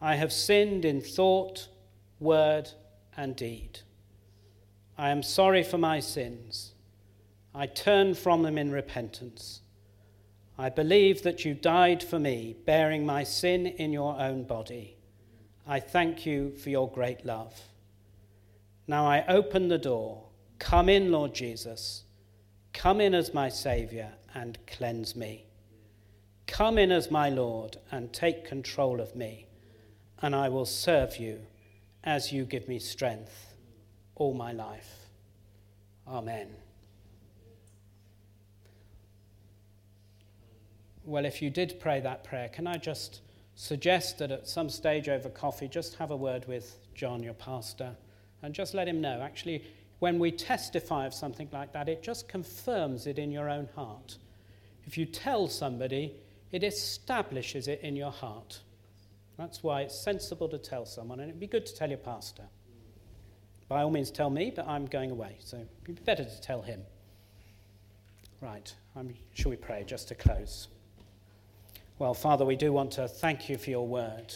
I 0.00 0.16
have 0.16 0.32
sinned 0.32 0.84
in 0.84 1.00
thought, 1.00 1.68
word, 2.20 2.70
and 3.16 3.34
deed. 3.34 3.80
I 4.96 5.10
am 5.10 5.22
sorry 5.22 5.62
for 5.62 5.78
my 5.78 6.00
sins. 6.00 6.72
I 7.54 7.66
turn 7.66 8.14
from 8.14 8.42
them 8.42 8.58
in 8.58 8.70
repentance. 8.70 9.60
I 10.58 10.70
believe 10.70 11.22
that 11.22 11.44
you 11.44 11.52
died 11.54 12.02
for 12.02 12.18
me, 12.18 12.56
bearing 12.64 13.04
my 13.04 13.24
sin 13.24 13.66
in 13.66 13.92
your 13.92 14.18
own 14.18 14.44
body. 14.44 14.96
I 15.66 15.80
thank 15.80 16.24
you 16.24 16.52
for 16.56 16.70
your 16.70 16.90
great 16.90 17.26
love. 17.26 17.60
Now 18.86 19.06
I 19.06 19.24
open 19.26 19.68
the 19.68 19.78
door. 19.78 20.22
Come 20.58 20.88
in, 20.88 21.10
Lord 21.10 21.34
Jesus. 21.34 22.04
Come 22.72 23.00
in 23.00 23.14
as 23.14 23.34
my 23.34 23.48
Saviour 23.48 24.08
and 24.34 24.58
cleanse 24.66 25.16
me. 25.16 25.44
Come 26.46 26.78
in 26.78 26.92
as 26.92 27.10
my 27.10 27.28
Lord 27.28 27.78
and 27.90 28.12
take 28.12 28.44
control 28.44 29.00
of 29.00 29.16
me, 29.16 29.46
and 30.22 30.34
I 30.34 30.48
will 30.48 30.66
serve 30.66 31.16
you 31.16 31.40
as 32.04 32.32
you 32.32 32.44
give 32.44 32.68
me 32.68 32.78
strength 32.78 33.54
all 34.14 34.32
my 34.32 34.52
life. 34.52 34.94
Amen. 36.06 36.48
Well, 41.04 41.24
if 41.24 41.42
you 41.42 41.50
did 41.50 41.80
pray 41.80 42.00
that 42.00 42.24
prayer, 42.24 42.48
can 42.48 42.66
I 42.66 42.76
just 42.76 43.20
suggest 43.54 44.18
that 44.18 44.30
at 44.30 44.48
some 44.48 44.68
stage 44.68 45.08
over 45.08 45.28
coffee, 45.28 45.68
just 45.68 45.96
have 45.96 46.10
a 46.10 46.16
word 46.16 46.46
with 46.46 46.76
John, 46.94 47.22
your 47.22 47.34
pastor? 47.34 47.96
And 48.42 48.54
just 48.54 48.74
let 48.74 48.88
him 48.88 49.00
know. 49.00 49.20
Actually, 49.20 49.64
when 49.98 50.18
we 50.18 50.30
testify 50.30 51.06
of 51.06 51.14
something 51.14 51.48
like 51.52 51.72
that, 51.72 51.88
it 51.88 52.02
just 52.02 52.28
confirms 52.28 53.06
it 53.06 53.18
in 53.18 53.30
your 53.30 53.48
own 53.48 53.68
heart. 53.74 54.18
If 54.86 54.98
you 54.98 55.06
tell 55.06 55.48
somebody, 55.48 56.14
it 56.52 56.62
establishes 56.62 57.66
it 57.68 57.80
in 57.82 57.96
your 57.96 58.12
heart. 58.12 58.60
That's 59.36 59.62
why 59.62 59.82
it's 59.82 59.98
sensible 59.98 60.48
to 60.48 60.58
tell 60.58 60.86
someone, 60.86 61.20
and 61.20 61.28
it'd 61.28 61.40
be 61.40 61.46
good 61.46 61.66
to 61.66 61.74
tell 61.74 61.88
your 61.88 61.98
pastor. 61.98 62.44
By 63.68 63.82
all 63.82 63.90
means, 63.90 64.10
tell 64.10 64.30
me, 64.30 64.52
but 64.54 64.66
I'm 64.66 64.86
going 64.86 65.10
away, 65.10 65.36
so 65.40 65.56
it'd 65.56 65.84
be 65.84 65.92
better 65.92 66.24
to 66.24 66.40
tell 66.40 66.62
him. 66.62 66.82
Right, 68.40 68.72
I'm, 68.94 69.14
shall 69.34 69.50
we 69.50 69.56
pray 69.56 69.82
just 69.84 70.08
to 70.08 70.14
close? 70.14 70.68
Well, 71.98 72.14
Father, 72.14 72.44
we 72.44 72.56
do 72.56 72.72
want 72.72 72.92
to 72.92 73.08
thank 73.08 73.48
you 73.48 73.56
for 73.56 73.70
your 73.70 73.86
word. 73.86 74.34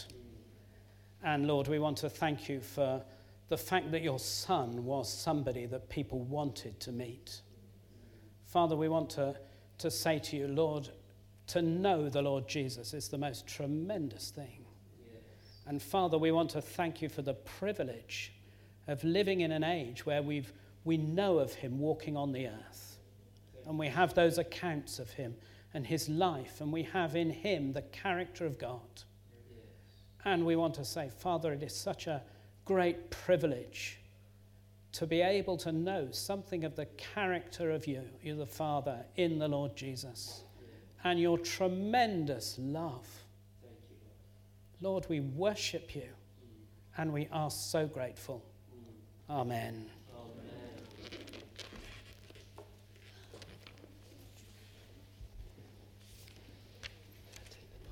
And 1.23 1.47
Lord, 1.47 1.67
we 1.67 1.77
want 1.77 1.97
to 1.99 2.09
thank 2.09 2.49
you 2.49 2.59
for 2.59 3.03
the 3.51 3.57
fact 3.57 3.91
that 3.91 4.01
your 4.01 4.17
son 4.17 4.85
was 4.85 5.11
somebody 5.11 5.65
that 5.65 5.89
people 5.89 6.21
wanted 6.21 6.79
to 6.79 6.89
meet. 6.89 7.41
Father, 8.45 8.77
we 8.77 8.87
want 8.87 9.09
to, 9.09 9.35
to 9.77 9.91
say 9.91 10.19
to 10.19 10.37
you, 10.37 10.47
Lord, 10.47 10.87
to 11.47 11.61
know 11.61 12.07
the 12.07 12.21
Lord 12.21 12.47
Jesus 12.47 12.93
is 12.93 13.09
the 13.09 13.17
most 13.17 13.45
tremendous 13.45 14.29
thing. 14.29 14.63
And 15.67 15.81
Father, 15.81 16.17
we 16.17 16.31
want 16.31 16.49
to 16.51 16.61
thank 16.61 17.01
you 17.01 17.09
for 17.09 17.23
the 17.23 17.33
privilege 17.33 18.31
of 18.87 19.03
living 19.03 19.41
in 19.41 19.51
an 19.51 19.65
age 19.65 20.05
where 20.05 20.21
we've, 20.21 20.53
we 20.85 20.95
know 20.95 21.37
of 21.39 21.53
him 21.53 21.77
walking 21.77 22.15
on 22.15 22.31
the 22.31 22.47
earth. 22.47 22.99
And 23.67 23.77
we 23.77 23.89
have 23.89 24.13
those 24.13 24.37
accounts 24.37 24.97
of 24.97 25.09
him 25.09 25.35
and 25.73 25.85
his 25.85 26.07
life, 26.07 26.61
and 26.61 26.71
we 26.71 26.83
have 26.83 27.17
in 27.17 27.29
him 27.29 27.73
the 27.73 27.81
character 27.81 28.45
of 28.45 28.57
God. 28.57 29.03
And 30.23 30.45
we 30.45 30.55
want 30.55 30.73
to 30.75 30.85
say, 30.85 31.09
Father, 31.09 31.51
it 31.51 31.61
is 31.61 31.75
such 31.75 32.07
a 32.07 32.21
great 32.65 33.09
privilege 33.09 33.99
to 34.93 35.07
be 35.07 35.21
able 35.21 35.57
to 35.57 35.71
know 35.71 36.09
something 36.11 36.63
of 36.63 36.75
the 36.75 36.85
character 36.97 37.71
of 37.71 37.87
you, 37.87 38.03
you 38.21 38.35
the 38.35 38.45
Father, 38.45 39.05
in 39.15 39.39
the 39.39 39.47
Lord 39.47 39.75
Jesus, 39.75 40.43
and 41.03 41.19
your 41.19 41.37
tremendous 41.37 42.57
love. 42.59 43.07
Lord, 44.81 45.05
we 45.09 45.19
worship 45.19 45.95
you, 45.95 46.09
and 46.97 47.13
we 47.13 47.27
are 47.31 47.51
so 47.51 47.85
grateful. 47.85 48.43
Amen. 49.29 49.85